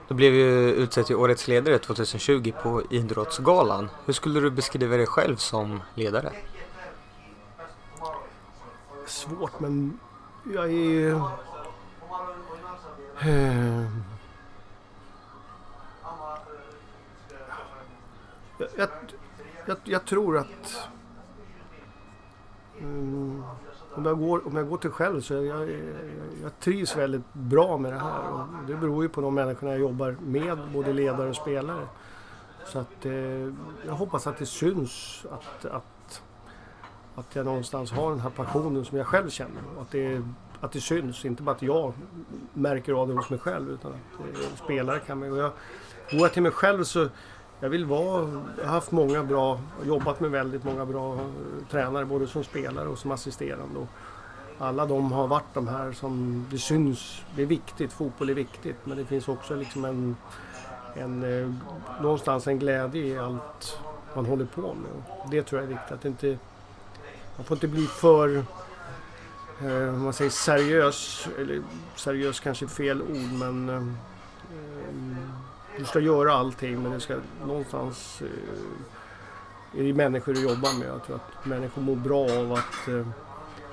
Du 0.08 0.14
blev 0.14 0.34
ju 0.34 0.72
utsedd 0.72 1.06
till 1.06 1.16
Årets 1.16 1.48
ledare 1.48 1.78
2020 1.78 2.52
på 2.64 2.84
Idrottsgalan. 2.92 3.90
Hur 4.06 4.14
skulle 4.14 4.40
du 4.40 4.52
beskriva 4.52 4.98
dig 4.98 5.06
själv 5.06 5.36
som 5.36 5.82
ledare? 5.96 6.32
Svårt 9.06 9.60
men 9.60 10.00
jag 10.54 10.72
är... 10.72 11.22
jag, 18.58 18.90
jag, 19.66 19.78
jag, 19.84 20.06
tror 20.06 20.38
att... 20.38 20.90
Um, 22.82 23.44
om 23.96 24.06
jag, 24.06 24.20
går, 24.20 24.48
om 24.48 24.56
jag 24.56 24.70
går 24.70 24.78
till 24.78 24.90
själv 24.90 25.22
så 25.22 25.34
jag, 25.34 25.46
jag, 25.46 25.70
jag 26.44 26.60
trivs 26.60 26.98
väldigt 26.98 27.34
bra 27.34 27.78
med 27.78 27.94
det 27.94 28.00
här. 28.00 28.32
Och 28.32 28.40
det 28.68 28.76
beror 28.76 29.04
ju 29.04 29.10
på 29.10 29.22
de 29.22 29.36
människorna 29.36 29.72
jag 29.72 29.80
jobbar 29.80 30.16
med, 30.22 30.58
både 30.74 30.94
ledare 30.94 31.30
och 31.30 31.36
spelare. 31.36 31.88
Så 32.66 32.80
att 32.80 33.06
eh, 33.06 33.14
jag 33.86 33.94
hoppas 33.94 34.28
att 34.28 34.38
det 34.38 34.46
syns 34.46 35.26
att, 35.32 35.66
att, 35.66 36.22
att 37.16 37.36
jag 37.36 37.46
någonstans 37.46 37.92
har 37.92 38.10
den 38.10 38.20
här 38.20 38.30
passionen 38.30 38.86
som 38.86 38.98
jag 38.98 39.08
själv 39.08 39.30
känner. 39.30 39.62
Och 39.76 39.82
att 39.82 39.92
det, 39.92 40.22
att 40.62 40.72
det 40.72 40.82
syns, 40.82 41.26
inte 41.26 41.44
bara 41.44 41.56
att 41.56 41.62
jag 41.62 41.94
märker 42.54 42.94
av 42.94 43.08
det 43.08 43.14
hos 43.14 43.30
mig 43.30 43.40
själv 43.40 43.70
utan 43.70 43.92
att 43.92 44.20
eh, 44.20 44.56
spelare 44.64 45.00
kan. 45.00 45.24
Och 45.24 45.38
jag, 45.38 45.52
går 46.12 46.22
jag 46.22 46.34
till 46.34 46.44
mig 46.44 46.52
själv 46.52 46.84
så 46.84 47.10
jag 47.60 47.70
vill 47.70 47.86
vara, 47.86 48.44
jag 48.58 48.66
har 48.66 48.74
haft 48.74 48.92
många 48.92 49.24
bra, 49.24 49.60
jobbat 49.86 50.20
med 50.20 50.32
väldigt 50.32 50.64
många 50.64 50.86
bra 50.86 51.14
eh, 51.14 51.22
tränare 51.72 52.06
både 52.06 52.28
som 52.28 52.44
spelare 52.44 52.88
och 52.88 52.98
som 52.98 53.12
assisterande. 53.12 53.80
Och 53.80 53.88
alla 54.60 54.86
de 54.86 55.12
har 55.12 55.28
varit 55.28 55.54
de 55.54 55.68
här 55.68 55.92
som 55.92 56.46
det 56.52 56.58
syns, 56.58 57.22
det 57.36 57.42
är 57.42 57.46
viktigt, 57.46 57.94
fotboll 57.94 58.30
är 58.30 58.34
viktigt 58.34 58.78
men 58.84 58.98
det 58.98 59.06
finns 59.06 59.28
också 59.28 59.56
liksom 59.56 59.86
en, 59.86 60.16
en 60.94 61.24
eh, 61.24 61.54
någonstans 62.02 62.48
en 62.48 62.60
glädje 62.60 63.04
i 63.06 63.18
allt 63.18 63.80
man 64.16 64.26
håller 64.26 64.46
på 64.46 64.62
med. 64.62 65.04
Det 65.32 65.44
tror 65.44 65.62
jag 65.62 65.72
är 65.72 65.74
viktigt, 65.74 65.92
att 65.92 66.06
inte, 66.06 66.38
man 67.36 67.46
får 67.46 67.56
inte 67.56 67.68
bli 67.68 67.86
för 67.86 68.44
eh, 69.62 69.94
man 69.94 70.14
säger 70.14 70.32
seriös, 70.32 71.28
eller 71.40 71.62
seriös 71.96 72.40
kanske 72.40 72.66
är 72.66 72.70
fel 72.70 73.02
ord 73.02 73.32
men 73.40 73.70
eh, 73.70 74.15
du 75.78 75.86
ska 75.86 76.00
göra 76.00 76.34
allting 76.34 76.84
men 76.84 76.92
det 76.92 77.00
ska 77.00 77.16
någonstans 77.46 78.22
eh, 78.22 79.80
är 79.80 79.84
det 79.84 79.94
människor 79.94 80.34
du 80.34 80.42
jobbar 80.42 80.80
med. 80.80 80.88
Jag 80.88 81.06
tror 81.06 81.16
att 81.16 81.46
människor 81.46 81.82
mår 81.82 81.96
bra 81.96 82.24
av 82.40 82.54
att 82.54 82.88
eh, 82.88 83.08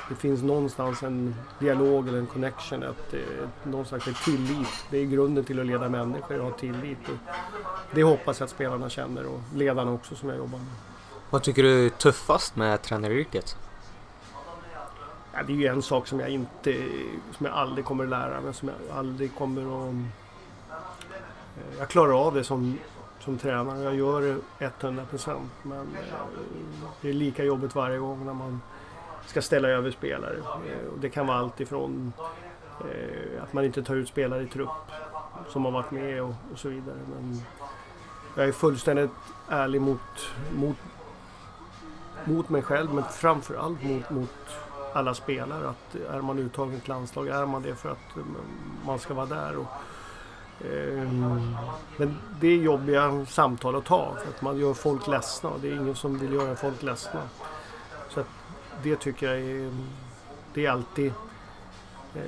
det 0.09 0.15
finns 0.15 0.43
någonstans 0.43 1.03
en 1.03 1.35
dialog 1.59 2.09
eller 2.09 2.19
en 2.19 2.27
connection. 2.27 2.83
Att, 2.83 3.15
eh, 3.15 3.21
någon 3.63 3.87
slags 3.87 4.25
tillit. 4.25 4.85
Det 4.91 4.99
är 4.99 5.05
grunden 5.05 5.45
till 5.45 5.61
att 5.61 5.67
leda 5.67 5.89
människor, 5.89 6.35
att 6.35 6.43
ha 6.43 6.51
tillit. 6.51 7.09
Och 7.09 7.35
det 7.95 8.03
hoppas 8.03 8.41
jag 8.41 8.45
att 8.45 8.51
spelarna 8.51 8.89
känner 8.89 9.27
och 9.27 9.41
ledarna 9.55 9.93
också 9.93 10.15
som 10.15 10.29
jag 10.29 10.39
jobbar 10.39 10.59
med. 10.59 10.69
Vad 11.31 11.43
tycker 11.43 11.63
du 11.63 11.87
är 11.87 11.91
tuffast 11.91 12.57
med 12.57 12.83
tränaryrket? 12.83 13.57
Ja, 15.33 15.43
det 15.47 15.53
är 15.53 15.57
ju 15.57 15.67
en 15.67 15.83
sak 15.83 16.07
som 16.07 16.21
jag 16.21 16.29
inte, 16.29 16.75
som 17.37 17.47
jag 17.47 17.55
aldrig 17.55 17.85
kommer 17.85 18.05
att 18.05 18.11
lära 18.11 18.41
mig, 18.41 18.55
som 18.55 18.69
jag 18.69 18.99
aldrig 18.99 19.35
kommer 19.35 19.89
att 19.89 19.95
Eh, 21.57 21.79
jag 21.79 21.89
klarar 21.89 22.27
av 22.27 22.35
det 22.35 22.45
som, 22.45 22.79
som 23.21 23.39
tränare. 23.39 23.83
Jag 23.85 23.95
gör 23.95 24.41
det 24.59 24.71
100 24.81 25.05
procent. 25.05 25.51
Men 25.63 25.81
eh, 25.81 26.15
det 27.01 27.09
är 27.09 27.13
lika 27.13 27.45
jobbigt 27.45 27.75
varje 27.75 27.99
gång 27.99 28.27
när 28.27 28.35
man 28.35 28.61
ska 29.27 29.43
ställa 29.43 29.69
över 29.69 29.91
spelare. 29.91 30.37
Eh, 30.37 30.93
det 31.01 31.09
kan 31.09 31.27
vara 31.27 31.39
allt 31.39 31.61
ifrån 31.61 32.13
att 33.43 33.53
man 33.53 33.65
inte 33.65 33.83
tar 33.83 33.95
ut 33.95 34.09
spelare 34.09 34.43
i 34.43 34.47
trupp 34.47 34.69
som 35.49 35.65
har 35.65 35.73
varit 35.73 35.91
med 35.91 36.23
och, 36.23 36.35
och 36.53 36.59
så 36.59 36.69
vidare. 36.69 36.97
Men 37.15 37.41
jag 38.37 38.49
är 38.49 38.53
fullständigt 38.53 39.11
ärlig 39.49 39.81
mot, 39.81 40.01
mot, 40.55 40.77
mot 42.25 42.49
mig 42.49 42.63
själv 42.63 42.95
men 42.95 43.05
framförallt 43.05 43.83
mot, 43.83 44.11
mot 44.11 44.31
alla 44.93 45.15
spelare. 45.15 45.69
Att 45.69 45.95
är 46.11 46.21
man 46.21 46.39
uttagen 46.39 46.81
till 46.81 46.89
landslag, 46.89 47.29
är 47.29 47.47
man 47.47 47.63
det 47.63 47.75
för 47.75 47.91
att 47.91 48.17
man 48.87 48.99
ska 48.99 49.15
vara 49.15 49.27
där. 49.27 49.57
Och, 49.57 49.67
Ehm, 50.71 51.57
men 51.97 52.19
det 52.41 52.47
är 52.47 52.57
jobbiga 52.57 53.27
samtal 53.27 53.77
att 53.77 53.85
ta 53.85 54.17
för 54.23 54.29
att 54.29 54.43
man 54.43 54.59
gör 54.59 54.75
folk 54.75 55.07
ledsna 55.07 55.51
och 55.51 55.61
det 55.61 55.69
är 55.69 55.73
ingen 55.73 55.95
som 55.95 56.19
vill 56.19 56.33
göra 56.33 56.57
folk 56.57 56.83
ledsna. 56.83 57.21
Så 58.09 58.21
att 58.21 58.27
det 58.83 58.97
tycker 58.97 59.27
jag 59.27 59.41
är, 59.41 59.71
det 60.55 60.67
är 60.67 60.71
alltid, 60.71 61.13
eh, 62.15 62.23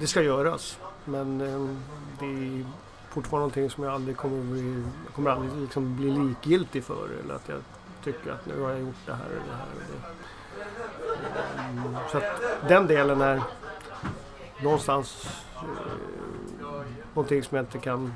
det 0.00 0.06
ska 0.06 0.22
göras. 0.22 0.78
Men 1.04 1.40
ehm, 1.40 1.78
det 2.18 2.26
är 2.26 2.64
fortfarande 3.10 3.40
någonting 3.40 3.70
som 3.70 3.84
jag 3.84 3.92
aldrig 3.92 4.16
kommer, 4.16 4.42
bli, 4.42 4.84
kommer 5.14 5.30
aldrig 5.30 5.60
liksom 5.60 5.96
bli 5.96 6.10
likgiltig 6.10 6.84
för. 6.84 7.08
Eller 7.24 7.34
att 7.34 7.48
jag 7.48 7.58
tycker 8.04 8.32
att 8.32 8.46
nu 8.46 8.62
har 8.62 8.70
jag 8.70 8.80
gjort 8.80 9.06
det 9.06 9.12
här 9.12 9.26
eller 9.26 9.46
det 9.46 9.56
här. 9.56 9.66
Och 9.74 9.82
det. 9.90 10.24
Ehm, 11.62 11.96
så 12.12 12.18
att 12.18 12.68
den 12.68 12.86
delen 12.86 13.20
är 13.20 13.42
någonstans 14.62 15.26
eh, 15.54 15.62
någonting 17.14 17.42
som 17.42 17.56
jag 17.56 17.62
inte 17.62 17.78
kan... 17.78 18.12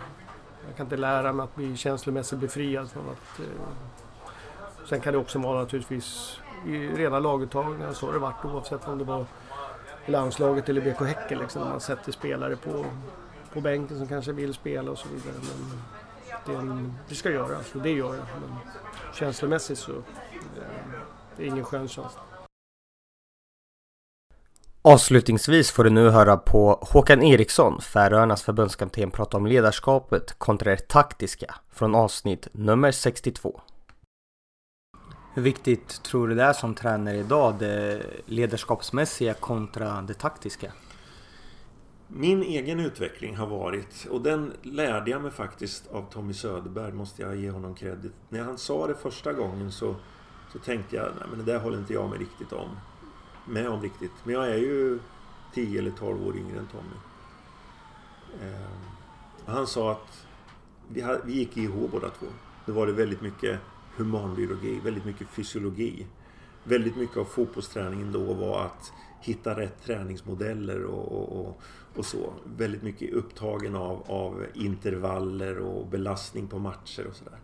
Jag 0.66 0.76
kan 0.76 0.86
inte 0.86 0.96
lära 0.96 1.32
mig 1.32 1.44
att 1.44 1.54
bli 1.54 1.76
känslomässigt 1.76 2.38
befriad 2.38 2.90
från 2.90 3.04
att... 3.08 3.40
Eh, 3.40 3.46
sen 4.88 5.00
kan 5.00 5.12
det 5.12 5.18
också 5.18 5.38
vara 5.38 5.60
naturligtvis 5.60 6.40
i 6.66 6.88
rena 6.88 7.18
laguttagningar, 7.18 7.92
så 7.92 8.06
har 8.06 8.12
det 8.12 8.18
varit 8.18 8.44
oavsett 8.44 8.88
om 8.88 8.98
det 8.98 9.04
var 9.04 9.26
i 10.06 10.10
landslaget 10.10 10.68
eller 10.68 10.80
BK 10.80 11.00
Häcken 11.00 11.38
liksom. 11.38 11.68
Man 11.68 11.80
sätter 11.80 12.12
spelare 12.12 12.56
på, 12.56 12.84
på 13.52 13.60
bänken 13.60 13.98
som 13.98 14.06
kanske 14.06 14.32
vill 14.32 14.54
spela 14.54 14.90
och 14.90 14.98
så 14.98 15.08
vidare. 15.08 15.34
Men 15.34 15.82
det, 16.46 16.60
en, 16.60 16.94
det 17.08 17.14
ska 17.14 17.30
göras 17.30 17.74
och 17.74 17.82
det 17.82 17.90
gör 17.90 18.14
jag. 18.14 18.26
Men 18.40 18.56
känslomässigt 19.14 19.78
så 19.78 19.92
eh, 19.92 19.98
det 21.36 21.42
är 21.42 21.46
ingen 21.46 21.64
skön 21.64 21.88
känsla. 21.88 22.20
Avslutningsvis 24.88 25.70
får 25.70 25.84
du 25.84 25.90
nu 25.90 26.08
höra 26.08 26.36
på 26.36 26.78
Håkan 26.82 27.22
Eriksson, 27.22 27.80
Färöarnas 27.80 28.42
förbundskapten, 28.42 29.10
prata 29.10 29.36
om 29.36 29.46
ledarskapet 29.46 30.38
kontra 30.38 30.70
det 30.70 30.88
taktiska 30.88 31.54
från 31.72 31.94
avsnitt 31.94 32.48
nummer 32.52 32.92
62. 32.92 33.60
Hur 35.34 35.42
viktigt 35.42 36.02
tror 36.02 36.28
du 36.28 36.34
det 36.34 36.42
är 36.42 36.52
som 36.52 36.74
tränare 36.74 37.16
idag, 37.16 37.54
det 37.58 38.02
ledarskapsmässiga 38.26 39.34
kontra 39.34 40.02
det 40.02 40.14
taktiska? 40.14 40.72
min 42.06 42.42
egen 42.42 42.80
utveckling 42.80 43.36
har 43.36 43.46
varit, 43.46 44.06
och 44.10 44.22
den 44.22 44.52
lärde 44.62 45.10
jag 45.10 45.22
mig 45.22 45.30
faktiskt 45.30 45.86
av 45.92 46.10
Tommy 46.10 46.32
Söderberg, 46.32 46.92
måste 46.92 47.22
jag 47.22 47.36
ge 47.36 47.50
honom 47.50 47.74
kredit. 47.74 48.12
När 48.28 48.42
han 48.42 48.58
sa 48.58 48.86
det 48.86 48.94
första 48.94 49.32
gången 49.32 49.72
så, 49.72 49.94
så 50.52 50.58
tänkte 50.58 50.96
jag, 50.96 51.04
nej 51.04 51.28
men 51.30 51.38
det 51.38 51.52
där 51.52 51.58
håller 51.58 51.78
inte 51.78 51.92
jag 51.92 52.10
mig 52.10 52.18
riktigt 52.18 52.52
om. 52.52 52.68
Med 53.48 53.68
om 53.68 53.82
riktigt. 53.82 54.12
Men 54.24 54.34
jag 54.34 54.48
är 54.48 54.58
ju 54.58 54.98
10 55.54 55.78
eller 55.78 55.90
12 55.90 56.26
år 56.26 56.36
yngre 56.36 56.58
än 56.58 56.66
Tommy. 56.66 56.96
Eh, 58.42 58.68
han 59.46 59.66
sa 59.66 59.92
att 59.92 60.26
vi, 60.88 61.00
hade, 61.00 61.20
vi 61.24 61.32
gick 61.32 61.56
i 61.56 61.62
IH 61.62 61.72
båda 61.92 62.10
två. 62.10 62.26
Då 62.66 62.72
var 62.72 62.86
det 62.86 62.92
väldigt 62.92 63.20
mycket 63.20 63.60
humanbiologi, 63.96 64.80
väldigt 64.84 65.04
mycket 65.04 65.28
fysiologi. 65.28 66.06
Väldigt 66.64 66.96
mycket 66.96 67.16
av 67.16 67.24
fotbollsträningen 67.24 68.12
då 68.12 68.34
var 68.34 68.64
att 68.64 68.92
hitta 69.20 69.60
rätt 69.60 69.84
träningsmodeller 69.84 70.84
och, 70.84 71.12
och, 71.12 71.40
och, 71.40 71.60
och 71.96 72.04
så. 72.04 72.32
Väldigt 72.56 72.82
mycket 72.82 73.12
upptagen 73.12 73.76
av, 73.76 74.02
av 74.06 74.46
intervaller 74.54 75.58
och 75.58 75.86
belastning 75.86 76.48
på 76.48 76.58
matcher 76.58 77.06
och 77.06 77.16
sådär. 77.16 77.38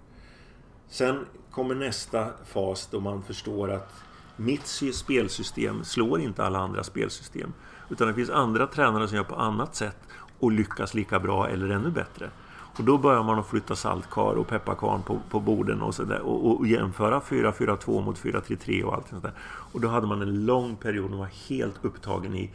Sen 0.88 1.26
kommer 1.50 1.74
nästa 1.74 2.30
fas 2.44 2.88
då 2.90 3.00
man 3.00 3.22
förstår 3.22 3.70
att 3.70 3.92
mitt 4.36 4.66
spelsystem 4.92 5.84
slår 5.84 6.20
inte 6.20 6.44
alla 6.44 6.58
andra 6.58 6.84
spelsystem. 6.84 7.52
Utan 7.88 8.08
det 8.08 8.14
finns 8.14 8.30
andra 8.30 8.66
tränare 8.66 9.08
som 9.08 9.16
gör 9.16 9.24
på 9.24 9.34
annat 9.34 9.74
sätt 9.74 9.96
och 10.38 10.52
lyckas 10.52 10.94
lika 10.94 11.20
bra 11.20 11.48
eller 11.48 11.68
ännu 11.68 11.90
bättre. 11.90 12.30
Och 12.78 12.84
då 12.84 12.98
börjar 12.98 13.22
man 13.22 13.38
att 13.38 13.46
flytta 13.46 13.76
saltkar 13.76 14.34
och 14.38 14.48
pepparkarn 14.48 15.02
på, 15.02 15.20
på 15.30 15.40
borden 15.40 15.82
och, 15.82 15.94
så 15.94 16.02
där, 16.04 16.20
och, 16.20 16.58
och 16.58 16.66
jämföra 16.66 17.20
4-4-2 17.20 18.04
mot 18.04 18.18
4-3-3 18.18 18.82
och 18.82 18.94
allt 18.94 19.08
sånt 19.08 19.22
där. 19.22 19.32
Och 19.42 19.80
då 19.80 19.88
hade 19.88 20.06
man 20.06 20.22
en 20.22 20.46
lång 20.46 20.76
period 20.76 21.12
och 21.12 21.18
var 21.18 21.48
helt 21.48 21.84
upptagen 21.84 22.34
i 22.34 22.50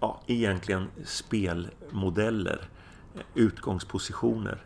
ja, 0.00 0.20
egentligen 0.26 0.86
spelmodeller, 1.04 2.60
utgångspositioner. 3.34 4.64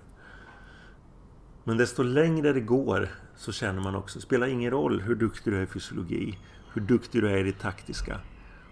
Men 1.65 1.77
desto 1.77 2.03
längre 2.03 2.53
det 2.53 2.61
går 2.61 3.09
så 3.37 3.53
känner 3.53 3.83
man 3.83 3.95
också, 3.95 4.21
spelar 4.21 4.47
ingen 4.47 4.71
roll 4.71 5.01
hur 5.01 5.15
duktig 5.15 5.53
du 5.53 5.59
är 5.59 5.63
i 5.63 5.67
fysiologi, 5.67 6.39
hur 6.73 6.81
duktig 6.83 7.23
du 7.23 7.31
är 7.31 7.37
i 7.37 7.43
det 7.43 7.59
taktiska. 7.59 8.21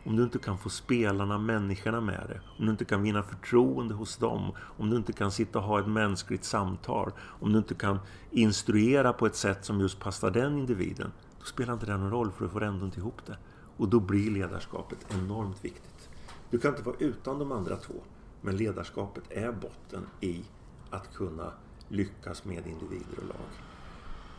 Om 0.06 0.16
du 0.16 0.22
inte 0.22 0.38
kan 0.38 0.58
få 0.58 0.70
spelarna, 0.70 1.38
människorna 1.38 2.00
med 2.00 2.24
dig, 2.28 2.40
om 2.58 2.64
du 2.64 2.70
inte 2.70 2.84
kan 2.84 3.02
vinna 3.02 3.22
förtroende 3.22 3.94
hos 3.94 4.16
dem, 4.16 4.52
om 4.58 4.90
du 4.90 4.96
inte 4.96 5.12
kan 5.12 5.30
sitta 5.30 5.58
och 5.58 5.64
ha 5.64 5.80
ett 5.80 5.88
mänskligt 5.88 6.44
samtal, 6.44 7.12
om 7.18 7.52
du 7.52 7.58
inte 7.58 7.74
kan 7.74 7.98
instruera 8.30 9.12
på 9.12 9.26
ett 9.26 9.36
sätt 9.36 9.64
som 9.64 9.80
just 9.80 10.00
passar 10.00 10.30
den 10.30 10.58
individen, 10.58 11.12
då 11.38 11.44
spelar 11.44 11.72
inte 11.72 11.86
det 11.86 11.96
någon 11.96 12.10
roll 12.10 12.30
för 12.30 12.44
du 12.44 12.50
får 12.50 12.62
ändå 12.62 12.84
inte 12.84 13.00
ihop 13.00 13.26
det. 13.26 13.36
Och 13.76 13.88
då 13.88 14.00
blir 14.00 14.30
ledarskapet 14.30 15.06
enormt 15.08 15.64
viktigt. 15.64 16.08
Du 16.50 16.58
kan 16.58 16.70
inte 16.70 16.82
vara 16.82 16.96
utan 16.98 17.38
de 17.38 17.52
andra 17.52 17.76
två, 17.76 17.94
men 18.40 18.56
ledarskapet 18.56 19.24
är 19.30 19.52
botten 19.52 20.06
i 20.20 20.44
att 20.90 21.14
kunna 21.14 21.52
lyckas 21.88 22.44
med 22.44 22.66
individer 22.66 23.18
och 23.18 23.28
lag. 23.28 23.73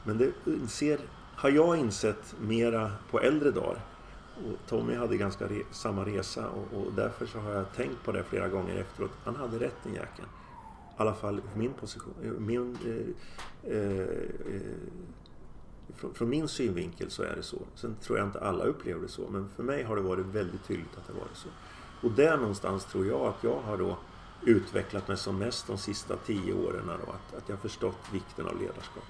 Men 0.05 0.17
det 0.17 0.33
inser, 0.45 0.99
har 1.35 1.49
jag 1.49 1.77
insett 1.77 2.35
mera 2.39 2.91
på 3.11 3.19
äldre 3.19 3.51
dagar 3.51 3.81
och 4.35 4.67
Tommy 4.67 4.95
hade 4.95 5.17
ganska 5.17 5.47
re 5.47 5.61
samma 5.71 6.05
resa 6.05 6.49
och, 6.49 6.77
och, 6.77 6.93
därför 6.93 7.25
så 7.25 7.39
har 7.39 7.51
jag 7.51 7.73
tänkt 7.73 8.03
på 8.03 8.11
det 8.11 8.23
flera 8.23 8.47
gånger 8.47 8.75
efteråt. 8.75 9.11
Han 9.23 9.35
hade 9.35 9.59
rätt 9.59 9.75
den 9.83 9.93
jäkeln. 9.93 10.27
I 10.27 11.01
alla 11.01 11.13
fall 11.13 11.41
min 11.55 11.73
position. 11.73 12.13
Min, 12.39 12.77
eh, 12.85 13.71
eh, 13.73 14.01
eh, 14.01 14.61
från, 15.95 16.13
från, 16.13 16.29
min 16.29 16.47
synvinkel 16.47 17.11
så 17.11 17.23
är 17.23 17.35
det 17.35 17.43
så. 17.43 17.61
Sen 17.75 17.95
tror 18.01 18.17
jag 18.17 18.27
inte 18.27 18.39
alla 18.39 18.63
upplever 18.63 19.01
det 19.01 19.07
så. 19.07 19.27
Men 19.29 19.49
för 19.49 19.63
mig 19.63 19.83
har 19.83 19.95
det 19.95 20.01
varit 20.01 20.25
väldigt 20.25 20.67
tydligt 20.67 20.97
att 20.97 21.07
det 21.07 21.13
varit 21.13 21.35
så. 21.35 21.49
Och 22.01 22.11
där 22.11 22.37
någonstans 22.37 22.85
tror 22.85 23.05
jag 23.05 23.21
att 23.21 23.43
jag 23.43 23.59
har 23.61 23.77
då 23.77 23.97
utvecklat 24.45 25.07
mig 25.07 25.17
som 25.17 25.37
mest 25.39 25.67
de 25.67 25.77
sista 25.77 26.17
tio 26.17 26.53
åren. 26.53 26.87
Då, 26.87 27.11
att, 27.11 27.35
att 27.43 27.49
jag 27.49 27.59
förstått 27.59 27.99
vikten 28.13 28.47
av 28.47 28.61
ledarskap. 28.61 29.03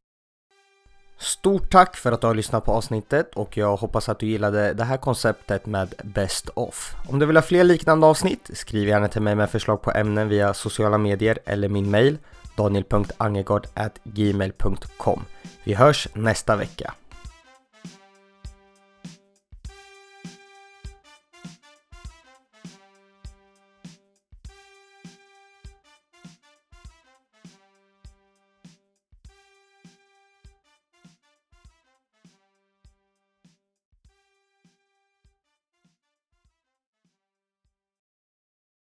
Stort 1.18 1.72
tack 1.72 1.95
för 1.95 2.11
att 2.11 2.22
du 2.22 2.28
har 2.28 2.34
lyssnat 2.34 2.66
på 2.66 2.72
avsnittet 2.72 3.36
och 3.36 3.57
jag 3.57 3.78
hoppas 3.78 4.09
att 4.09 4.20
du 4.20 4.26
gillade 4.26 4.74
det 4.74 4.84
här 4.84 4.97
konceptet 4.97 5.66
med 5.66 5.93
Best 6.03 6.49
of. 6.49 6.95
Om 7.07 7.20
du 7.20 7.26
vill 7.26 7.38
ha 7.38 7.41
fler 7.41 7.63
liknande 7.63 8.07
avsnitt, 8.07 8.49
skriv 8.53 8.88
gärna 8.88 9.07
till 9.07 9.22
mig 9.22 9.36
med 9.36 9.49
förslag 9.49 9.82
på 9.82 9.91
ämnen 9.91 10.30
via 10.30 10.53
sociala 10.53 10.97
medier 10.97 11.39
eller 11.45 11.70
min 11.70 11.91
mail 11.91 12.18
daniel.angegard.gmail.com 12.57 15.26
Vi 15.63 15.74
hörs 15.74 16.07
nästa 16.13 16.55
vecka. 16.55 16.93